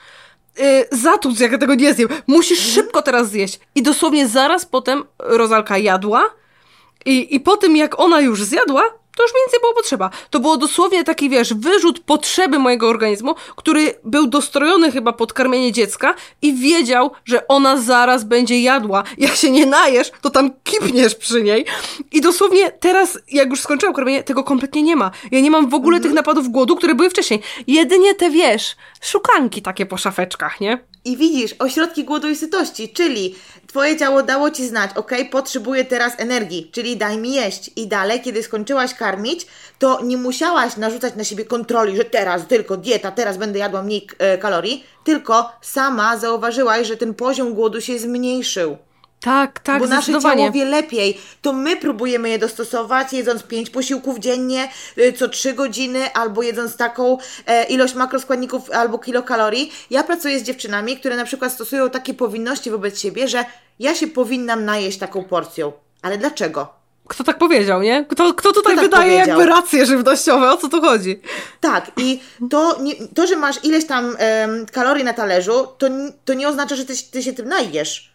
yy, 0.58 0.64
zatłuc, 0.90 1.40
jak 1.40 1.52
ja 1.52 1.58
tego 1.58 1.74
nie 1.74 1.94
zjem. 1.94 2.08
Musisz 2.26 2.58
szybko 2.58 3.02
teraz 3.02 3.30
zjeść. 3.30 3.60
I 3.74 3.82
dosłownie 3.82 4.28
zaraz 4.28 4.66
potem 4.66 5.04
Rozalka 5.18 5.78
jadła 5.78 6.30
i, 7.04 7.34
i 7.34 7.40
po 7.40 7.56
tym, 7.56 7.76
jak 7.76 8.00
ona 8.00 8.20
już 8.20 8.42
zjadła, 8.42 8.82
to 9.16 9.22
już 9.22 9.34
mi 9.34 9.40
nic 9.46 9.52
nie 9.52 9.60
było 9.60 9.74
potrzeba. 9.74 10.10
To 10.30 10.40
było 10.40 10.56
dosłownie 10.56 11.04
taki, 11.04 11.30
wiesz, 11.30 11.54
wyrzut 11.54 12.00
potrzeby 12.00 12.58
mojego 12.58 12.88
organizmu, 12.88 13.34
który 13.56 13.94
był 14.04 14.26
dostrojony 14.26 14.92
chyba 14.92 15.12
pod 15.12 15.32
karmienie 15.32 15.72
dziecka 15.72 16.14
i 16.42 16.54
wiedział, 16.54 17.10
że 17.24 17.48
ona 17.48 17.76
zaraz 17.76 18.24
będzie 18.24 18.60
jadła. 18.60 19.02
Jak 19.18 19.34
się 19.34 19.50
nie 19.50 19.66
najesz, 19.66 20.12
to 20.20 20.30
tam 20.30 20.50
kipniesz 20.64 21.14
przy 21.14 21.42
niej. 21.42 21.66
I 22.12 22.20
dosłownie 22.20 22.70
teraz, 22.70 23.18
jak 23.28 23.50
już 23.50 23.60
skończyłam 23.60 23.94
karmienie, 23.94 24.22
tego 24.22 24.44
kompletnie 24.44 24.82
nie 24.82 24.96
ma. 24.96 25.10
Ja 25.30 25.40
nie 25.40 25.50
mam 25.50 25.68
w 25.68 25.74
ogóle 25.74 25.96
mhm. 25.96 26.02
tych 26.02 26.16
napadów 26.16 26.48
głodu, 26.48 26.76
które 26.76 26.94
były 26.94 27.10
wcześniej. 27.10 27.42
Jedynie 27.66 28.14
te, 28.14 28.30
wiesz, 28.30 28.76
szukanki 29.00 29.62
takie 29.62 29.86
po 29.86 29.96
szafeczkach, 29.96 30.60
nie? 30.60 30.93
I 31.04 31.16
widzisz, 31.16 31.54
ośrodki 31.58 32.04
głodu 32.04 32.28
i 32.28 32.36
sytości, 32.36 32.88
czyli 32.88 33.34
Twoje 33.74 33.96
ciało 33.96 34.22
dało 34.22 34.50
Ci 34.50 34.66
znać, 34.68 34.90
ok, 34.96 35.10
potrzebuję 35.30 35.84
teraz 35.84 36.12
energii, 36.18 36.70
czyli 36.72 36.96
daj 36.96 37.18
mi 37.18 37.32
jeść. 37.32 37.70
I 37.76 37.86
dalej, 37.88 38.20
kiedy 38.20 38.42
skończyłaś 38.42 38.94
karmić, 38.94 39.46
to 39.78 40.00
nie 40.04 40.16
musiałaś 40.16 40.76
narzucać 40.76 41.14
na 41.16 41.24
siebie 41.24 41.44
kontroli, 41.44 41.96
że 41.96 42.04
teraz 42.04 42.46
tylko 42.46 42.76
dieta, 42.76 43.10
teraz 43.10 43.36
będę 43.36 43.58
jadła 43.58 43.82
mniej 43.82 44.08
e, 44.18 44.38
kalorii, 44.38 44.84
tylko 45.04 45.52
sama 45.62 46.18
zauważyłaś, 46.18 46.86
że 46.86 46.96
ten 46.96 47.14
poziom 47.14 47.54
głodu 47.54 47.80
się 47.80 47.98
zmniejszył. 47.98 48.76
Tak, 49.24 49.60
tak, 49.60 49.82
Bo 49.82 49.86
nasze 49.86 50.20
ciało 50.20 50.50
wie 50.50 50.64
lepiej. 50.64 51.20
To 51.42 51.52
my 51.52 51.76
próbujemy 51.76 52.28
je 52.28 52.38
dostosować, 52.38 53.12
jedząc 53.12 53.42
pięć 53.42 53.70
posiłków 53.70 54.18
dziennie, 54.18 54.68
y, 54.98 55.12
co 55.12 55.28
trzy 55.28 55.52
godziny, 55.52 56.12
albo 56.12 56.42
jedząc 56.42 56.76
taką 56.76 57.18
e, 57.46 57.64
ilość 57.64 57.94
makroskładników 57.94 58.70
albo 58.70 58.98
kilokalorii. 58.98 59.72
Ja 59.90 60.04
pracuję 60.04 60.38
z 60.38 60.42
dziewczynami, 60.42 60.96
które 60.96 61.16
na 61.16 61.24
przykład 61.24 61.52
stosują 61.52 61.90
takie 61.90 62.14
powinności 62.14 62.70
wobec 62.70 63.00
siebie, 63.00 63.28
że 63.28 63.44
ja 63.78 63.94
się 63.94 64.06
powinnam 64.06 64.64
najeść 64.64 64.98
taką 64.98 65.24
porcją. 65.24 65.72
Ale 66.02 66.18
dlaczego? 66.18 66.68
Kto 67.08 67.24
tak 67.24 67.38
powiedział, 67.38 67.82
nie? 67.82 68.04
Kto, 68.08 68.34
kto 68.34 68.52
tutaj 68.52 68.72
kto 68.72 68.82
tak 68.82 68.90
wydaje 68.90 69.12
powiedział? 69.12 69.38
jakby 69.38 69.54
racje 69.54 69.86
żywnościowe? 69.86 70.52
O 70.52 70.56
co 70.56 70.68
tu 70.68 70.80
chodzi? 70.80 71.20
Tak, 71.60 71.90
i 71.96 72.20
to, 72.50 72.78
nie, 72.80 72.94
to 73.14 73.26
że 73.26 73.36
masz 73.36 73.64
ileś 73.64 73.86
tam 73.86 74.16
kalorii 74.72 75.04
na 75.04 75.12
talerzu, 75.12 75.66
to, 75.78 75.86
to 76.24 76.34
nie 76.34 76.48
oznacza, 76.48 76.76
że 76.76 76.84
ty, 76.84 76.94
ty 77.10 77.22
się 77.22 77.32
tym 77.32 77.48
najesz 77.48 78.13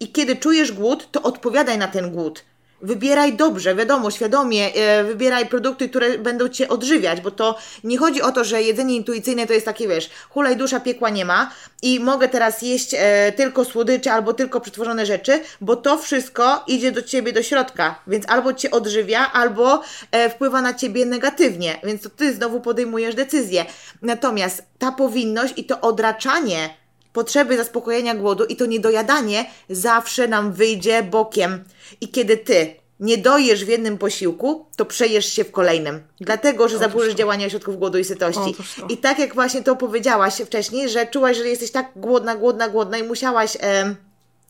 i 0.00 0.08
kiedy 0.08 0.36
czujesz 0.36 0.72
głód, 0.72 1.08
to 1.12 1.22
odpowiadaj 1.22 1.78
na 1.78 1.88
ten 1.88 2.10
głód. 2.10 2.42
Wybieraj 2.82 3.32
dobrze, 3.32 3.74
wiadomo, 3.74 4.10
świadomie, 4.10 4.74
e, 4.74 5.04
wybieraj 5.04 5.46
produkty, 5.46 5.88
które 5.88 6.18
będą 6.18 6.48
cię 6.48 6.68
odżywiać, 6.68 7.20
bo 7.20 7.30
to 7.30 7.58
nie 7.84 7.98
chodzi 7.98 8.22
o 8.22 8.32
to, 8.32 8.44
że 8.44 8.62
jedzenie 8.62 8.96
intuicyjne 8.96 9.46
to 9.46 9.52
jest 9.52 9.66
takie, 9.66 9.88
wiesz, 9.88 10.10
hulaj 10.30 10.56
dusza, 10.56 10.80
piekła 10.80 11.10
nie 11.10 11.24
ma 11.24 11.50
i 11.82 12.00
mogę 12.00 12.28
teraz 12.28 12.62
jeść 12.62 12.94
e, 12.98 13.32
tylko 13.32 13.64
słodycze 13.64 14.12
albo 14.12 14.32
tylko 14.32 14.60
przetworzone 14.60 15.06
rzeczy, 15.06 15.40
bo 15.60 15.76
to 15.76 15.98
wszystko 15.98 16.64
idzie 16.66 16.92
do 16.92 17.02
ciebie 17.02 17.32
do 17.32 17.42
środka, 17.42 18.00
więc 18.06 18.24
albo 18.28 18.52
cię 18.52 18.70
odżywia, 18.70 19.32
albo 19.32 19.82
e, 20.10 20.30
wpływa 20.30 20.62
na 20.62 20.74
ciebie 20.74 21.06
negatywnie, 21.06 21.80
więc 21.84 22.02
to 22.02 22.10
ty 22.10 22.34
znowu 22.34 22.60
podejmujesz 22.60 23.14
decyzję. 23.14 23.64
Natomiast 24.02 24.62
ta 24.78 24.92
powinność 24.92 25.54
i 25.56 25.64
to 25.64 25.80
odraczanie 25.80 26.68
potrzeby 27.16 27.56
zaspokojenia 27.56 28.14
głodu 28.14 28.44
i 28.44 28.56
to 28.56 28.66
niedojadanie 28.66 29.44
zawsze 29.70 30.28
nam 30.28 30.52
wyjdzie 30.52 31.02
bokiem. 31.02 31.64
I 32.00 32.08
kiedy 32.08 32.36
ty 32.36 32.74
nie 33.00 33.18
dojesz 33.18 33.64
w 33.64 33.68
jednym 33.68 33.98
posiłku, 33.98 34.66
to 34.76 34.84
przejesz 34.84 35.26
się 35.26 35.44
w 35.44 35.50
kolejnym. 35.50 36.02
Dlatego, 36.20 36.68
że 36.68 36.78
zaburzysz 36.78 37.14
działanie 37.14 37.46
ośrodków 37.46 37.78
głodu 37.78 37.98
i 37.98 38.04
sytości. 38.04 38.54
I 38.88 38.96
tak 38.96 39.18
jak 39.18 39.34
właśnie 39.34 39.62
to 39.62 39.76
powiedziałaś 39.76 40.34
wcześniej, 40.34 40.88
że 40.88 41.06
czułaś, 41.06 41.36
że 41.36 41.48
jesteś 41.48 41.70
tak 41.70 41.92
głodna, 41.96 42.36
głodna, 42.36 42.68
głodna 42.68 42.98
i 42.98 43.02
musiałaś... 43.02 43.56
E, 43.60 43.94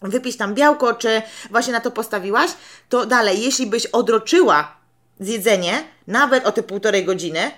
wypić 0.03 0.37
tam 0.37 0.55
białko, 0.55 0.95
czy 0.95 1.23
właśnie 1.51 1.73
na 1.73 1.81
to 1.81 1.91
postawiłaś, 1.91 2.51
to 2.89 3.07
dalej, 3.07 3.43
jeśli 3.43 3.67
byś 3.67 3.87
odroczyła 3.87 4.77
zjedzenie, 5.21 5.85
nawet 6.07 6.47
o 6.47 6.53
te 6.53 6.63
półtorej 6.63 7.05
godziny, 7.05 7.51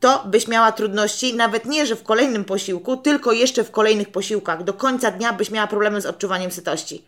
to 0.00 0.24
byś 0.26 0.48
miała 0.48 0.72
trudności, 0.72 1.34
nawet 1.34 1.64
nie, 1.64 1.86
że 1.86 1.96
w 1.96 2.02
kolejnym 2.02 2.44
posiłku, 2.44 2.96
tylko 2.96 3.32
jeszcze 3.32 3.64
w 3.64 3.70
kolejnych 3.70 4.08
posiłkach. 4.08 4.64
Do 4.64 4.72
końca 4.72 5.10
dnia 5.10 5.32
byś 5.32 5.50
miała 5.50 5.66
problemy 5.66 6.00
z 6.00 6.06
odczuwaniem 6.06 6.50
sytości. 6.50 7.04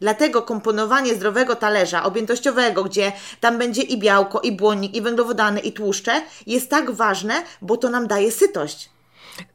Dlatego 0.00 0.42
komponowanie 0.42 1.14
zdrowego 1.14 1.56
talerza 1.56 2.04
objętościowego, 2.04 2.84
gdzie 2.84 3.12
tam 3.40 3.58
będzie 3.58 3.82
i 3.82 3.98
białko, 3.98 4.40
i 4.40 4.52
błonnik, 4.52 4.94
i 4.94 5.02
węglowodany, 5.02 5.60
i 5.60 5.72
tłuszcze, 5.72 6.22
jest 6.46 6.70
tak 6.70 6.90
ważne, 6.90 7.42
bo 7.62 7.76
to 7.76 7.90
nam 7.90 8.06
daje 8.06 8.32
sytość 8.32 8.90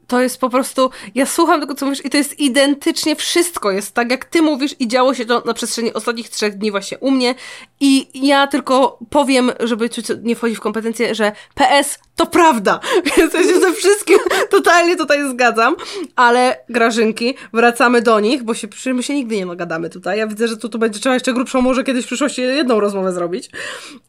to 0.07 0.21
jest 0.21 0.39
po 0.39 0.49
prostu, 0.49 0.89
ja 1.15 1.25
słucham 1.25 1.61
tego, 1.61 1.75
co 1.75 1.85
mówisz 1.85 2.05
i 2.05 2.09
to 2.09 2.17
jest 2.17 2.39
identycznie, 2.39 3.15
wszystko. 3.15 3.71
Jest 3.71 3.93
tak, 3.93 4.11
jak 4.11 4.25
ty 4.25 4.41
mówisz 4.41 4.75
i 4.79 4.87
działo 4.87 5.13
się 5.13 5.25
to 5.25 5.43
na 5.45 5.53
przestrzeni 5.53 5.93
ostatnich 5.93 6.29
trzech 6.29 6.57
dni 6.57 6.71
właśnie 6.71 6.97
u 6.97 7.11
mnie. 7.11 7.35
I 7.79 8.07
ja 8.27 8.47
tylko 8.47 8.99
powiem, 9.09 9.51
żeby 9.59 9.89
nie 10.23 10.35
wchodzi 10.35 10.55
w 10.55 10.59
kompetencje, 10.59 11.15
że 11.15 11.31
PS 11.55 11.99
to 12.15 12.25
prawda, 12.25 12.79
więc 13.17 13.33
ja 13.33 13.43
się 13.43 13.59
ze 13.59 13.73
wszystkim 13.73 14.17
totalnie 14.49 14.95
tutaj 14.95 15.29
zgadzam, 15.29 15.75
ale 16.15 16.57
Grażynki, 16.69 17.35
wracamy 17.53 18.01
do 18.01 18.19
nich, 18.19 18.43
bo 18.43 18.53
się, 18.53 18.67
my 18.93 19.03
się 19.03 19.13
nigdy 19.13 19.35
nie 19.35 19.45
nagadamy 19.45 19.89
tutaj, 19.89 20.17
ja 20.17 20.27
widzę, 20.27 20.47
że 20.47 20.57
tu, 20.57 20.69
tu 20.69 20.79
będzie 20.79 20.99
trzeba 20.99 21.13
jeszcze 21.13 21.33
grubszą 21.33 21.61
może 21.61 21.83
kiedyś 21.83 22.03
w 22.03 22.07
przyszłości 22.07 22.41
jedną 22.41 22.79
rozmowę 22.79 23.13
zrobić. 23.13 23.49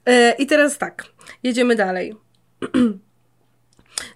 E, 0.07 0.33
I 0.33 0.47
teraz 0.47 0.79
tak, 0.79 1.05
jedziemy 1.43 1.77
dalej. 1.77 2.15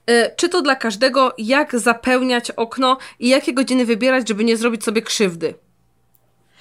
E, 0.06 0.36
czy 0.36 0.48
to 0.48 0.62
dla 0.62 0.76
każdego, 0.76 1.34
jak 1.38 1.78
zapełniać 1.78 2.50
okno 2.50 2.98
i 3.18 3.28
jakie 3.28 3.54
godziny 3.54 3.86
wybierać, 3.86 4.28
żeby 4.28 4.44
nie 4.44 4.56
zrobić 4.56 4.84
sobie 4.84 5.02
krzywdy? 5.02 5.54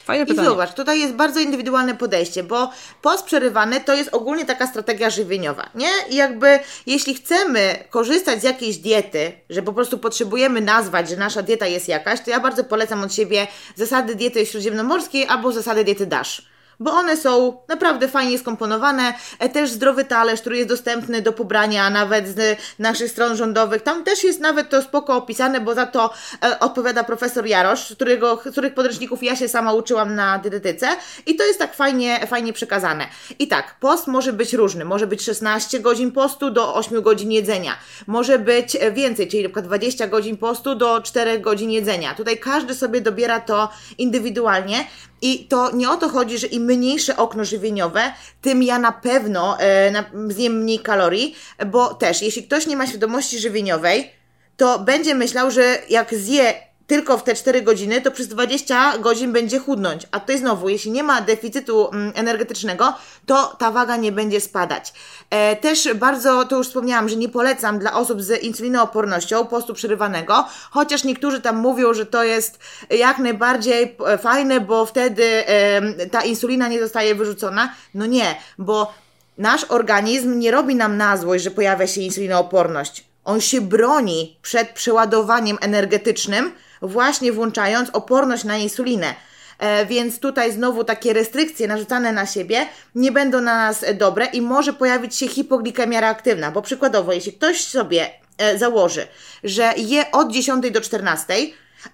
Fajne 0.03 0.25
pytanie. 0.25 0.47
I 0.47 0.51
zobacz, 0.51 0.73
tutaj 0.73 0.99
jest 0.99 1.13
bardzo 1.13 1.39
indywidualne 1.39 1.95
podejście, 1.95 2.43
bo 2.43 2.71
post 3.01 3.25
przerywany 3.25 3.79
to 3.81 3.93
jest 3.93 4.13
ogólnie 4.13 4.45
taka 4.45 4.67
strategia 4.67 5.09
żywieniowa, 5.09 5.69
nie? 5.75 5.89
I 6.09 6.15
jakby 6.15 6.59
jeśli 6.85 7.15
chcemy 7.15 7.83
korzystać 7.89 8.41
z 8.41 8.43
jakiejś 8.43 8.77
diety, 8.77 9.31
że 9.49 9.61
po 9.61 9.73
prostu 9.73 9.97
potrzebujemy 9.97 10.61
nazwać, 10.61 11.09
że 11.09 11.15
nasza 11.15 11.41
dieta 11.41 11.67
jest 11.67 11.87
jakaś, 11.87 12.21
to 12.21 12.29
ja 12.29 12.39
bardzo 12.39 12.63
polecam 12.63 13.03
od 13.03 13.13
siebie 13.13 13.47
zasady 13.75 14.15
diety 14.15 14.45
śródziemnomorskiej 14.45 15.27
albo 15.27 15.51
zasady 15.51 15.83
diety 15.83 16.05
DASH 16.05 16.41
bo 16.81 16.91
one 16.91 17.17
są 17.17 17.57
naprawdę 17.67 18.07
fajnie 18.07 18.39
skomponowane. 18.39 19.13
E, 19.39 19.49
też 19.49 19.71
zdrowy 19.71 20.05
talerz, 20.05 20.41
który 20.41 20.57
jest 20.57 20.69
dostępny 20.69 21.21
do 21.21 21.33
pobrania 21.33 21.89
nawet 21.89 22.27
z 22.27 22.59
naszych 22.79 23.11
stron 23.11 23.35
rządowych. 23.35 23.81
Tam 23.81 24.03
też 24.03 24.23
jest 24.23 24.39
nawet 24.39 24.69
to 24.69 24.81
spoko 24.81 25.15
opisane, 25.15 25.61
bo 25.61 25.73
za 25.73 25.85
to 25.85 26.13
e, 26.43 26.59
odpowiada 26.59 27.03
profesor 27.03 27.45
Jarosz, 27.45 27.93
którego, 27.95 28.37
których 28.37 28.73
podręczników 28.73 29.23
ja 29.23 29.35
się 29.35 29.47
sama 29.47 29.73
uczyłam 29.73 30.15
na 30.15 30.39
dietetyce 30.39 30.87
i 31.25 31.35
to 31.35 31.43
jest 31.43 31.59
tak 31.59 31.75
fajnie, 31.75 32.27
fajnie 32.27 32.53
przekazane. 32.53 33.07
I 33.39 33.47
tak, 33.47 33.75
post 33.79 34.07
może 34.07 34.33
być 34.33 34.53
różny. 34.53 34.85
Może 34.85 35.07
być 35.07 35.21
16 35.21 35.79
godzin 35.79 36.11
postu 36.11 36.51
do 36.51 36.75
8 36.75 37.01
godzin 37.01 37.31
jedzenia. 37.31 37.77
Może 38.07 38.39
być 38.39 38.77
więcej, 38.93 39.27
czyli 39.27 39.43
przykład 39.43 39.65
20 39.65 40.07
godzin 40.07 40.37
postu 40.37 40.75
do 40.75 41.01
4 41.01 41.39
godzin 41.39 41.71
jedzenia. 41.71 42.15
Tutaj 42.15 42.37
każdy 42.37 42.75
sobie 42.75 43.01
dobiera 43.01 43.39
to 43.39 43.69
indywidualnie. 43.97 44.85
I 45.21 45.45
to 45.47 45.71
nie 45.71 45.89
o 45.89 45.97
to 45.97 46.09
chodzi, 46.09 46.37
że 46.37 46.47
im 46.47 46.63
mniejsze 46.63 47.17
okno 47.17 47.45
żywieniowe, 47.45 48.01
tym 48.41 48.63
ja 48.63 48.79
na 48.79 48.91
pewno 48.91 49.59
e, 49.59 49.91
na, 49.91 50.05
zjem 50.29 50.53
mniej 50.53 50.79
kalorii, 50.79 51.35
bo 51.65 51.93
też, 51.93 52.21
jeśli 52.21 52.43
ktoś 52.43 52.67
nie 52.67 52.77
ma 52.77 52.87
świadomości 52.87 53.39
żywieniowej, 53.39 54.11
to 54.57 54.79
będzie 54.79 55.15
myślał, 55.15 55.51
że 55.51 55.77
jak 55.89 56.13
zje 56.13 56.53
tylko 56.91 57.17
w 57.17 57.23
te 57.23 57.35
4 57.35 57.61
godziny, 57.61 58.01
to 58.01 58.11
przez 58.11 58.27
20 58.27 58.97
godzin 58.97 59.31
będzie 59.31 59.59
chudnąć. 59.59 60.07
A 60.11 60.19
tutaj 60.19 60.37
znowu, 60.37 60.69
jeśli 60.69 60.91
nie 60.91 61.03
ma 61.03 61.21
deficytu 61.21 61.89
mm, 61.89 62.11
energetycznego, 62.15 62.93
to 63.25 63.55
ta 63.59 63.71
waga 63.71 63.97
nie 63.97 64.11
będzie 64.11 64.41
spadać. 64.41 64.93
E, 65.29 65.55
też 65.55 65.93
bardzo, 65.95 66.45
to 66.45 66.57
już 66.57 66.67
wspomniałam, 66.67 67.09
że 67.09 67.15
nie 67.15 67.29
polecam 67.29 67.79
dla 67.79 67.93
osób 67.93 68.21
z 68.21 68.43
insulinoopornością 68.43 69.45
postu 69.45 69.73
przerywanego, 69.73 70.45
chociaż 70.71 71.03
niektórzy 71.03 71.41
tam 71.41 71.57
mówią, 71.57 71.93
że 71.93 72.05
to 72.05 72.23
jest 72.23 72.59
jak 72.89 73.19
najbardziej 73.19 73.97
fajne, 74.21 74.59
bo 74.59 74.85
wtedy 74.85 75.23
e, 75.47 76.05
ta 76.05 76.21
insulina 76.21 76.67
nie 76.67 76.79
zostaje 76.79 77.15
wyrzucona. 77.15 77.73
No 77.93 78.05
nie, 78.05 78.35
bo 78.57 78.93
nasz 79.37 79.65
organizm 79.69 80.39
nie 80.39 80.51
robi 80.51 80.75
nam 80.75 80.97
na 80.97 81.17
złość, 81.17 81.43
że 81.43 81.51
pojawia 81.51 81.87
się 81.87 82.01
insulinooporność. 82.01 83.03
On 83.25 83.41
się 83.41 83.61
broni 83.61 84.37
przed 84.41 84.69
przeładowaniem 84.69 85.57
energetycznym, 85.61 86.51
właśnie 86.81 87.31
włączając 87.31 87.89
oporność 87.89 88.43
na 88.43 88.57
insulinę. 88.57 89.15
E, 89.59 89.85
więc 89.85 90.19
tutaj 90.19 90.51
znowu 90.51 90.83
takie 90.83 91.13
restrykcje 91.13 91.67
narzucane 91.67 92.11
na 92.11 92.25
siebie 92.25 92.65
nie 92.95 93.11
będą 93.11 93.41
na 93.41 93.55
nas 93.55 93.85
dobre 93.95 94.25
i 94.25 94.41
może 94.41 94.73
pojawić 94.73 95.15
się 95.15 95.27
hipoglikemia 95.27 96.01
reaktywna, 96.01 96.51
bo 96.51 96.61
przykładowo, 96.61 97.13
jeśli 97.13 97.33
ktoś 97.33 97.63
sobie 97.63 98.09
e, 98.37 98.57
założy, 98.57 99.07
że 99.43 99.73
je 99.77 100.11
od 100.11 100.31
10 100.31 100.71
do 100.71 100.81
14, 100.81 101.33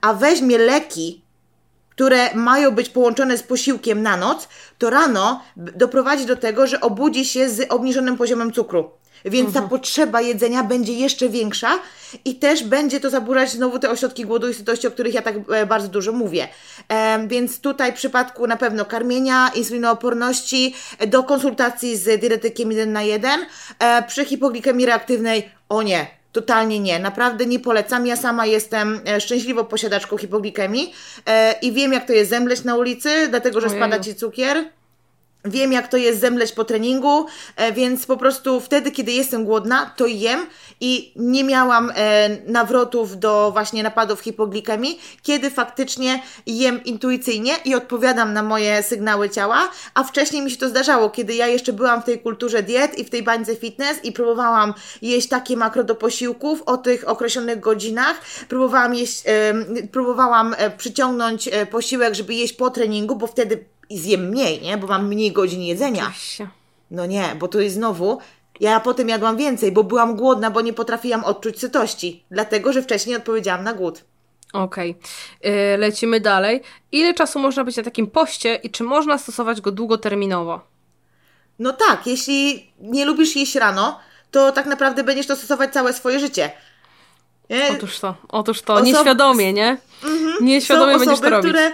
a 0.01 0.13
weźmie 0.13 0.57
leki 0.57 1.26
które 1.97 2.35
mają 2.35 2.71
być 2.71 2.89
połączone 2.89 3.37
z 3.37 3.43
posiłkiem 3.43 4.01
na 4.01 4.17
noc, 4.17 4.47
to 4.77 4.89
rano 4.89 5.43
doprowadzi 5.55 6.25
do 6.25 6.35
tego, 6.35 6.67
że 6.67 6.81
obudzi 6.81 7.25
się 7.25 7.49
z 7.49 7.71
obniżonym 7.71 8.17
poziomem 8.17 8.51
cukru. 8.51 8.89
Więc 9.25 9.53
ta 9.53 9.61
potrzeba 9.61 10.21
jedzenia 10.21 10.63
będzie 10.63 10.93
jeszcze 10.93 11.29
większa 11.29 11.79
i 12.25 12.35
też 12.35 12.63
będzie 12.63 12.99
to 12.99 13.09
zaburzać 13.09 13.51
znowu 13.51 13.79
te 13.79 13.89
ośrodki 13.89 14.25
głodu 14.25 14.49
i 14.49 14.53
sytości, 14.53 14.87
o 14.87 14.91
których 14.91 15.13
ja 15.13 15.21
tak 15.21 15.35
e, 15.53 15.65
bardzo 15.65 15.87
dużo 15.87 16.11
mówię. 16.11 16.47
E, 16.89 17.27
więc 17.27 17.59
tutaj 17.59 17.91
w 17.91 17.95
przypadku 17.95 18.47
na 18.47 18.57
pewno 18.57 18.85
karmienia, 18.85 19.51
insulinooporności, 19.55 20.75
do 21.07 21.23
konsultacji 21.23 21.97
z 21.97 22.21
dietetykiem 22.21 22.71
1 22.71 22.93
na 22.93 23.01
1, 23.01 23.39
e, 23.79 24.03
przy 24.03 24.25
hipoglikemii 24.25 24.85
reaktywnej, 24.85 25.49
o 25.69 25.81
nie, 25.81 26.16
Totalnie 26.31 26.79
nie, 26.79 26.99
naprawdę 26.99 27.45
nie 27.45 27.59
polecam. 27.59 28.07
Ja 28.07 28.15
sama 28.15 28.45
jestem 28.45 29.01
e, 29.07 29.21
szczęśliwą 29.21 29.65
posiadaczką 29.65 30.17
hipoglikemii 30.17 30.93
e, 31.25 31.55
i 31.61 31.71
wiem, 31.71 31.93
jak 31.93 32.07
to 32.07 32.13
jest 32.13 32.29
zemleć 32.29 32.63
na 32.63 32.75
ulicy, 32.75 33.27
dlatego 33.29 33.61
że 33.61 33.69
spada 33.69 33.99
ci 33.99 34.15
cukier. 34.15 34.76
Wiem, 35.49 35.71
jak 35.71 35.87
to 35.87 35.97
jest 35.97 36.19
zemleć 36.19 36.51
po 36.51 36.63
treningu, 36.63 37.25
e, 37.55 37.71
więc 37.71 38.05
po 38.05 38.17
prostu 38.17 38.59
wtedy, 38.59 38.91
kiedy 38.91 39.11
jestem 39.11 39.45
głodna, 39.45 39.93
to 39.95 40.05
jem 40.05 40.45
i 40.81 41.13
nie 41.15 41.43
miałam 41.43 41.91
e, 41.95 42.29
nawrotów 42.47 43.19
do 43.19 43.51
właśnie 43.51 43.83
napadów 43.83 44.21
hipoglikemii, 44.21 45.01
kiedy 45.21 45.49
faktycznie 45.49 46.21
jem 46.45 46.83
intuicyjnie 46.83 47.53
i 47.65 47.75
odpowiadam 47.75 48.33
na 48.33 48.43
moje 48.43 48.83
sygnały 48.83 49.29
ciała, 49.29 49.69
a 49.93 50.03
wcześniej 50.03 50.41
mi 50.41 50.51
się 50.51 50.57
to 50.57 50.69
zdarzało, 50.69 51.09
kiedy 51.09 51.35
ja 51.35 51.47
jeszcze 51.47 51.73
byłam 51.73 52.01
w 52.01 52.05
tej 52.05 52.19
kulturze 52.19 52.63
diet 52.63 52.99
i 52.99 53.03
w 53.03 53.09
tej 53.09 53.23
bańce 53.23 53.55
fitness 53.55 54.05
i 54.05 54.11
próbowałam 54.11 54.73
jeść 55.01 55.27
takie 55.27 55.57
makro 55.57 55.83
do 55.83 55.95
posiłków 55.95 56.63
o 56.65 56.77
tych 56.77 57.09
określonych 57.09 57.59
godzinach, 57.59 58.21
próbowałam 58.49 58.95
jeść, 58.95 59.23
e, 59.25 59.53
próbowałam 59.91 60.55
przyciągnąć 60.77 61.49
posiłek, 61.71 62.15
żeby 62.15 62.33
jeść 62.33 62.53
po 62.53 62.69
treningu, 62.69 63.15
bo 63.15 63.27
wtedy 63.27 63.76
i 63.89 63.99
zjem 63.99 64.29
mniej, 64.29 64.61
nie? 64.61 64.77
Bo 64.77 64.87
mam 64.87 65.07
mniej 65.07 65.31
godzin 65.31 65.61
jedzenia. 65.61 66.03
Oczywiście. 66.03 66.47
No 66.91 67.05
nie, 67.05 67.35
bo 67.39 67.47
to 67.47 67.59
jest 67.59 67.75
znowu. 67.75 68.19
Ja 68.59 68.79
potem 68.79 69.09
jadłam 69.09 69.37
więcej, 69.37 69.71
bo 69.71 69.83
byłam 69.83 70.15
głodna, 70.15 70.51
bo 70.51 70.61
nie 70.61 70.73
potrafiłam 70.73 71.23
odczuć 71.23 71.59
sytości. 71.59 72.23
Dlatego, 72.31 72.73
że 72.73 72.81
wcześniej 72.81 73.15
odpowiedziałam 73.15 73.63
na 73.63 73.73
głód. 73.73 74.03
Okej. 74.53 74.95
Okay. 75.39 75.77
Lecimy 75.77 76.19
dalej. 76.19 76.61
Ile 76.91 77.13
czasu 77.13 77.39
można 77.39 77.63
być 77.63 77.77
na 77.77 77.83
takim 77.83 78.07
poście 78.07 78.55
i 78.55 78.69
czy 78.69 78.83
można 78.83 79.17
stosować 79.17 79.61
go 79.61 79.71
długoterminowo? 79.71 80.61
No 81.59 81.73
tak, 81.73 82.07
jeśli 82.07 82.71
nie 82.79 83.05
lubisz 83.05 83.35
jeść 83.35 83.55
rano, 83.55 83.99
to 84.31 84.51
tak 84.51 84.65
naprawdę 84.65 85.03
będziesz 85.03 85.27
to 85.27 85.35
stosować 85.35 85.73
całe 85.73 85.93
swoje 85.93 86.19
życie. 86.19 86.51
Nie? 87.49 87.71
Otóż 87.71 87.99
to, 87.99 88.15
otóż 88.29 88.61
to, 88.61 88.73
Osob... 88.73 88.85
nieświadomie, 88.85 89.53
nie? 89.53 89.77
Mhm. 90.03 90.45
Nieświadomie 90.45 90.93
Są 90.93 90.99
będziesz 90.99 91.13
osoby, 91.13 91.29
to 91.29 91.35
robić. 91.35 91.51
które 91.51 91.71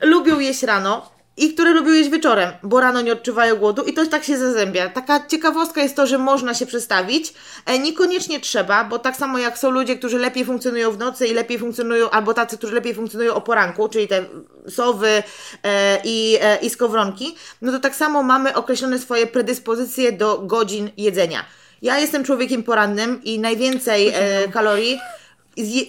lubią 0.00 0.38
jeść 0.38 0.62
rano, 0.62 1.11
i 1.36 1.54
które 1.54 1.72
lubią 1.72 1.92
jeść 1.92 2.10
wieczorem, 2.10 2.52
bo 2.62 2.80
rano 2.80 3.00
nie 3.00 3.12
odczuwają 3.12 3.56
głodu 3.56 3.82
i 3.82 3.92
to 3.92 4.06
tak 4.06 4.24
się 4.24 4.38
zazębia. 4.38 4.88
Taka 4.88 5.26
ciekawostka 5.26 5.82
jest 5.82 5.96
to, 5.96 6.06
że 6.06 6.18
można 6.18 6.54
się 6.54 6.66
przestawić, 6.66 7.34
e, 7.66 7.78
niekoniecznie 7.78 8.40
trzeba, 8.40 8.84
bo 8.84 8.98
tak 8.98 9.16
samo 9.16 9.38
jak 9.38 9.58
są 9.58 9.70
ludzie, 9.70 9.96
którzy 9.96 10.18
lepiej 10.18 10.44
funkcjonują 10.44 10.90
w 10.90 10.98
nocy 10.98 11.26
i 11.26 11.34
lepiej 11.34 11.58
funkcjonują, 11.58 12.10
albo 12.10 12.34
tacy, 12.34 12.58
którzy 12.58 12.74
lepiej 12.74 12.94
funkcjonują 12.94 13.34
o 13.34 13.40
poranku, 13.40 13.88
czyli 13.88 14.08
te 14.08 14.24
sowy 14.68 15.22
e, 15.62 15.98
i, 16.04 16.38
e, 16.40 16.56
i 16.56 16.70
skowronki, 16.70 17.36
no 17.62 17.72
to 17.72 17.78
tak 17.78 17.94
samo 17.94 18.22
mamy 18.22 18.54
określone 18.54 18.98
swoje 18.98 19.26
predyspozycje 19.26 20.12
do 20.12 20.38
godzin 20.38 20.90
jedzenia. 20.96 21.44
Ja 21.82 21.98
jestem 21.98 22.24
człowiekiem 22.24 22.62
porannym 22.62 23.20
i 23.24 23.38
najwięcej 23.38 24.08
e, 24.08 24.48
kalorii 24.48 24.98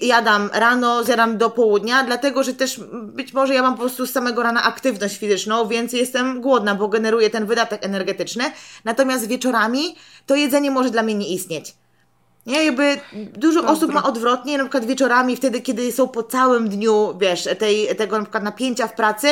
jadam 0.02 0.50
rano, 0.54 1.04
zjadam 1.04 1.38
do 1.38 1.50
południa, 1.50 2.04
dlatego 2.04 2.44
że 2.44 2.54
też 2.54 2.80
być 3.04 3.34
może 3.34 3.54
ja 3.54 3.62
mam 3.62 3.74
po 3.74 3.80
prostu 3.80 4.08
z 4.08 4.12
samego 4.12 4.44
rana 4.44 4.64
aktywność 4.64 5.18
fizyczną, 5.18 5.68
więc 5.68 5.94
jestem 5.94 6.42
głodna, 6.42 6.76
bo 6.76 6.88
generuję 6.88 7.30
ten 7.30 7.46
wydatek 7.46 7.86
energetyczny. 7.86 8.44
Natomiast 8.86 9.28
wieczorami 9.28 9.96
to 10.26 10.36
jedzenie 10.36 10.72
może 10.72 10.90
dla 10.90 11.04
mnie 11.04 11.16
nie 11.16 11.28
istnieć. 11.28 11.76
Nie, 12.46 12.66
jakby 12.66 12.98
dużo 13.14 13.60
Dobra. 13.60 13.76
osób 13.76 13.94
ma 13.94 14.04
odwrotnie, 14.04 14.58
na 14.58 14.64
przykład 14.64 14.86
wieczorami, 14.86 15.36
wtedy, 15.36 15.62
kiedy 15.62 15.92
są 15.92 16.08
po 16.08 16.24
całym 16.24 16.70
dniu, 16.70 17.18
wiesz, 17.20 17.48
tej, 17.60 17.96
tego 17.96 18.18
na 18.18 18.24
przykład 18.24 18.44
napięcia 18.44 18.88
w 18.88 18.96
pracy, 18.96 19.28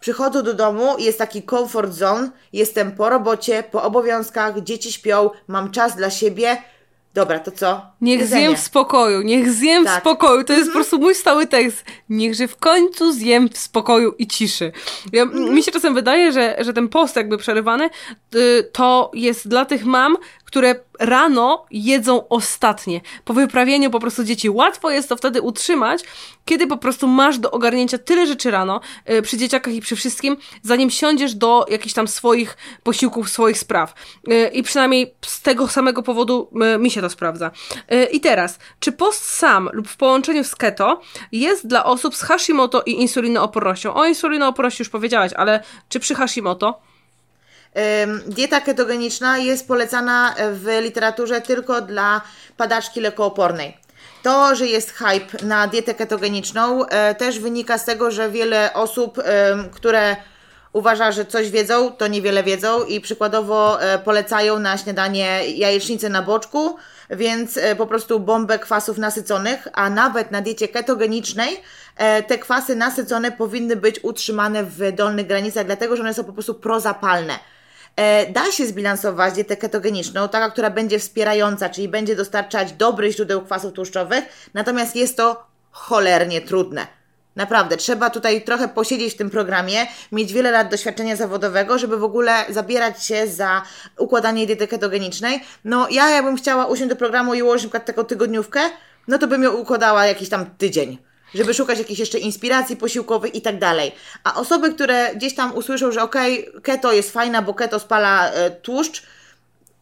przychodzą 0.00 0.42
do 0.42 0.54
domu, 0.54 0.96
jest 0.98 1.18
taki 1.18 1.42
comfort 1.42 1.92
zone, 1.92 2.30
jestem 2.52 2.92
po 2.92 3.08
robocie, 3.08 3.64
po 3.70 3.82
obowiązkach, 3.82 4.60
dzieci 4.60 4.92
śpią, 4.92 5.30
mam 5.48 5.70
czas 5.70 5.96
dla 5.96 6.10
siebie, 6.10 6.62
Dobra, 7.16 7.38
to 7.38 7.50
co? 7.50 7.82
Niech 8.00 8.20
Jedzenie. 8.20 8.40
zjem 8.40 8.56
w 8.56 8.60
spokoju, 8.60 9.22
niech 9.22 9.50
zjem 9.52 9.84
tak. 9.84 9.94
w 9.94 10.00
spokoju. 10.00 10.44
To 10.44 10.52
jest 10.52 10.66
po 10.66 10.74
prostu 10.74 10.98
mój 10.98 11.14
stały 11.14 11.46
tekst. 11.46 11.84
Niechże 12.08 12.48
w 12.48 12.56
końcu 12.56 13.12
zjem 13.12 13.48
w 13.48 13.58
spokoju 13.58 14.14
i 14.18 14.26
ciszy. 14.26 14.72
Ja, 15.12 15.22
mhm. 15.22 15.54
Mi 15.54 15.62
się 15.62 15.72
czasem 15.72 15.94
wydaje, 15.94 16.32
że, 16.32 16.56
że 16.60 16.72
ten 16.72 16.88
post 16.88 17.16
jakby 17.16 17.38
przerywany 17.38 17.90
y, 18.34 18.70
to 18.72 19.10
jest 19.14 19.48
dla 19.48 19.64
tych 19.64 19.84
mam, 19.84 20.16
które 20.46 20.74
rano 20.98 21.66
jedzą 21.70 22.28
ostatnie. 22.28 23.00
Po 23.24 23.34
wyprawieniu 23.34 23.90
po 23.90 24.00
prostu 24.00 24.24
dzieci 24.24 24.50
łatwo 24.50 24.90
jest 24.90 25.08
to 25.08 25.16
wtedy 25.16 25.42
utrzymać, 25.42 26.02
kiedy 26.44 26.66
po 26.66 26.76
prostu 26.76 27.06
masz 27.06 27.38
do 27.38 27.50
ogarnięcia 27.50 27.98
tyle 27.98 28.26
rzeczy 28.26 28.50
rano, 28.50 28.80
yy, 29.08 29.22
przy 29.22 29.36
dzieciakach 29.36 29.74
i 29.74 29.80
przy 29.80 29.96
wszystkim, 29.96 30.36
zanim 30.62 30.90
siądziesz 30.90 31.34
do 31.34 31.66
jakichś 31.68 31.94
tam 31.94 32.08
swoich 32.08 32.56
posiłków, 32.82 33.28
swoich 33.28 33.58
spraw. 33.58 33.94
Yy, 34.26 34.48
I 34.48 34.62
przynajmniej 34.62 35.14
z 35.26 35.42
tego 35.42 35.68
samego 35.68 36.02
powodu 36.02 36.50
yy, 36.52 36.78
mi 36.78 36.90
się 36.90 37.00
to 37.00 37.10
sprawdza. 37.10 37.50
Y, 37.92 38.04
I 38.04 38.20
teraz, 38.20 38.58
czy 38.80 38.92
post 38.92 39.24
sam 39.24 39.70
lub 39.72 39.88
w 39.88 39.96
połączeniu 39.96 40.44
z 40.44 40.56
keto 40.56 41.00
jest 41.32 41.66
dla 41.66 41.84
osób 41.84 42.16
z 42.16 42.22
Hashimoto 42.22 42.82
i 42.82 42.90
insulinoopornością? 42.90 43.94
O 43.94 44.06
insulinooporności 44.06 44.80
już 44.80 44.88
powiedziałaś, 44.88 45.32
ale 45.36 45.62
czy 45.88 46.00
przy 46.00 46.14
Hashimoto? 46.14 46.80
Dieta 48.26 48.60
ketogeniczna 48.60 49.38
jest 49.38 49.68
polecana 49.68 50.34
w 50.52 50.78
literaturze 50.82 51.40
tylko 51.40 51.80
dla 51.80 52.20
padaczki 52.56 53.00
lekoopornej. 53.00 53.86
To, 54.22 54.54
że 54.54 54.66
jest 54.66 54.90
hype 54.90 55.46
na 55.46 55.66
dietę 55.66 55.94
ketogeniczną, 55.94 56.86
e, 56.86 57.14
też 57.14 57.38
wynika 57.38 57.78
z 57.78 57.84
tego, 57.84 58.10
że 58.10 58.30
wiele 58.30 58.72
osób, 58.74 59.22
które 59.72 60.16
uważa, 60.72 61.12
że 61.12 61.24
coś 61.24 61.50
wiedzą, 61.50 61.92
to 61.92 62.06
niewiele 62.06 62.42
wiedzą 62.42 62.84
i 62.84 63.00
przykładowo 63.00 63.82
e, 63.82 63.98
polecają 63.98 64.58
na 64.58 64.78
śniadanie 64.78 65.50
jajecznicę 65.50 66.08
na 66.08 66.22
boczku, 66.22 66.76
więc 67.10 67.56
e, 67.56 67.76
po 67.76 67.86
prostu 67.86 68.20
bombę 68.20 68.58
kwasów 68.58 68.98
nasyconych, 68.98 69.68
a 69.72 69.90
nawet 69.90 70.30
na 70.30 70.40
diecie 70.40 70.68
ketogenicznej 70.68 71.62
te 72.26 72.38
kwasy 72.38 72.76
nasycone 72.76 73.32
powinny 73.32 73.76
być 73.76 74.04
utrzymane 74.04 74.64
w 74.64 74.92
dolnych 74.92 75.26
granicach, 75.26 75.66
dlatego 75.66 75.96
że 75.96 76.02
one 76.02 76.14
są 76.14 76.24
po 76.24 76.32
prostu 76.32 76.54
prozapalne. 76.54 77.38
E, 77.96 78.32
da 78.32 78.52
się 78.52 78.66
zbilansować 78.66 79.34
dietę 79.34 79.56
ketogeniczną, 79.56 80.28
taka, 80.28 80.50
która 80.50 80.70
będzie 80.70 80.98
wspierająca, 80.98 81.68
czyli 81.68 81.88
będzie 81.88 82.16
dostarczać 82.16 82.72
dobrych 82.72 83.12
źródeł 83.12 83.42
kwasów 83.42 83.72
tłuszczowych, 83.72 84.24
natomiast 84.54 84.96
jest 84.96 85.16
to 85.16 85.46
cholernie 85.70 86.40
trudne. 86.40 86.86
Naprawdę, 87.36 87.76
trzeba 87.76 88.10
tutaj 88.10 88.44
trochę 88.44 88.68
posiedzieć 88.68 89.14
w 89.14 89.16
tym 89.16 89.30
programie, 89.30 89.86
mieć 90.12 90.32
wiele 90.32 90.50
lat 90.50 90.70
doświadczenia 90.70 91.16
zawodowego, 91.16 91.78
żeby 91.78 91.98
w 91.98 92.04
ogóle 92.04 92.44
zabierać 92.48 93.04
się 93.04 93.26
za 93.26 93.62
układanie 93.98 94.46
diety 94.46 94.68
ketogenicznej. 94.68 95.42
No, 95.64 95.88
ja 95.90 96.10
jakbym 96.10 96.36
chciała 96.36 96.66
usiąść 96.66 96.90
do 96.90 96.96
programu 96.96 97.34
i 97.34 97.42
ułożyć 97.42 97.64
na 97.64 97.68
przykład 97.68 97.86
taką 97.86 98.04
tygodniówkę, 98.04 98.60
no 99.08 99.18
to 99.18 99.26
bym 99.26 99.42
ją 99.42 99.52
układała 99.52 100.06
jakiś 100.06 100.28
tam 100.28 100.46
tydzień 100.58 100.98
żeby 101.34 101.54
szukać 101.54 101.78
jakiejś 101.78 101.98
jeszcze 101.98 102.18
inspiracji 102.18 102.76
posiłkowej 102.76 103.38
i 103.38 103.40
tak 103.40 103.58
dalej. 103.58 103.92
A 104.24 104.34
osoby, 104.34 104.74
które 104.74 105.14
gdzieś 105.14 105.34
tam 105.34 105.54
usłyszą, 105.54 105.92
że 105.92 106.02
okej, 106.02 106.48
okay, 106.48 106.60
keto 106.60 106.92
jest 106.92 107.12
fajna, 107.12 107.42
bo 107.42 107.54
keto 107.54 107.78
spala 107.78 108.30
e, 108.30 108.50
tłuszcz, 108.50 109.02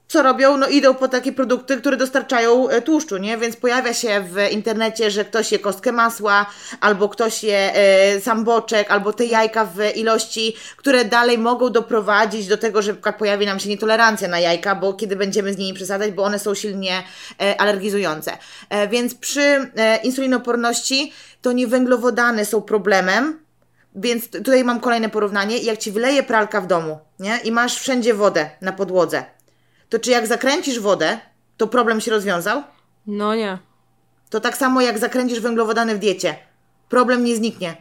co 0.08 0.22
robią? 0.22 0.56
No 0.56 0.68
idą 0.68 0.94
po 0.94 1.08
takie 1.08 1.32
produkty, 1.32 1.76
które 1.76 1.96
dostarczają 1.96 2.68
e, 2.68 2.82
tłuszczu, 2.82 3.16
nie? 3.16 3.38
Więc 3.38 3.56
pojawia 3.56 3.94
się 3.94 4.24
w 4.30 4.52
internecie, 4.52 5.10
że 5.10 5.24
ktoś 5.24 5.52
je 5.52 5.58
kostkę 5.58 5.92
masła, 5.92 6.46
albo 6.80 7.08
ktoś 7.08 7.44
je 7.44 7.74
e, 7.74 8.20
sam 8.20 8.44
boczek, 8.44 8.90
albo 8.90 9.12
te 9.12 9.24
jajka 9.24 9.64
w 9.64 9.96
ilości, 9.96 10.56
które 10.76 11.04
dalej 11.04 11.38
mogą 11.38 11.70
doprowadzić 11.70 12.46
do 12.46 12.56
tego, 12.56 12.82
że 12.82 12.94
pojawi 12.94 13.46
nam 13.46 13.60
się 13.60 13.68
nietolerancja 13.68 14.28
na 14.28 14.40
jajka, 14.40 14.74
bo 14.74 14.92
kiedy 14.92 15.16
będziemy 15.16 15.54
z 15.54 15.56
nimi 15.56 15.74
przesadzać, 15.74 16.10
bo 16.10 16.22
one 16.24 16.38
są 16.38 16.54
silnie 16.54 17.02
e, 17.40 17.60
alergizujące. 17.60 18.38
E, 18.68 18.88
więc 18.88 19.14
przy 19.14 19.70
e, 19.76 19.96
insulinoporności 20.02 21.12
to 21.44 21.52
nie 21.52 21.66
węglowodany 21.66 22.44
są 22.44 22.62
problemem, 22.62 23.38
więc 23.94 24.30
tutaj 24.30 24.64
mam 24.64 24.80
kolejne 24.80 25.08
porównanie. 25.08 25.58
Jak 25.58 25.78
ci 25.78 25.90
wyleje 25.92 26.22
pralka 26.22 26.60
w 26.60 26.66
domu, 26.66 26.98
nie? 27.20 27.38
I 27.44 27.52
masz 27.52 27.80
wszędzie 27.80 28.14
wodę 28.14 28.50
na 28.60 28.72
podłodze, 28.72 29.24
to 29.88 29.98
czy 29.98 30.10
jak 30.10 30.26
zakręcisz 30.26 30.80
wodę, 30.80 31.18
to 31.56 31.66
problem 31.66 32.00
się 32.00 32.10
rozwiązał? 32.10 32.62
No 33.06 33.34
nie. 33.34 33.58
To 34.30 34.40
tak 34.40 34.56
samo 34.56 34.80
jak 34.80 34.98
zakręcisz 34.98 35.40
węglowodany 35.40 35.94
w 35.94 35.98
diecie. 35.98 36.36
Problem 36.88 37.24
nie 37.24 37.36
zniknie. 37.36 37.76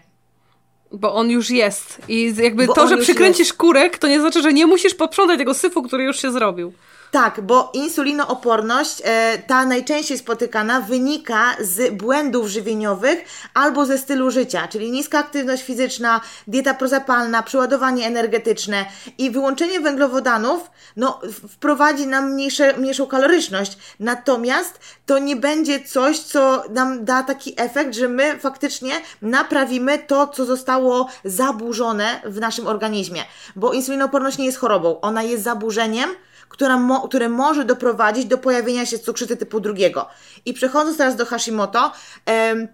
Bo 0.92 1.14
on 1.14 1.30
już 1.30 1.50
jest. 1.50 2.02
I 2.08 2.34
jakby 2.38 2.66
Bo 2.66 2.74
to, 2.74 2.88
że 2.88 2.98
przykręcisz 2.98 3.48
jest. 3.48 3.58
kurek, 3.58 3.98
to 3.98 4.08
nie 4.08 4.20
znaczy, 4.20 4.42
że 4.42 4.54
nie 4.54 4.66
musisz 4.68 4.96
posprzątać 4.96 5.38
tego 5.38 5.54
syfu, 5.54 5.84
który 5.84 6.04
już 6.04 6.22
się 6.22 6.32
zrobił. 6.32 6.74
Tak, 7.14 7.42
bo 7.42 7.72
insulinooporność, 7.74 9.02
e, 9.06 9.38
ta 9.48 9.66
najczęściej 9.66 10.18
spotykana, 10.18 10.82
wynika 10.82 11.56
z 11.60 11.94
błędów 11.94 12.48
żywieniowych 12.48 13.26
albo 13.54 13.86
ze 13.86 13.98
stylu 13.98 14.32
życia, 14.32 14.68
czyli 14.68 14.92
niska 14.92 15.20
aktywność 15.20 15.64
fizyczna, 15.64 16.22
dieta 16.48 16.74
prozapalna, 16.74 17.44
przeładowanie 17.44 18.08
energetyczne 18.08 18.86
i 19.18 19.32
wyłączenie 19.32 19.80
węglowodanów 19.80 20.72
no, 20.96 21.22
wprowadzi 21.50 22.08
nam 22.08 22.32
mniejsze, 22.32 22.78
mniejszą 22.78 23.08
kaloryczność. 23.08 23.78
Natomiast 24.00 24.80
to 25.06 25.18
nie 25.18 25.36
będzie 25.36 25.80
coś, 25.80 26.20
co 26.20 26.64
nam 26.70 27.06
da 27.06 27.24
taki 27.24 27.54
efekt, 27.58 27.96
że 27.96 28.08
my 28.08 28.40
faktycznie 28.40 28.92
naprawimy 29.22 30.00
to, 30.00 30.28
co 30.28 30.46
zostało 30.46 31.10
zaburzone 31.26 32.22
w 32.26 32.40
naszym 32.40 32.68
organizmie. 32.68 33.24
Bo 33.56 33.74
insulinooporność 33.74 34.38
nie 34.38 34.46
jest 34.46 34.58
chorobą, 34.58 35.02
ona 35.02 35.24
jest 35.24 35.44
zaburzeniem, 35.44 36.10
która 36.54 36.78
mo, 36.78 37.08
które 37.08 37.30
może 37.30 37.66
doprowadzić 37.66 38.26
do 38.26 38.38
pojawienia 38.38 38.86
się 38.86 39.00
cukrzycy 39.00 39.38
typu 39.38 39.60
drugiego. 39.60 40.08
I 40.46 40.54
przechodząc 40.54 40.98
teraz 40.98 41.16
do 41.16 41.26
Hashimoto, 41.26 41.92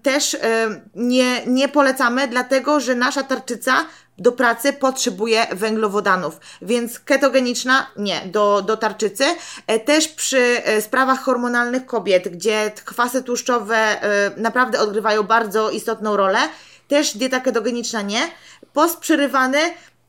też 0.04 0.38
nie, 0.96 1.46
nie 1.46 1.70
polecamy, 1.70 2.28
dlatego 2.28 2.80
że 2.80 2.96
nasza 2.96 3.24
tarczyca 3.24 3.86
do 4.20 4.32
pracy 4.32 4.74
potrzebuje 4.74 5.48
węglowodanów, 5.52 6.40
więc 6.62 7.00
ketogeniczna 7.00 7.88
nie, 7.98 8.22
do, 8.26 8.62
do 8.62 8.78
tarczycy. 8.78 9.24
E, 9.68 9.80
też 9.80 10.08
przy 10.08 10.64
e, 10.64 10.82
sprawach 10.82 11.24
hormonalnych 11.24 11.86
kobiet, 11.86 12.28
gdzie 12.28 12.72
kwasy 12.86 13.24
tłuszczowe 13.24 13.76
e, 13.78 14.32
naprawdę 14.38 14.80
odgrywają 14.80 15.24
bardzo 15.24 15.70
istotną 15.70 16.18
rolę, 16.18 16.40
też 16.88 17.18
dieta 17.18 17.40
ketogeniczna 17.40 18.02
nie. 18.02 18.22
Post 18.74 18.98
przerywany 18.98 19.60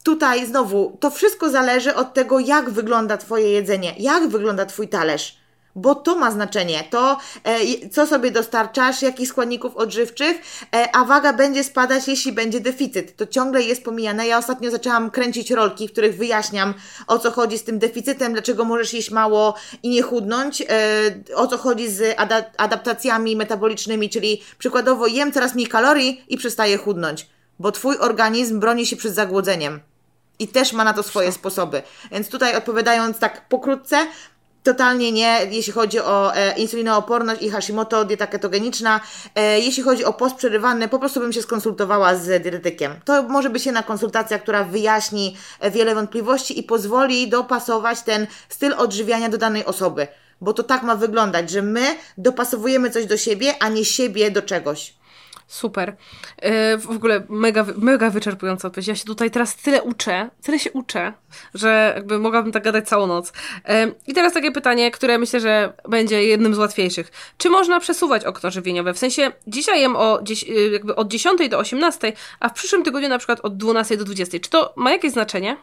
tutaj 0.02 0.46
znowu, 0.46 0.96
to 1.00 1.10
wszystko 1.10 1.50
zależy 1.50 1.94
od 1.94 2.14
tego, 2.14 2.38
jak 2.38 2.70
wygląda 2.70 3.16
Twoje 3.16 3.50
jedzenie, 3.50 3.94
jak 3.98 4.28
wygląda 4.28 4.66
Twój 4.66 4.88
talerz. 4.88 5.40
Bo 5.76 5.94
to 5.94 6.16
ma 6.16 6.30
znaczenie, 6.30 6.84
to 6.90 7.18
e, 7.44 7.88
co 7.90 8.06
sobie 8.06 8.30
dostarczasz, 8.30 9.02
jakich 9.02 9.28
składników 9.28 9.76
odżywczych, 9.76 10.36
e, 10.76 10.96
a 10.96 11.04
waga 11.04 11.32
będzie 11.32 11.64
spadać, 11.64 12.08
jeśli 12.08 12.32
będzie 12.32 12.60
deficyt. 12.60 13.16
To 13.16 13.26
ciągle 13.26 13.62
jest 13.62 13.84
pomijane. 13.84 14.26
Ja 14.26 14.38
ostatnio 14.38 14.70
zaczęłam 14.70 15.10
kręcić 15.10 15.50
rolki, 15.50 15.88
w 15.88 15.92
których 15.92 16.16
wyjaśniam, 16.16 16.74
o 17.06 17.18
co 17.18 17.30
chodzi 17.30 17.58
z 17.58 17.64
tym 17.64 17.78
deficytem, 17.78 18.32
dlaczego 18.32 18.64
możesz 18.64 18.94
jeść 18.94 19.10
mało 19.10 19.54
i 19.82 19.88
nie 19.88 20.02
chudnąć, 20.02 20.62
e, 20.62 20.66
o 21.34 21.46
co 21.46 21.58
chodzi 21.58 21.90
z 21.90 22.14
ada 22.16 22.44
adaptacjami 22.56 23.36
metabolicznymi, 23.36 24.10
czyli 24.10 24.42
przykładowo 24.58 25.06
jem 25.06 25.32
coraz 25.32 25.54
mniej 25.54 25.66
kalorii 25.66 26.24
i 26.28 26.36
przestaję 26.36 26.76
chudnąć, 26.76 27.26
bo 27.58 27.72
Twój 27.72 27.96
organizm 27.98 28.60
broni 28.60 28.86
się 28.86 28.96
przed 28.96 29.14
zagłodzeniem. 29.14 29.80
I 30.40 30.48
też 30.48 30.72
ma 30.72 30.84
na 30.84 30.92
to 30.92 31.02
swoje 31.02 31.32
sposoby. 31.32 31.82
Więc 32.12 32.28
tutaj 32.28 32.56
odpowiadając 32.56 33.18
tak 33.18 33.48
pokrótce, 33.48 34.06
Totalnie 34.62 35.12
nie, 35.12 35.38
jeśli 35.50 35.72
chodzi 35.72 36.00
o 36.00 36.34
e, 36.34 36.58
insulinooporność 36.58 37.42
i 37.42 37.50
Hashimoto, 37.50 38.04
dieta 38.04 38.26
ketogeniczna. 38.26 39.00
E, 39.34 39.60
jeśli 39.60 39.82
chodzi 39.82 40.04
o 40.04 40.12
post 40.12 40.36
przerywany, 40.36 40.88
po 40.88 40.98
prostu 40.98 41.20
bym 41.20 41.32
się 41.32 41.42
skonsultowała 41.42 42.14
z 42.14 42.42
dietetykiem. 42.42 42.94
To 43.04 43.22
może 43.22 43.50
być 43.50 43.66
jedna 43.66 43.82
konsultacja, 43.82 44.38
która 44.38 44.64
wyjaśni 44.64 45.36
e, 45.60 45.70
wiele 45.70 45.94
wątpliwości 45.94 46.58
i 46.58 46.62
pozwoli 46.62 47.28
dopasować 47.28 48.02
ten 48.02 48.26
styl 48.48 48.74
odżywiania 48.76 49.28
do 49.28 49.38
danej 49.38 49.64
osoby. 49.64 50.08
Bo 50.40 50.52
to 50.52 50.62
tak 50.62 50.82
ma 50.82 50.96
wyglądać, 50.96 51.50
że 51.50 51.62
my 51.62 51.96
dopasowujemy 52.18 52.90
coś 52.90 53.06
do 53.06 53.16
siebie, 53.16 53.54
a 53.60 53.68
nie 53.68 53.84
siebie 53.84 54.30
do 54.30 54.42
czegoś. 54.42 54.94
Super. 55.50 55.96
Yy, 56.42 56.78
w 56.78 56.90
ogóle 56.90 57.22
mega, 57.28 57.66
mega 57.76 58.10
wyczerpująca 58.10 58.68
odpowiedź. 58.68 58.86
Ja 58.86 58.94
się 58.94 59.04
tutaj 59.04 59.30
teraz 59.30 59.56
tyle 59.56 59.82
uczę, 59.82 60.30
tyle 60.42 60.58
się 60.58 60.72
uczę, 60.72 61.12
że 61.54 61.92
jakby 61.96 62.18
mogłabym 62.18 62.52
tak 62.52 62.64
gadać 62.64 62.88
całą 62.88 63.06
noc. 63.06 63.32
Yy, 63.68 63.94
I 64.06 64.14
teraz 64.14 64.32
takie 64.32 64.52
pytanie, 64.52 64.90
które 64.90 65.18
myślę, 65.18 65.40
że 65.40 65.72
będzie 65.88 66.24
jednym 66.24 66.54
z 66.54 66.58
łatwiejszych. 66.58 67.12
Czy 67.38 67.50
można 67.50 67.80
przesuwać 67.80 68.24
okno 68.24 68.50
żywieniowe? 68.50 68.94
W 68.94 68.98
sensie 68.98 69.32
dzisiaj 69.46 69.80
jem 69.80 69.96
o, 69.96 70.20
yy, 70.48 70.70
jakby 70.70 70.96
od 70.96 71.08
10 71.08 71.48
do 71.48 71.58
18, 71.58 72.12
a 72.40 72.48
w 72.48 72.52
przyszłym 72.52 72.82
tygodniu 72.82 73.08
na 73.08 73.18
przykład 73.18 73.40
od 73.40 73.56
12 73.56 73.96
do 73.96 74.04
20. 74.04 74.38
Czy 74.38 74.50
to 74.50 74.72
ma 74.76 74.90
jakieś 74.90 75.12
znaczenie? 75.12 75.56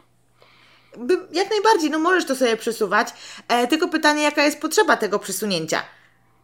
Jak 1.32 1.50
najbardziej, 1.50 1.90
no 1.90 1.98
możesz 1.98 2.24
to 2.24 2.36
sobie 2.36 2.56
przesuwać. 2.56 3.08
E, 3.48 3.66
tylko 3.66 3.88
pytanie, 3.88 4.22
jaka 4.22 4.44
jest 4.44 4.60
potrzeba 4.60 4.96
tego 4.96 5.18
przesunięcia? 5.18 5.82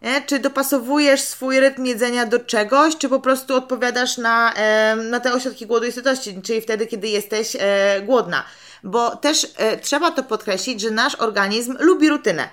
Nie? 0.05 0.22
Czy 0.26 0.38
dopasowujesz 0.38 1.20
swój 1.20 1.61
rytm 1.61 1.84
jedzenia 1.84 2.26
do 2.26 2.38
czegoś, 2.38 2.96
czy 2.96 3.09
po 3.09 3.20
prostu 3.20 3.55
odpowiadasz 3.55 4.18
na, 4.18 4.55
e, 4.55 4.96
na 4.96 5.20
te 5.20 5.32
ośrodki 5.32 5.66
głodu 5.66 5.86
i 5.86 5.92
sytości, 5.92 6.42
czyli 6.42 6.61
wtedy, 6.61 6.86
kiedy 6.86 7.09
jesteś 7.09 7.57
e, 7.61 8.02
głodna. 8.02 8.44
Bo 8.82 9.16
też 9.16 9.46
e, 9.57 9.76
trzeba 9.76 10.11
to 10.11 10.22
podkreślić, 10.22 10.80
że 10.80 10.90
nasz 10.90 11.14
organizm 11.14 11.76
lubi 11.80 12.09
rutynę. 12.09 12.48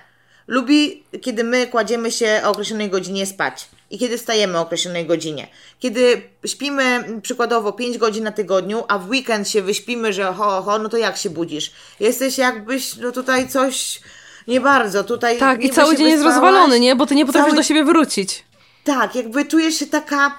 Lubi, 0.46 1.04
kiedy 1.20 1.44
my 1.44 1.66
kładziemy 1.66 2.12
się 2.12 2.40
o 2.44 2.50
określonej 2.50 2.90
godzinie 2.90 3.26
spać 3.26 3.68
i 3.90 3.98
kiedy 3.98 4.18
wstajemy 4.18 4.58
o 4.58 4.60
określonej 4.60 5.06
godzinie. 5.06 5.48
Kiedy 5.78 6.22
śpimy 6.46 7.04
przykładowo 7.22 7.72
5 7.72 7.98
godzin 7.98 8.24
na 8.24 8.32
tygodniu, 8.32 8.84
a 8.88 8.98
w 8.98 9.08
weekend 9.08 9.48
się 9.48 9.62
wyśpimy, 9.62 10.12
że 10.12 10.32
ho, 10.32 10.62
ho, 10.62 10.78
no 10.78 10.88
to 10.88 10.96
jak 10.96 11.16
się 11.16 11.30
budzisz? 11.30 11.72
Jesteś 12.00 12.38
jakbyś, 12.38 12.96
no 12.96 13.12
tutaj 13.12 13.48
coś 13.48 14.00
nie 14.48 14.60
bardzo. 14.60 15.04
Tutaj 15.04 15.38
tak, 15.38 15.64
i 15.64 15.70
cały 15.70 15.96
dzień 15.96 16.08
jest 16.08 16.24
rozwalony, 16.24 16.80
nie? 16.80 16.96
Bo 16.96 17.06
ty 17.06 17.14
nie 17.14 17.26
potrafisz 17.26 17.50
cały... 17.50 17.56
do 17.56 17.62
siebie 17.62 17.84
wrócić. 17.84 18.44
Tak, 18.84 19.14
jakby 19.14 19.44
czujesz 19.44 19.74
się 19.74 19.86
taka 19.86 20.38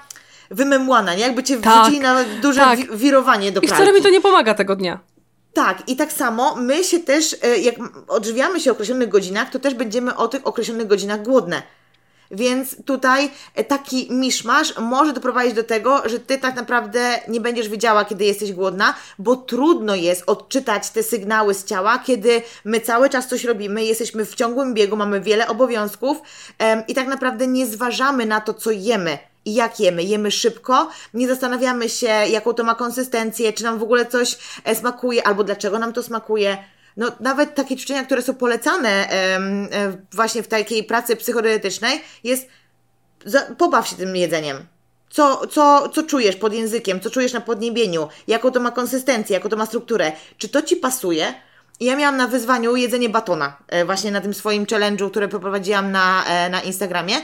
wymemłana, 0.50 1.14
nie? 1.14 1.20
Jakby 1.20 1.42
cię 1.42 1.56
tak, 1.56 1.74
wrzucili 1.74 2.00
na 2.00 2.24
duże 2.42 2.60
tak. 2.60 2.96
wirowanie 2.96 3.52
do 3.52 3.60
pracy. 3.60 3.74
I 3.74 3.76
wcale 3.76 3.92
mi 3.92 4.02
to 4.02 4.10
nie 4.10 4.20
pomaga 4.20 4.54
tego 4.54 4.76
dnia. 4.76 5.00
Tak, 5.52 5.88
i 5.88 5.96
tak 5.96 6.12
samo 6.12 6.56
my 6.56 6.84
się 6.84 7.00
też, 7.00 7.36
e, 7.42 7.58
jak 7.58 7.74
odżywiamy 8.08 8.60
się 8.60 8.70
o 8.70 8.72
określonych 8.72 9.08
godzinach, 9.08 9.50
to 9.50 9.58
też 9.58 9.74
będziemy 9.74 10.16
o 10.16 10.28
tych 10.28 10.46
określonych 10.46 10.86
godzinach 10.86 11.22
głodne. 11.22 11.62
Więc 12.34 12.84
tutaj 12.84 13.30
e, 13.54 13.64
taki 13.64 14.08
miszmasz 14.10 14.78
może 14.78 15.12
doprowadzić 15.12 15.54
do 15.54 15.62
tego, 15.62 16.08
że 16.08 16.20
ty 16.20 16.38
tak 16.38 16.56
naprawdę 16.56 17.20
nie 17.28 17.40
będziesz 17.40 17.68
wiedziała, 17.68 18.04
kiedy 18.04 18.24
jesteś 18.24 18.52
głodna, 18.52 18.94
bo 19.18 19.36
trudno 19.36 19.94
jest 19.94 20.22
odczytać 20.26 20.90
te 20.90 21.02
sygnały 21.02 21.54
z 21.54 21.64
ciała, 21.64 21.98
kiedy 21.98 22.42
my 22.64 22.80
cały 22.80 23.10
czas 23.10 23.28
coś 23.28 23.44
robimy, 23.44 23.84
jesteśmy 23.84 24.24
w 24.24 24.34
ciągłym 24.34 24.74
biegu, 24.74 24.96
mamy 24.96 25.20
wiele 25.20 25.48
obowiązków 25.48 26.18
i 26.88 26.94
tak 26.94 27.08
naprawdę 27.08 27.46
nie 27.46 27.66
zważamy 27.66 28.26
na 28.26 28.40
to, 28.40 28.54
co 28.54 28.70
jemy 28.70 29.18
i 29.44 29.54
jak 29.54 29.80
jemy. 29.80 30.02
Jemy 30.02 30.30
szybko, 30.30 30.88
nie 31.14 31.28
zastanawiamy 31.28 31.88
się, 31.88 32.06
jaką 32.06 32.52
to 32.52 32.64
ma 32.64 32.74
konsystencję, 32.74 33.52
czy 33.52 33.64
nam 33.64 33.78
w 33.78 33.82
ogóle 33.82 34.06
coś 34.06 34.38
e, 34.64 34.74
smakuje, 34.74 35.26
albo 35.26 35.44
dlaczego 35.44 35.78
nam 35.78 35.92
to 35.92 36.02
smakuje 36.02 36.58
no 36.96 37.12
nawet 37.20 37.54
takie 37.54 37.76
ćwiczenia, 37.76 38.04
które 38.04 38.22
są 38.22 38.34
polecane 38.34 39.10
e, 39.10 39.38
właśnie 40.12 40.42
w 40.42 40.48
takiej 40.48 40.84
pracy 40.84 41.16
psychodietetycznej, 41.16 42.02
jest 42.24 42.48
pobaw 43.58 43.88
się 43.88 43.96
tym 43.96 44.16
jedzeniem. 44.16 44.66
Co, 45.10 45.46
co, 45.46 45.88
co 45.88 46.02
czujesz 46.02 46.36
pod 46.36 46.54
językiem, 46.54 47.00
co 47.00 47.10
czujesz 47.10 47.32
na 47.32 47.40
podniebieniu, 47.40 48.08
jaką 48.26 48.50
to 48.50 48.60
ma 48.60 48.70
konsystencję, 48.70 49.34
jaką 49.34 49.48
to 49.48 49.56
ma 49.56 49.66
strukturę, 49.66 50.12
czy 50.38 50.48
to 50.48 50.62
ci 50.62 50.76
pasuje? 50.76 51.34
Ja 51.80 51.96
miałam 51.96 52.16
na 52.16 52.26
wyzwaniu 52.26 52.76
jedzenie 52.76 53.08
batona, 53.08 53.56
e, 53.68 53.84
właśnie 53.84 54.10
na 54.10 54.20
tym 54.20 54.34
swoim 54.34 54.64
challenge'u, 54.64 55.10
który 55.10 55.28
poprowadziłam 55.28 55.92
na, 55.92 56.24
e, 56.24 56.50
na 56.50 56.60
Instagramie. 56.60 57.14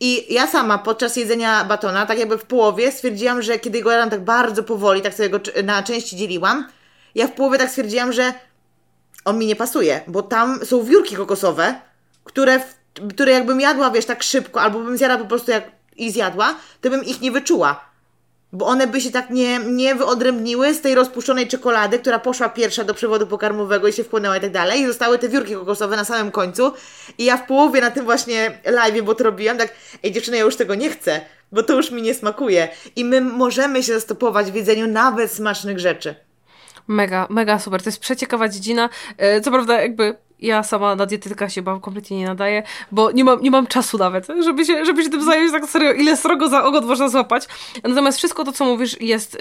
I 0.00 0.34
ja 0.34 0.46
sama 0.46 0.78
podczas 0.78 1.16
jedzenia 1.16 1.64
batona, 1.64 2.06
tak 2.06 2.18
jakby 2.18 2.38
w 2.38 2.44
połowie, 2.44 2.92
stwierdziłam, 2.92 3.42
że 3.42 3.58
kiedy 3.58 3.82
go 3.82 3.90
jadłam 3.90 4.10
tak 4.10 4.24
bardzo 4.24 4.62
powoli, 4.62 5.02
tak 5.02 5.14
sobie 5.14 5.30
go 5.30 5.40
na 5.64 5.82
części 5.82 6.16
dzieliłam, 6.16 6.68
ja 7.14 7.26
w 7.26 7.32
połowie 7.32 7.58
tak 7.58 7.68
stwierdziłam, 7.68 8.12
że 8.12 8.32
on 9.24 9.38
mi 9.38 9.46
nie 9.46 9.56
pasuje, 9.56 10.00
bo 10.06 10.22
tam 10.22 10.66
są 10.66 10.84
wiórki 10.84 11.16
kokosowe, 11.16 11.74
które, 12.24 12.60
które 13.14 13.32
jakbym 13.32 13.60
jadła, 13.60 13.90
wiesz, 13.90 14.04
tak 14.04 14.22
szybko, 14.22 14.60
albo 14.60 14.78
bym 14.78 14.96
zjadła 14.96 15.18
po 15.18 15.24
prostu 15.24 15.50
jak 15.50 15.64
i 15.96 16.10
zjadła, 16.10 16.54
to 16.80 16.90
bym 16.90 17.04
ich 17.04 17.20
nie 17.20 17.32
wyczuła. 17.32 17.90
Bo 18.52 18.66
one 18.66 18.86
by 18.86 19.00
się 19.00 19.10
tak 19.10 19.30
nie, 19.30 19.58
nie 19.58 19.94
wyodrębniły 19.94 20.74
z 20.74 20.80
tej 20.80 20.94
rozpuszczonej 20.94 21.48
czekolady, 21.48 21.98
która 21.98 22.18
poszła 22.18 22.48
pierwsza 22.48 22.84
do 22.84 22.94
przewodu 22.94 23.26
pokarmowego 23.26 23.88
i 23.88 23.92
się 23.92 24.04
wchłonęła 24.04 24.36
i 24.36 24.40
tak 24.40 24.52
dalej. 24.52 24.80
I 24.80 24.86
zostały 24.86 25.18
te 25.18 25.28
wiórki 25.28 25.54
kokosowe 25.54 25.96
na 25.96 26.04
samym 26.04 26.30
końcu. 26.30 26.72
I 27.18 27.24
ja 27.24 27.36
w 27.36 27.46
połowie 27.46 27.80
na 27.80 27.90
tym 27.90 28.04
właśnie 28.04 28.58
live, 28.64 29.02
bo 29.02 29.14
to 29.14 29.24
robiłam, 29.24 29.58
tak, 29.58 29.72
ej 30.02 30.12
dziewczyny, 30.12 30.36
ja 30.36 30.42
już 30.42 30.56
tego 30.56 30.74
nie 30.74 30.90
chcę, 30.90 31.20
bo 31.52 31.62
to 31.62 31.76
już 31.76 31.90
mi 31.90 32.02
nie 32.02 32.14
smakuje. 32.14 32.68
I 32.96 33.04
my 33.04 33.20
możemy 33.20 33.82
się 33.82 33.94
zastopować 33.94 34.50
w 34.50 34.54
jedzeniu 34.54 34.86
nawet 34.86 35.32
smacznych 35.32 35.78
rzeczy. 35.78 36.14
Mega, 36.90 37.26
mega 37.30 37.58
super. 37.58 37.82
To 37.82 37.88
jest 37.88 38.00
przeciekawa 38.00 38.48
dziedzina. 38.48 38.88
E, 39.18 39.40
co 39.40 39.50
prawda, 39.50 39.80
jakby 39.82 40.16
ja 40.40 40.62
sama 40.62 40.96
na 40.96 41.06
dietetyka 41.06 41.48
się 41.48 41.54
chyba 41.54 41.80
kompletnie 41.80 42.18
nie 42.18 42.26
nadaję, 42.26 42.62
bo 42.92 43.10
nie 43.10 43.24
mam, 43.24 43.42
nie 43.42 43.50
mam 43.50 43.66
czasu 43.66 43.98
nawet, 43.98 44.26
żeby 44.44 44.64
się, 44.64 44.84
żeby 44.84 45.04
się 45.04 45.10
tym 45.10 45.24
zająć 45.24 45.52
tak 45.52 45.66
serio, 45.66 45.92
ile 45.92 46.16
srogo 46.16 46.48
za 46.48 46.64
ogon 46.64 46.86
można 46.86 47.08
złapać. 47.08 47.48
Natomiast 47.82 48.18
wszystko 48.18 48.44
to, 48.44 48.52
co 48.52 48.64
mówisz, 48.64 49.00
jest 49.00 49.34
y, 49.34 49.38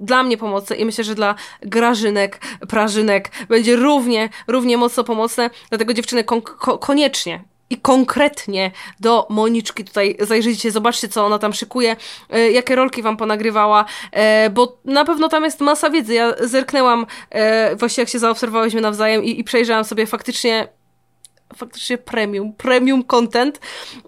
dla 0.00 0.22
mnie 0.22 0.36
pomocne 0.36 0.76
i 0.76 0.84
myślę, 0.84 1.04
że 1.04 1.14
dla 1.14 1.34
grażynek, 1.60 2.40
prażynek 2.68 3.30
będzie 3.48 3.76
równie, 3.76 4.28
równie 4.46 4.76
mocno 4.76 5.04
pomocne. 5.04 5.50
Dlatego 5.68 5.94
dziewczyny 5.94 6.24
kon 6.24 6.42
koniecznie, 6.80 7.44
i 7.74 7.80
konkretnie 7.80 8.70
do 9.00 9.26
Moniczki 9.30 9.84
tutaj 9.84 10.16
zajrzyjcie, 10.20 10.70
zobaczcie, 10.70 11.08
co 11.08 11.26
ona 11.26 11.38
tam 11.38 11.52
szykuje, 11.52 11.96
e, 12.30 12.50
jakie 12.50 12.74
rolki 12.74 13.02
wam 13.02 13.16
ponagrywała, 13.16 13.84
e, 14.12 14.50
bo 14.50 14.78
na 14.84 15.04
pewno 15.04 15.28
tam 15.28 15.44
jest 15.44 15.60
masa 15.60 15.90
wiedzy. 15.90 16.14
Ja 16.14 16.34
zerknęłam, 16.40 17.06
e, 17.30 17.76
właśnie 17.76 18.02
jak 18.02 18.08
się 18.08 18.18
zaobserwowałyśmy 18.18 18.80
nawzajem 18.80 19.24
i, 19.24 19.40
i 19.40 19.44
przejrzałam 19.44 19.84
sobie 19.84 20.06
faktycznie 20.06 20.68
faktycznie 21.56 21.98
premium, 21.98 22.52
premium 22.52 23.04
content. 23.04 23.60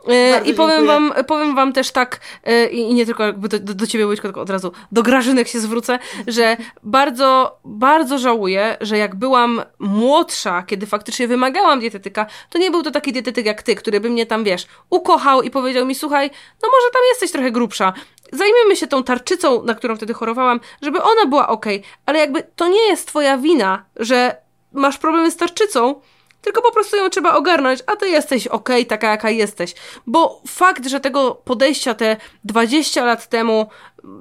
E, 0.08 0.44
I 0.44 0.54
powiem 0.54 0.86
wam, 0.86 1.12
powiem 1.26 1.54
wam 1.54 1.72
też 1.72 1.90
tak, 1.90 2.20
e, 2.44 2.66
i 2.66 2.94
nie 2.94 3.06
tylko 3.06 3.22
jakby 3.22 3.48
do, 3.48 3.74
do, 3.74 3.86
ciebie 3.86 4.06
Wojtko, 4.06 4.28
tylko 4.28 4.40
od 4.40 4.50
razu 4.50 4.72
do 4.92 5.02
Grażynek 5.02 5.48
się 5.48 5.60
zwrócę, 5.60 5.98
że 6.26 6.56
bardzo, 6.82 7.58
bardzo 7.64 8.18
żałuję, 8.18 8.76
że 8.80 8.98
jak 8.98 9.14
byłam 9.14 9.62
młodsza, 9.78 10.62
kiedy 10.62 10.86
faktycznie 10.86 11.28
wymagałam 11.28 11.80
dietetyka, 11.80 12.26
to 12.50 12.58
nie 12.58 12.70
był 12.70 12.82
to 12.82 12.90
taki 12.90 13.12
dietetyk 13.12 13.46
jak 13.46 13.62
ty, 13.62 13.74
który 13.74 14.00
by 14.00 14.10
mnie 14.10 14.26
tam, 14.26 14.44
wiesz, 14.44 14.66
ukochał 14.90 15.42
i 15.42 15.50
powiedział 15.50 15.86
mi, 15.86 15.94
słuchaj, 15.94 16.30
no 16.62 16.68
może 16.68 16.92
tam 16.92 17.02
jesteś 17.12 17.30
trochę 17.30 17.50
grubsza, 17.50 17.92
zajmiemy 18.32 18.76
się 18.76 18.86
tą 18.86 19.04
tarczycą, 19.04 19.62
na 19.62 19.74
którą 19.74 19.96
wtedy 19.96 20.14
chorowałam, 20.14 20.60
żeby 20.82 21.02
ona 21.02 21.26
była 21.26 21.48
ok, 21.48 21.66
ale 22.06 22.18
jakby 22.18 22.42
to 22.56 22.68
nie 22.68 22.88
jest 22.88 23.08
twoja 23.08 23.38
wina, 23.38 23.84
że 23.96 24.36
masz 24.72 24.98
problemy 24.98 25.30
z 25.30 25.36
tarczycą, 25.36 26.00
tylko 26.40 26.62
po 26.62 26.72
prostu 26.72 26.96
ją 26.96 27.10
trzeba 27.10 27.34
ogarnąć, 27.34 27.80
a 27.86 27.96
ty 27.96 28.08
jesteś 28.08 28.46
ok, 28.46 28.68
taka 28.88 29.10
jaka 29.10 29.30
jesteś. 29.30 29.74
Bo 30.06 30.42
fakt, 30.46 30.86
że 30.86 31.00
tego 31.00 31.34
podejścia 31.44 31.94
te 31.94 32.16
20 32.44 33.04
lat 33.04 33.28
temu, 33.28 33.66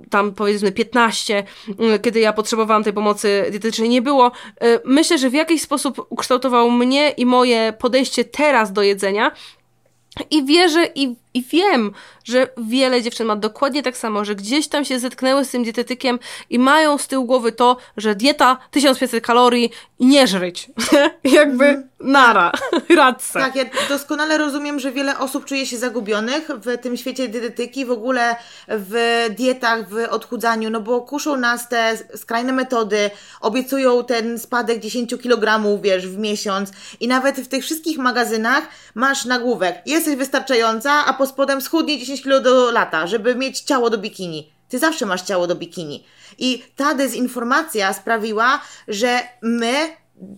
tam 0.10 0.34
powiedzmy 0.34 0.72
15, 0.72 1.44
kiedy 2.02 2.20
ja 2.20 2.34
potrzebowałam 2.34 2.84
tej 2.84 2.94
pomocy 2.94 3.46
dietetycznej, 3.52 3.90
nie 3.90 4.02
było, 4.02 4.32
y, 4.64 4.80
myślę, 4.86 5.18
że 5.18 5.30
w 5.30 5.34
jakiś 5.34 5.62
sposób 5.62 6.06
ukształtował 6.10 6.72
mnie 6.72 7.10
i 7.10 7.26
moje 7.26 7.74
podejście 7.80 8.24
teraz 8.24 8.74
do 8.74 8.82
jedzenia. 8.82 9.32
I 10.32 10.46
wierzę 10.46 10.90
i, 10.96 11.16
i 11.36 11.44
wiem, 11.44 11.92
że 12.24 12.48
wiele 12.58 13.02
dziewczyn 13.02 13.28
ma 13.28 13.36
dokładnie 13.36 13.84
tak 13.84 13.98
samo, 13.98 14.26
że 14.26 14.36
gdzieś 14.36 14.68
tam 14.68 14.86
się 14.86 15.00
zetknęły 15.00 15.46
z 15.46 15.50
tym 15.50 15.64
dietetykiem 15.64 16.20
i 16.50 16.60
mają 16.60 16.98
z 16.98 17.08
tyłu 17.08 17.26
głowy 17.26 17.52
to, 17.52 17.78
że 17.98 18.16
dieta 18.16 18.58
1500 18.72 19.26
kalorii 19.26 19.72
i 20.00 20.06
nie 20.06 20.28
żryć. 20.28 20.72
Jakby 21.24 21.66
mm. 21.66 21.90
nara, 22.00 22.52
radce. 22.98 23.40
Tak, 23.40 23.56
ja 23.56 23.66
doskonale 23.90 24.38
rozumiem, 24.38 24.80
że 24.80 24.92
wiele 24.92 25.20
osób 25.20 25.46
czuje 25.46 25.66
się 25.66 25.78
zagubionych 25.78 26.48
w 26.48 26.78
tym 26.78 26.98
świecie 26.98 27.28
dietetyki, 27.28 27.86
w 27.86 27.92
ogóle 27.92 28.36
w 28.68 29.26
dietach, 29.38 29.90
w 29.90 30.08
odchudzaniu, 30.10 30.70
no 30.70 30.82
bo 30.82 31.02
kuszą 31.02 31.38
nas 31.38 31.70
te 31.70 31.98
skrajne 32.16 32.54
metody, 32.54 33.10
obiecują 33.42 34.04
ten 34.04 34.40
spadek 34.40 34.80
10 34.80 35.16
kg, 35.22 35.82
wiesz, 35.82 36.08
w 36.08 36.18
miesiąc 36.18 36.72
i 37.00 37.08
nawet 37.08 37.36
w 37.36 37.48
tych 37.48 37.64
wszystkich 37.64 37.98
magazynach 37.98 38.68
masz 38.96 39.26
nagłówek, 39.26 39.82
jesteś 39.86 40.16
wystarczająca, 40.16 41.06
a 41.06 41.14
po 41.14 41.25
spodem 41.28 41.62
schudnie 41.62 42.00
10 42.00 42.22
kg 42.22 42.44
do 42.44 42.72
lata, 42.72 43.08
żeby 43.08 43.36
mieć 43.36 43.60
ciało 43.60 43.90
do 43.90 43.98
bikini. 43.98 44.52
Ty 44.70 44.80
zawsze 44.80 45.06
masz 45.06 45.22
ciało 45.22 45.48
do 45.48 45.56
bikini. 45.56 46.04
I 46.38 46.64
ta 46.76 46.94
dezinformacja 46.94 47.94
sprawiła, 47.94 48.62
że 48.88 49.20
my 49.42 49.90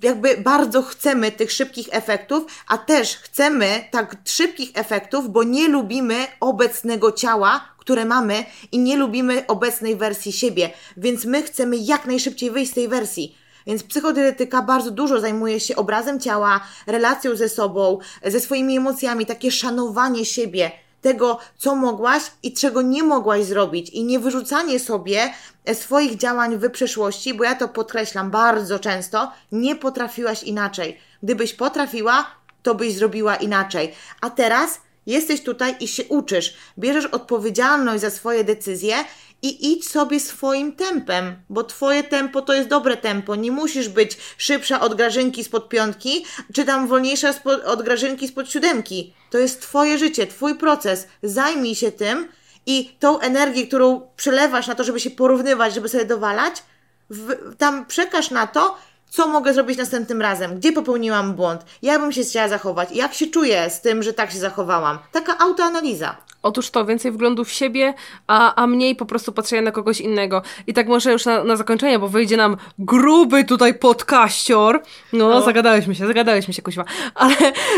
jakby 0.03 0.37
bardzo 0.37 0.81
chcemy 0.81 1.31
tych 1.31 1.51
szybkich 1.51 1.87
efektów, 1.91 2.45
a 2.67 2.77
też 2.77 3.15
chcemy 3.15 3.83
tak 3.91 4.15
szybkich 4.25 4.71
efektów, 4.73 5.29
bo 5.29 5.43
nie 5.43 5.67
lubimy 5.67 6.27
obecnego 6.39 7.11
ciała, 7.11 7.69
które 7.77 8.05
mamy 8.05 8.45
i 8.71 8.79
nie 8.79 8.97
lubimy 8.97 9.47
obecnej 9.47 9.95
wersji 9.95 10.31
siebie, 10.31 10.69
więc 10.97 11.25
my 11.25 11.43
chcemy 11.43 11.77
jak 11.77 12.05
najszybciej 12.05 12.51
wyjść 12.51 12.71
z 12.71 12.75
tej 12.75 12.87
wersji. 12.87 13.37
Więc 13.67 13.83
psychodietetyka 13.83 14.61
bardzo 14.61 14.91
dużo 14.91 15.19
zajmuje 15.19 15.59
się 15.59 15.75
obrazem 15.75 16.19
ciała, 16.19 16.61
relacją 16.87 17.35
ze 17.35 17.49
sobą, 17.49 17.99
ze 18.25 18.39
swoimi 18.39 18.77
emocjami, 18.77 19.25
takie 19.25 19.51
szanowanie 19.51 20.25
siebie, 20.25 20.71
tego, 21.01 21.39
co 21.57 21.75
mogłaś 21.75 22.23
i 22.43 22.53
czego 22.53 22.81
nie 22.81 23.03
mogłaś 23.03 23.45
zrobić, 23.45 23.89
i 23.89 24.03
nie 24.03 24.19
wyrzucanie 24.19 24.79
sobie 24.79 25.33
swoich 25.73 26.17
działań 26.17 26.57
w 26.57 26.69
przeszłości, 26.69 27.33
bo 27.33 27.43
ja 27.43 27.55
to 27.55 27.67
podkreślam 27.67 28.31
bardzo 28.31 28.79
często, 28.79 29.31
nie 29.51 29.75
potrafiłaś 29.75 30.43
inaczej. 30.43 30.97
Gdybyś 31.23 31.53
potrafiła, 31.53 32.25
to 32.63 32.75
byś 32.75 32.93
zrobiła 32.93 33.35
inaczej. 33.35 33.93
A 34.21 34.29
teraz 34.29 34.81
jesteś 35.05 35.43
tutaj 35.43 35.75
i 35.79 35.87
się 35.87 36.03
uczysz, 36.05 36.57
bierzesz 36.79 37.05
odpowiedzialność 37.05 38.01
za 38.01 38.09
swoje 38.09 38.43
decyzje 38.43 38.95
i 39.41 39.73
idź 39.73 39.89
sobie 39.89 40.19
swoim 40.19 40.75
tempem, 40.75 41.35
bo 41.49 41.63
twoje 41.63 42.03
tempo 42.03 42.41
to 42.41 42.53
jest 42.53 42.69
dobre 42.69 42.97
tempo. 42.97 43.35
Nie 43.35 43.51
musisz 43.51 43.89
być 43.89 44.17
szybsza 44.37 44.81
od 44.81 44.95
grażynki 44.95 45.43
spod 45.43 45.69
piątki, 45.69 46.25
czy 46.53 46.65
tam 46.65 46.87
wolniejsza 46.87 47.33
od 47.65 47.83
grażynki 47.83 48.27
spod 48.27 48.51
siódemki. 48.51 49.13
To 49.29 49.37
jest 49.37 49.61
twoje 49.61 49.97
życie, 49.97 50.27
twój 50.27 50.55
proces. 50.55 51.07
Zajmij 51.23 51.75
się 51.75 51.91
tym 51.91 52.27
i 52.65 52.95
tą 52.99 53.19
energię, 53.19 53.67
którą 53.67 54.01
przelewasz 54.15 54.67
na 54.67 54.75
to, 54.75 54.83
żeby 54.83 54.99
się 54.99 55.09
porównywać, 55.09 55.73
żeby 55.73 55.89
sobie 55.89 56.05
dowalać, 56.05 56.63
w, 57.09 57.55
tam 57.57 57.85
przekaż 57.85 58.31
na 58.31 58.47
to, 58.47 58.77
co 59.09 59.27
mogę 59.27 59.53
zrobić 59.53 59.77
następnym 59.77 60.21
razem, 60.21 60.59
gdzie 60.59 60.71
popełniłam 60.71 61.33
błąd, 61.33 61.65
jak 61.81 62.01
bym 62.01 62.11
się 62.11 62.23
chciała 62.23 62.47
zachować, 62.47 62.91
jak 62.91 63.13
się 63.13 63.27
czuję 63.27 63.69
z 63.69 63.81
tym, 63.81 64.03
że 64.03 64.13
tak 64.13 64.31
się 64.31 64.39
zachowałam. 64.39 64.99
Taka 65.11 65.37
autoanaliza. 65.37 66.15
Otóż 66.43 66.69
to, 66.69 66.85
więcej 66.85 67.11
wglądu 67.11 67.43
w 67.43 67.51
siebie, 67.51 67.93
a, 68.27 68.55
a 68.55 68.67
mniej 68.67 68.95
po 68.95 69.05
prostu 69.05 69.31
patrzenia 69.31 69.61
na 69.61 69.71
kogoś 69.71 70.01
innego. 70.01 70.41
I 70.67 70.73
tak 70.73 70.87
może 70.87 71.11
już 71.11 71.25
na, 71.25 71.43
na 71.43 71.55
zakończenie, 71.55 71.99
bo 71.99 72.07
wyjdzie 72.07 72.37
nam 72.37 72.57
gruby 72.79 73.43
tutaj 73.43 73.73
podkaścior. 73.73 74.81
No, 75.13 75.29
no. 75.29 75.41
zagadaliśmy 75.41 75.95
się, 75.95 76.07
zagadaliśmy 76.07 76.53
się, 76.53 76.61
kuźwa. 76.61 76.85
Ale 77.15 77.35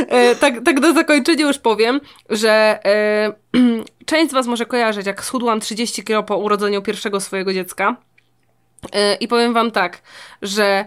e, 0.08 0.36
tak, 0.36 0.54
tak 0.66 0.80
na 0.80 0.94
zakończenie 0.94 1.44
już 1.44 1.58
powiem, 1.58 2.02
że 2.30 2.80
e, 2.86 3.34
część 4.06 4.32
z 4.32 4.34
Was 4.34 4.48
może 4.48 4.66
kojarzyć, 4.66 5.06
jak 5.08 5.24
schudłam 5.24 5.60
30 5.60 6.04
kg 6.04 6.28
po 6.28 6.38
urodzeniu 6.38 6.82
pierwszego 6.82 7.20
swojego 7.20 7.54
dziecka. 7.54 7.96
E, 8.94 9.16
I 9.16 9.28
powiem 9.28 9.54
Wam 9.54 9.72
tak, 9.72 10.02
że 10.42 10.86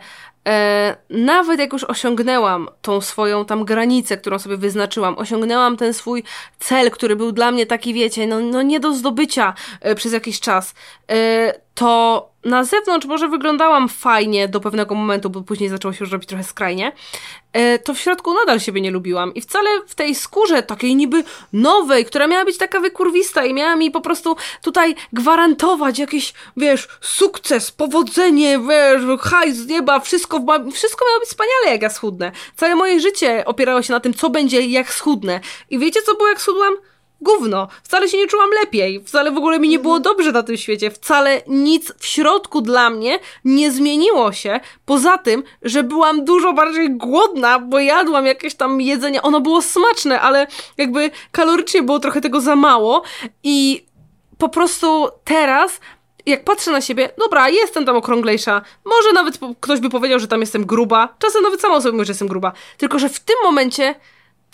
E, 0.48 0.96
nawet 1.10 1.60
jak 1.60 1.72
już 1.72 1.84
osiągnęłam 1.84 2.68
tą 2.82 3.00
swoją 3.00 3.44
tam 3.44 3.64
granicę, 3.64 4.16
którą 4.16 4.38
sobie 4.38 4.56
wyznaczyłam, 4.56 5.18
osiągnęłam 5.18 5.76
ten 5.76 5.94
swój 5.94 6.22
cel, 6.58 6.90
który 6.90 7.16
był 7.16 7.32
dla 7.32 7.50
mnie 7.50 7.66
taki, 7.66 7.94
wiecie, 7.94 8.26
no, 8.26 8.40
no 8.40 8.62
nie 8.62 8.80
do 8.80 8.94
zdobycia 8.94 9.54
e, 9.80 9.94
przez 9.94 10.12
jakiś 10.12 10.40
czas, 10.40 10.74
e, 11.10 11.54
to 11.74 12.31
na 12.44 12.64
zewnątrz 12.64 13.06
może 13.06 13.28
wyglądałam 13.28 13.88
fajnie 13.88 14.48
do 14.48 14.60
pewnego 14.60 14.94
momentu, 14.94 15.30
bo 15.30 15.42
później 15.42 15.68
zaczęło 15.68 15.94
się 15.94 16.04
już 16.04 16.12
robić 16.12 16.28
trochę 16.28 16.44
skrajnie, 16.44 16.92
e, 17.52 17.78
to 17.78 17.94
w 17.94 17.98
środku 17.98 18.34
nadal 18.34 18.60
siebie 18.60 18.80
nie 18.80 18.90
lubiłam. 18.90 19.34
I 19.34 19.40
wcale 19.40 19.70
w 19.86 19.94
tej 19.94 20.14
skórze 20.14 20.62
takiej 20.62 20.96
niby 20.96 21.24
nowej, 21.52 22.04
która 22.04 22.26
miała 22.26 22.44
być 22.44 22.58
taka 22.58 22.80
wykurwista 22.80 23.44
i 23.44 23.54
miała 23.54 23.76
mi 23.76 23.90
po 23.90 24.00
prostu 24.00 24.36
tutaj 24.62 24.94
gwarantować 25.12 25.98
jakiś, 25.98 26.34
wiesz, 26.56 26.88
sukces, 27.00 27.70
powodzenie, 27.70 28.58
wiesz, 28.68 29.20
hajs 29.20 29.56
z 29.56 29.66
nieba, 29.66 30.00
wszystko, 30.00 30.40
wszystko 30.72 31.04
miało 31.08 31.20
być 31.20 31.28
wspaniale, 31.28 31.70
jak 31.70 31.82
ja 31.82 31.90
schudnę. 31.90 32.32
Całe 32.56 32.74
moje 32.74 33.00
życie 33.00 33.44
opierało 33.46 33.82
się 33.82 33.92
na 33.92 34.00
tym, 34.00 34.14
co 34.14 34.30
będzie, 34.30 34.66
jak 34.66 34.92
schudnę. 34.94 35.40
I 35.70 35.78
wiecie, 35.78 36.02
co 36.02 36.14
było, 36.14 36.28
jak 36.28 36.40
schudłam? 36.40 36.74
Gówno. 37.22 37.68
Wcale 37.82 38.08
się 38.08 38.18
nie 38.18 38.26
czułam 38.26 38.50
lepiej. 38.50 39.04
Wcale 39.04 39.30
w 39.30 39.36
ogóle 39.36 39.58
mi 39.58 39.68
nie 39.68 39.78
było 39.78 40.00
dobrze 40.00 40.32
na 40.32 40.42
tym 40.42 40.56
świecie. 40.56 40.90
Wcale 40.90 41.42
nic 41.46 41.92
w 41.98 42.06
środku 42.06 42.60
dla 42.60 42.90
mnie 42.90 43.18
nie 43.44 43.70
zmieniło 43.70 44.32
się. 44.32 44.60
Poza 44.84 45.18
tym, 45.18 45.42
że 45.62 45.82
byłam 45.82 46.24
dużo 46.24 46.52
bardziej 46.52 46.90
głodna, 46.96 47.58
bo 47.58 47.78
jadłam 47.78 48.26
jakieś 48.26 48.54
tam 48.54 48.80
jedzenie. 48.80 49.22
Ono 49.22 49.40
było 49.40 49.62
smaczne, 49.62 50.20
ale 50.20 50.46
jakby 50.78 51.10
kalorycznie 51.32 51.82
było 51.82 51.98
trochę 51.98 52.20
tego 52.20 52.40
za 52.40 52.56
mało. 52.56 53.02
I 53.42 53.86
po 54.38 54.48
prostu 54.48 55.08
teraz 55.24 55.80
jak 56.26 56.44
patrzę 56.44 56.70
na 56.70 56.80
siebie, 56.80 57.10
dobra, 57.18 57.48
jestem 57.48 57.84
tam 57.84 57.96
okrąglejsza, 57.96 58.62
może 58.84 59.12
nawet 59.12 59.38
ktoś 59.60 59.80
by 59.80 59.90
powiedział, 59.90 60.18
że 60.18 60.28
tam 60.28 60.40
jestem 60.40 60.66
gruba, 60.66 61.14
czasem 61.18 61.42
nawet 61.42 61.60
sama 61.60 61.80
sobie 61.80 61.92
mówię, 61.92 62.04
że 62.04 62.10
jestem 62.10 62.28
gruba, 62.28 62.52
tylko 62.76 62.98
że 62.98 63.08
w 63.08 63.20
tym 63.20 63.36
momencie 63.44 63.94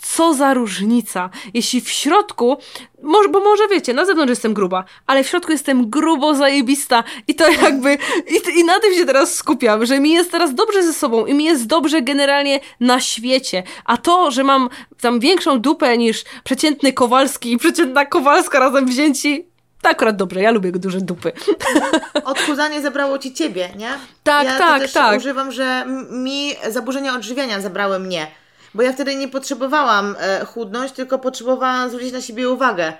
co 0.01 0.33
za 0.33 0.53
różnica, 0.53 1.29
jeśli 1.53 1.81
w 1.81 1.89
środku, 1.89 2.57
może, 3.03 3.29
bo 3.29 3.39
może 3.39 3.67
wiecie, 3.67 3.93
na 3.93 4.05
zewnątrz 4.05 4.29
jestem 4.29 4.53
gruba, 4.53 4.83
ale 5.07 5.23
w 5.23 5.27
środku 5.27 5.51
jestem 5.51 5.89
grubo 5.89 6.35
zajebista 6.35 7.03
i 7.27 7.35
to 7.35 7.49
jakby, 7.51 7.97
i, 8.27 8.59
i 8.59 8.63
na 8.63 8.79
tym 8.79 8.93
się 8.93 9.05
teraz 9.05 9.35
skupiam, 9.35 9.85
że 9.85 9.99
mi 9.99 10.11
jest 10.11 10.31
teraz 10.31 10.55
dobrze 10.55 10.83
ze 10.83 10.93
sobą 10.93 11.25
i 11.25 11.33
mi 11.33 11.43
jest 11.43 11.65
dobrze 11.65 12.01
generalnie 12.01 12.59
na 12.79 12.99
świecie, 12.99 13.63
a 13.85 13.97
to, 13.97 14.31
że 14.31 14.43
mam 14.43 14.69
tam 15.01 15.19
większą 15.19 15.59
dupę 15.59 15.97
niż 15.97 16.23
przeciętny 16.43 16.93
Kowalski 16.93 17.51
i 17.51 17.57
przeciętna 17.57 18.05
Kowalska 18.05 18.59
razem 18.59 18.85
wzięci, 18.85 19.49
to 19.81 19.89
akurat 19.89 20.15
dobrze, 20.15 20.41
ja 20.41 20.51
lubię 20.51 20.71
duże 20.71 21.01
dupy. 21.01 21.31
Odchudzanie 22.23 22.81
zabrało 22.81 23.19
ci 23.19 23.33
ciebie, 23.33 23.69
nie? 23.77 23.89
Tak, 24.23 24.45
ja 24.45 24.57
tak, 24.57 24.81
też 24.81 24.93
tak. 24.93 25.17
używam, 25.17 25.51
że 25.51 25.85
mi 26.11 26.55
zaburzenia 26.69 27.15
odżywiania 27.15 27.61
zabrały 27.61 27.99
mnie 27.99 28.27
bo 28.73 28.83
ja 28.83 28.93
wtedy 28.93 29.15
nie 29.15 29.27
potrzebowałam 29.27 30.15
e, 30.19 30.45
chudnąć, 30.45 30.91
tylko 30.91 31.19
potrzebowałam 31.19 31.89
zwrócić 31.89 32.11
na 32.11 32.21
siebie 32.21 32.49
uwagę. 32.49 32.93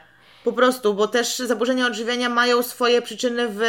Po 0.43 0.53
prostu, 0.53 0.93
bo 0.93 1.07
też 1.07 1.37
zaburzenia 1.37 1.87
odżywiania 1.87 2.29
mają 2.29 2.63
swoje 2.63 3.01
przyczyny 3.01 3.47
w 3.49 3.61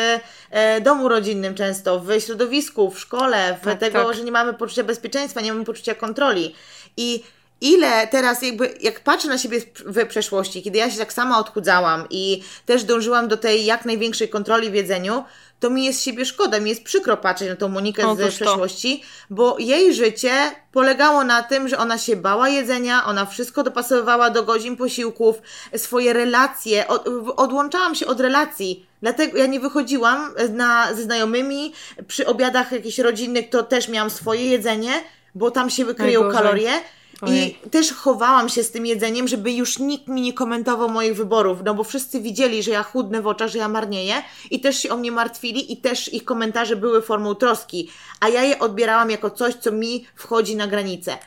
e, 0.51 0.81
domu 0.81 1.09
rodzinnym 1.09 1.55
często, 1.55 2.01
w 2.01 2.21
środowisku, 2.21 2.91
w 2.91 3.01
szkole, 3.01 3.59
w 3.63 3.65
tak, 3.65 3.79
tego, 3.79 4.05
tak. 4.05 4.17
że 4.17 4.25
nie 4.25 4.33
mamy 4.33 4.55
poczucia 4.55 4.85
bezpieczeństwa, 4.85 5.41
nie 5.41 5.53
mamy 5.53 5.65
poczucia 5.65 5.95
kontroli. 5.95 6.55
I 6.97 7.23
ile 7.61 8.07
teraz 8.07 8.43
jakby, 8.43 8.75
jak 8.81 9.01
patrzę 9.01 9.29
na 9.29 9.39
siebie 9.39 9.61
w 9.87 10.07
przeszłości, 10.07 10.63
kiedy 10.63 10.79
ja 10.79 10.91
się 10.91 10.99
tak 10.99 11.13
sama 11.13 11.39
odchudzałam 11.39 12.07
i 12.11 12.43
też 12.67 12.85
dążyłam 12.85 13.29
do 13.29 13.37
tej 13.37 13.65
jak 13.65 13.85
największej 13.85 14.29
kontroli 14.29 14.71
w 14.71 14.75
jedzeniu, 14.75 15.25
to 15.61 15.71
mi 15.71 15.85
jest 15.85 16.03
siebie 16.03 16.25
szkoda, 16.25 16.61
mi 16.61 16.71
jest 16.71 16.85
przykro 16.85 17.17
patrzeć 17.17 17.49
na 17.49 17.57
tą 17.57 17.69
Monikę 17.69 18.09
Otóż 18.09 18.35
z 18.35 18.37
przeszłości, 18.37 19.03
bo 19.31 19.57
jej 19.59 19.95
życie 19.95 20.33
polegało 20.73 21.25
na 21.25 21.43
tym, 21.43 21.69
że 21.69 21.79
ona 21.79 21.99
się 21.99 22.17
bała 22.17 22.49
jedzenia, 22.49 23.05
ona 23.05 23.27
wszystko 23.27 23.63
dopasowywała 23.63 24.31
do 24.31 24.43
godzin 24.43 24.77
posiłków, 24.77 25.43
swoje 25.77 26.13
relacje, 26.13 26.89
od, 26.89 27.09
odłączałam 27.37 27.95
się 27.95 28.07
od 28.07 28.21
relacji. 28.21 28.87
Dlatego 29.03 29.39
ja 29.39 29.47
nie 29.47 29.61
wychodziłam 29.61 30.35
na, 30.53 30.95
ze 30.95 31.03
znajomymi, 31.03 31.73
przy 32.09 32.27
obiadach 32.27 32.73
jakichś 32.73 32.99
rodzinnych 32.99 33.49
to 33.49 33.63
też 33.63 33.89
miałam 33.89 34.11
swoje 34.11 34.45
jedzenie, 34.45 34.93
bo 35.35 35.51
tam 35.51 35.71
się 35.71 35.85
wykryją 35.85 36.33
kalorie. 36.33 36.71
Ojej. 37.23 37.59
I 37.67 37.71
też 37.71 37.93
chowałam 37.93 38.49
się 38.49 38.63
z 38.63 38.71
tym 38.71 38.87
jedzeniem, 38.87 39.29
żeby 39.29 39.53
już 39.53 39.79
nikt 39.79 40.09
mi 40.09 40.21
nie 40.21 40.33
komentował 40.33 40.89
moich 40.89 41.17
wyborów, 41.17 41.59
no 41.65 41.75
bo 41.75 41.85
wszyscy 41.85 42.21
widzieli, 42.21 42.63
że 42.63 42.71
ja 42.71 42.83
chudnę 42.83 43.23
w 43.23 43.27
oczach, 43.27 43.49
że 43.49 43.59
ja 43.59 43.69
marnieję 43.69 44.15
i 44.51 44.61
też 44.61 44.77
się 44.77 44.91
o 44.91 44.97
mnie 44.97 45.13
martwili 45.13 45.73
i 45.73 45.77
też 45.77 46.13
ich 46.13 46.25
komentarze 46.25 46.77
były 46.77 47.03
formą 47.03 47.35
troski, 47.35 47.91
a 48.21 48.29
ja 48.29 48.43
je 48.43 48.59
odbierałam 48.59 49.11
jako 49.11 49.31
coś, 49.31 49.55
co 49.55 49.73
mi 49.73 50.07
wchodzi 50.15 50.57
na 50.57 50.67
granicę. 50.67 51.19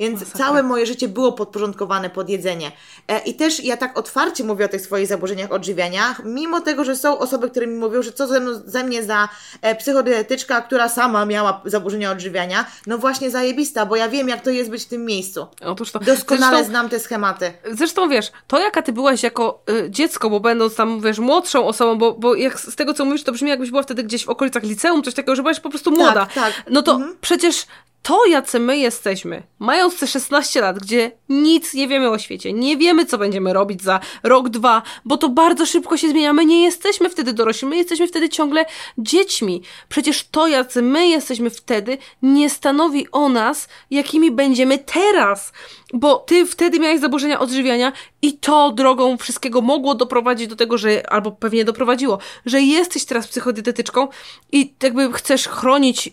Więc 0.00 0.20
Masakra. 0.20 0.46
całe 0.46 0.62
moje 0.62 0.86
życie 0.86 1.08
było 1.08 1.32
podporządkowane 1.32 2.10
pod 2.10 2.28
jedzenie. 2.28 2.72
E, 3.08 3.18
I 3.18 3.34
też 3.34 3.64
ja 3.64 3.76
tak 3.76 3.98
otwarcie 3.98 4.44
mówię 4.44 4.64
o 4.64 4.68
tych 4.68 4.80
swoich 4.80 5.06
zaburzeniach 5.06 5.52
odżywiania, 5.52 6.16
mimo 6.24 6.60
tego, 6.60 6.84
że 6.84 6.96
są 6.96 7.18
osoby, 7.18 7.50
które 7.50 7.66
mi 7.66 7.76
mówią, 7.76 8.02
że 8.02 8.12
co 8.12 8.26
ze, 8.26 8.40
mną, 8.40 8.50
ze 8.64 8.84
mnie 8.84 9.04
za 9.04 9.28
e, 9.62 9.74
psychodietetyczka, 9.74 10.60
która 10.60 10.88
sama 10.88 11.26
miała 11.26 11.60
zaburzenia 11.64 12.10
odżywiania. 12.10 12.64
No 12.86 12.98
właśnie 12.98 13.30
zajebista, 13.30 13.86
bo 13.86 13.96
ja 13.96 14.08
wiem, 14.08 14.28
jak 14.28 14.40
to 14.40 14.50
jest 14.50 14.70
być 14.70 14.82
w 14.84 14.88
tym 14.88 15.04
miejscu. 15.04 15.46
Otóż 15.64 15.90
to. 15.92 15.98
Doskonale 15.98 16.56
Zresztą- 16.56 16.70
znam 16.70 16.88
te 16.88 17.00
schematy. 17.00 17.52
Zresztą 17.72 18.08
wiesz, 18.08 18.32
to 18.46 18.58
jaka 18.58 18.82
ty 18.82 18.92
byłaś 18.92 19.22
jako 19.22 19.62
y, 19.70 19.90
dziecko, 19.90 20.30
bo 20.30 20.40
będąc 20.40 20.74
tam, 20.74 21.00
wiesz, 21.00 21.18
młodszą 21.18 21.66
osobą, 21.66 21.98
bo, 21.98 22.12
bo 22.12 22.34
jak 22.34 22.60
z 22.60 22.76
tego 22.76 22.94
co 22.94 23.04
mówisz, 23.04 23.24
to 23.24 23.32
brzmi 23.32 23.48
jakbyś 23.50 23.70
była 23.70 23.82
wtedy 23.82 24.02
gdzieś 24.04 24.24
w 24.24 24.28
okolicach 24.28 24.62
liceum, 24.62 25.02
coś 25.02 25.14
takiego, 25.14 25.36
że 25.36 25.42
byłaś 25.42 25.60
po 25.60 25.70
prostu 25.70 25.90
młoda. 25.90 26.26
tak. 26.34 26.52
No 26.70 26.82
to 26.82 26.92
Mhm. 26.92 27.16
przecież 27.20 27.66
to, 28.02 28.26
jacy 28.26 28.60
my 28.60 28.78
jesteśmy, 28.78 29.42
mając 29.58 29.98
te 29.98 30.06
16 30.06 30.60
lat, 30.60 30.78
gdzie 30.78 31.12
nic 31.28 31.74
nie 31.74 31.88
wiemy 31.88 32.10
o 32.10 32.18
świecie, 32.18 32.52
nie 32.52 32.76
wiemy, 32.76 33.06
co 33.06 33.18
będziemy 33.18 33.52
robić 33.52 33.82
za 33.82 34.00
rok, 34.22 34.48
dwa, 34.48 34.82
bo 35.04 35.16
to 35.16 35.28
bardzo 35.28 35.66
szybko 35.66 35.96
się 35.96 36.08
zmienia. 36.08 36.32
My 36.32 36.46
nie 36.46 36.64
jesteśmy 36.64 37.10
wtedy 37.10 37.32
dorośli, 37.32 37.68
my 37.68 37.76
jesteśmy 37.76 38.06
wtedy 38.06 38.28
ciągle 38.28 38.64
dziećmi. 38.98 39.62
Przecież 39.88 40.28
to, 40.30 40.46
jacy 40.46 40.82
my 40.82 41.08
jesteśmy 41.08 41.50
wtedy, 41.50 41.98
nie 42.22 42.50
stanowi 42.50 43.06
o 43.12 43.28
nas, 43.28 43.68
jakimi 43.90 44.30
będziemy 44.30 44.78
teraz. 44.78 45.52
Bo 45.94 46.16
ty 46.16 46.46
wtedy 46.46 46.80
miałeś 46.80 47.00
zaburzenia 47.00 47.40
odżywiania 47.40 47.92
i 48.22 48.32
to 48.32 48.72
drogą 48.72 49.16
wszystkiego 49.16 49.60
mogło 49.60 49.94
doprowadzić 49.94 50.48
do 50.48 50.56
tego, 50.56 50.78
że, 50.78 51.12
albo 51.12 51.32
pewnie 51.32 51.64
doprowadziło, 51.64 52.18
że 52.46 52.60
jesteś 52.60 53.04
teraz 53.04 53.28
psychodietetyczką 53.28 54.08
i 54.52 54.74
jakby 54.82 55.12
chcesz 55.12 55.48
chronić 55.48 56.10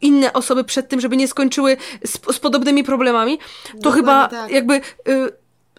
inne 0.00 0.32
osoby 0.32 0.64
przed 0.64 0.88
tym, 0.88 1.00
żeby 1.00 1.16
nie 1.16 1.28
skończyły 1.28 1.76
z, 2.04 2.34
z 2.36 2.38
podobnymi 2.38 2.84
problemami, 2.84 3.38
to 3.38 3.44
Dokładnie 3.74 3.92
chyba 4.02 4.28
tak. 4.28 4.50
jakby 4.50 4.74
y, 4.74 4.80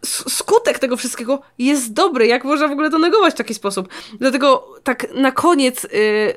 skutek 0.05 0.79
tego 0.79 0.97
wszystkiego 0.97 1.41
jest 1.57 1.93
dobry. 1.93 2.27
Jak 2.27 2.43
można 2.43 2.67
w 2.67 2.71
ogóle 2.71 2.89
to 2.89 2.97
negować 2.99 3.33
w 3.33 3.37
taki 3.37 3.53
sposób? 3.53 3.87
Dlatego 4.19 4.73
tak 4.83 5.13
na 5.13 5.31
koniec, 5.31 5.85
y, 5.85 5.89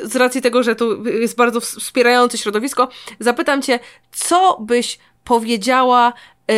z 0.02 0.16
racji 0.16 0.42
tego, 0.42 0.62
że 0.62 0.76
tu 0.76 1.04
jest 1.08 1.36
bardzo 1.36 1.58
ws- 1.60 1.80
wspierające 1.80 2.38
środowisko, 2.38 2.88
zapytam 3.20 3.62
cię, 3.62 3.78
co 4.12 4.58
byś 4.60 4.98
powiedziała 5.24 6.12
y, 6.50 6.54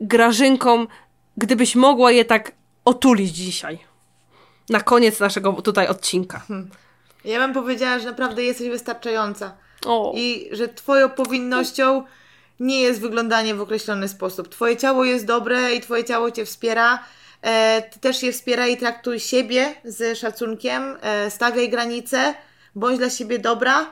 Grażynkom, 0.00 0.88
gdybyś 1.36 1.76
mogła 1.76 2.10
je 2.12 2.24
tak 2.24 2.52
otulić 2.84 3.30
dzisiaj? 3.30 3.78
Na 4.68 4.80
koniec 4.80 5.20
naszego 5.20 5.52
tutaj 5.52 5.88
odcinka. 5.88 6.42
Ja 7.24 7.38
bym 7.38 7.52
powiedziała, 7.54 7.98
że 7.98 8.04
naprawdę 8.10 8.42
jesteś 8.44 8.68
wystarczająca. 8.68 9.52
O. 9.88 10.12
I 10.16 10.48
że 10.52 10.68
twoją 10.68 11.08
powinnością 11.10 12.04
nie 12.60 12.80
jest 12.80 13.00
wyglądanie 13.00 13.54
w 13.54 13.60
określony 13.60 14.08
sposób. 14.08 14.48
Twoje 14.48 14.76
ciało 14.76 15.04
jest 15.04 15.26
dobre 15.26 15.74
i 15.74 15.80
twoje 15.80 16.04
ciało 16.04 16.30
cię 16.30 16.44
wspiera. 16.44 17.04
E, 17.42 17.82
ty 17.82 18.00
też 18.00 18.22
je 18.22 18.32
wspiera 18.32 18.66
i 18.66 18.76
traktuj 18.76 19.20
siebie 19.20 19.74
z 19.84 20.18
szacunkiem, 20.18 20.96
e, 21.00 21.30
stawiaj 21.30 21.68
granice, 21.70 22.34
bądź 22.74 22.98
dla 22.98 23.10
siebie 23.10 23.38
dobra, 23.38 23.86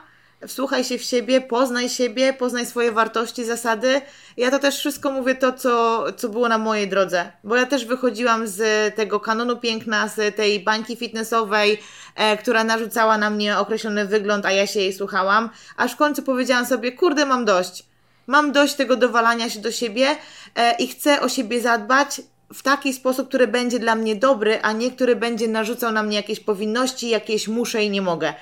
wsłuchaj 0.47 0.83
się 0.83 0.97
w 0.97 1.03
siebie, 1.03 1.41
poznaj 1.41 1.89
siebie, 1.89 2.33
poznaj 2.33 2.65
swoje 2.65 2.91
wartości, 2.91 3.45
zasady. 3.45 4.01
Ja 4.37 4.51
to 4.51 4.59
też 4.59 4.79
wszystko 4.79 5.11
mówię 5.11 5.35
to, 5.35 5.53
co, 5.53 6.05
co 6.17 6.29
było 6.29 6.47
na 6.47 6.57
mojej 6.57 6.87
drodze, 6.87 7.31
bo 7.43 7.55
ja 7.55 7.65
też 7.65 7.85
wychodziłam 7.85 8.47
z 8.47 8.95
tego 8.95 9.19
kanonu 9.19 9.57
piękna, 9.57 10.07
z 10.07 10.35
tej 10.35 10.59
bańki 10.59 10.95
fitnessowej, 10.95 11.79
e, 12.15 12.37
która 12.37 12.63
narzucała 12.63 13.17
na 13.17 13.29
mnie 13.29 13.57
określony 13.57 14.05
wygląd, 14.05 14.45
a 14.45 14.51
ja 14.51 14.67
się 14.67 14.79
jej 14.79 14.93
słuchałam, 14.93 15.49
aż 15.77 15.93
w 15.93 15.95
końcu 15.95 16.23
powiedziałam 16.23 16.65
sobie, 16.65 16.91
kurde, 16.91 17.25
mam 17.25 17.45
dość. 17.45 17.83
Mam 18.27 18.51
dość 18.51 18.73
tego 18.73 18.95
dowalania 18.95 19.49
się 19.49 19.59
do 19.59 19.71
siebie 19.71 20.15
e, 20.55 20.75
i 20.75 20.87
chcę 20.87 21.21
o 21.21 21.29
siebie 21.29 21.61
zadbać 21.61 22.21
w 22.53 22.63
taki 22.63 22.93
sposób, 22.93 23.27
który 23.27 23.47
będzie 23.47 23.79
dla 23.79 23.95
mnie 23.95 24.15
dobry, 24.15 24.61
a 24.61 24.71
nie 24.71 24.91
który 24.91 25.15
będzie 25.15 25.47
narzucał 25.47 25.91
na 25.91 26.03
mnie 26.03 26.17
jakieś 26.17 26.39
powinności, 26.39 27.09
jakieś 27.09 27.47
muszę 27.47 27.83
i 27.83 27.89
nie 27.89 28.01
mogę. 28.01 28.33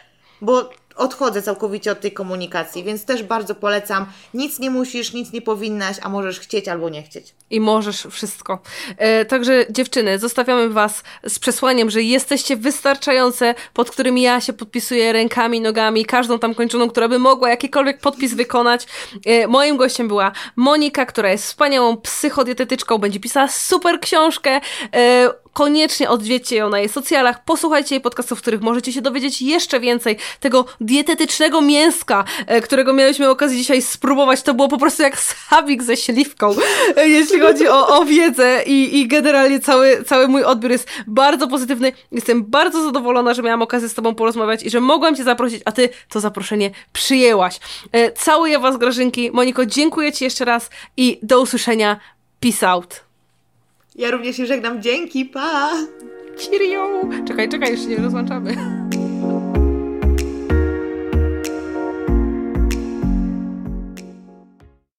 Bo 0.42 0.70
odchodzę 0.96 1.42
całkowicie 1.42 1.92
od 1.92 2.02
tej 2.02 2.12
komunikacji, 2.12 2.84
więc 2.84 3.06
też 3.06 3.24
bardzo 3.24 3.56
polecam. 3.56 4.06
Nic 4.34 4.60
nie 4.60 4.70
musisz, 4.70 5.14
nic 5.14 5.34
nie 5.34 5.42
powinnaś, 5.42 5.98
a 6.02 6.10
możesz 6.10 6.40
chcieć 6.40 6.68
albo 6.68 6.90
nie 6.90 7.04
chcieć. 7.04 7.36
I 7.50 7.60
możesz 7.60 8.08
wszystko. 8.12 8.60
E, 8.98 9.26
także 9.26 9.66
dziewczyny, 9.70 10.20
zostawiamy 10.20 10.70
Was 10.70 11.04
z 11.28 11.40
przesłaniem, 11.40 11.90
że 11.90 12.02
jesteście 12.02 12.58
wystarczające, 12.58 13.56
pod 13.74 13.92
którymi 13.92 14.22
ja 14.22 14.42
się 14.42 14.54
podpisuję 14.54 15.14
rękami, 15.14 15.62
nogami, 15.62 16.06
każdą 16.06 16.40
tam 16.40 16.56
kończoną, 16.56 16.90
która 16.90 17.08
by 17.08 17.20
mogła 17.20 17.50
jakikolwiek 17.50 18.00
podpis 18.00 18.34
wykonać. 18.34 18.88
E, 19.26 19.48
moim 19.48 19.78
gościem 19.78 20.08
była 20.08 20.32
Monika, 20.56 21.06
która 21.06 21.32
jest 21.32 21.44
wspaniałą 21.44 21.98
psychodietetyczką, 21.98 22.98
będzie 22.98 23.20
pisała 23.20 23.48
super 23.48 24.00
książkę. 24.00 24.62
E, 24.96 25.45
koniecznie 25.56 26.10
odwiedźcie 26.10 26.56
ją 26.56 26.70
na 26.70 26.80
jej 26.80 26.90
socjalach, 26.90 27.44
posłuchajcie 27.44 27.96
jej 27.96 28.02
podcastów, 28.02 28.40
w 28.40 28.42
których 28.42 28.62
możecie 28.62 28.94
się 28.94 29.02
dowiedzieć 29.02 29.42
jeszcze 29.42 29.80
więcej 29.80 30.18
tego 30.40 30.66
dietetycznego 30.82 31.62
mięska, 31.62 32.24
e, 32.48 32.62
którego 32.62 32.94
mieliśmy 32.94 33.30
okazję 33.30 33.58
dzisiaj 33.58 33.82
spróbować. 33.82 34.42
To 34.42 34.54
było 34.54 34.68
po 34.68 34.78
prostu 34.78 35.04
jak 35.04 35.20
schabik 35.20 35.84
ze 35.84 35.98
śliwką, 35.98 36.56
e, 36.96 37.10
jeśli 37.10 37.40
chodzi 37.40 37.68
o, 37.68 38.00
o 38.00 38.06
wiedzę 38.06 38.64
i, 38.66 39.00
i 39.00 39.08
generalnie 39.08 39.60
cały, 39.60 40.04
cały 40.04 40.28
mój 40.28 40.44
odbiór 40.44 40.72
jest 40.72 40.88
bardzo 41.08 41.48
pozytywny. 41.48 41.92
Jestem 42.12 42.44
bardzo 42.44 42.84
zadowolona, 42.84 43.34
że 43.34 43.44
miałam 43.44 43.62
okazję 43.62 43.90
z 43.90 43.94
Tobą 43.94 44.16
porozmawiać 44.16 44.64
i 44.64 44.70
że 44.70 44.82
mogłam 44.82 45.16
Cię 45.16 45.24
zaprosić, 45.24 45.62
a 45.66 45.72
Ty 45.72 45.90
to 46.10 46.20
zaproszenie 46.20 46.72
przyjęłaś. 46.94 47.60
E, 47.92 48.12
Całuję 48.12 48.60
Was, 48.60 48.78
Grażynki. 48.78 49.32
Moniko, 49.32 49.66
dziękuję 49.66 50.12
Ci 50.12 50.24
jeszcze 50.24 50.46
raz 50.46 50.70
i 50.98 51.20
do 51.24 51.42
usłyszenia. 51.42 52.00
Peace 52.40 52.70
out. 52.70 53.05
Ja 53.96 54.12
również 54.12 54.38
się 54.38 54.46
żegnam. 54.46 54.82
Dzięki, 54.82 55.26
pa! 55.26 55.72
Cheerio! 56.38 57.10
Czekaj, 57.28 57.50
czekaj, 57.50 57.72
jeszcze 57.72 57.88
nie 57.88 57.98
rozłączamy. 57.98 58.56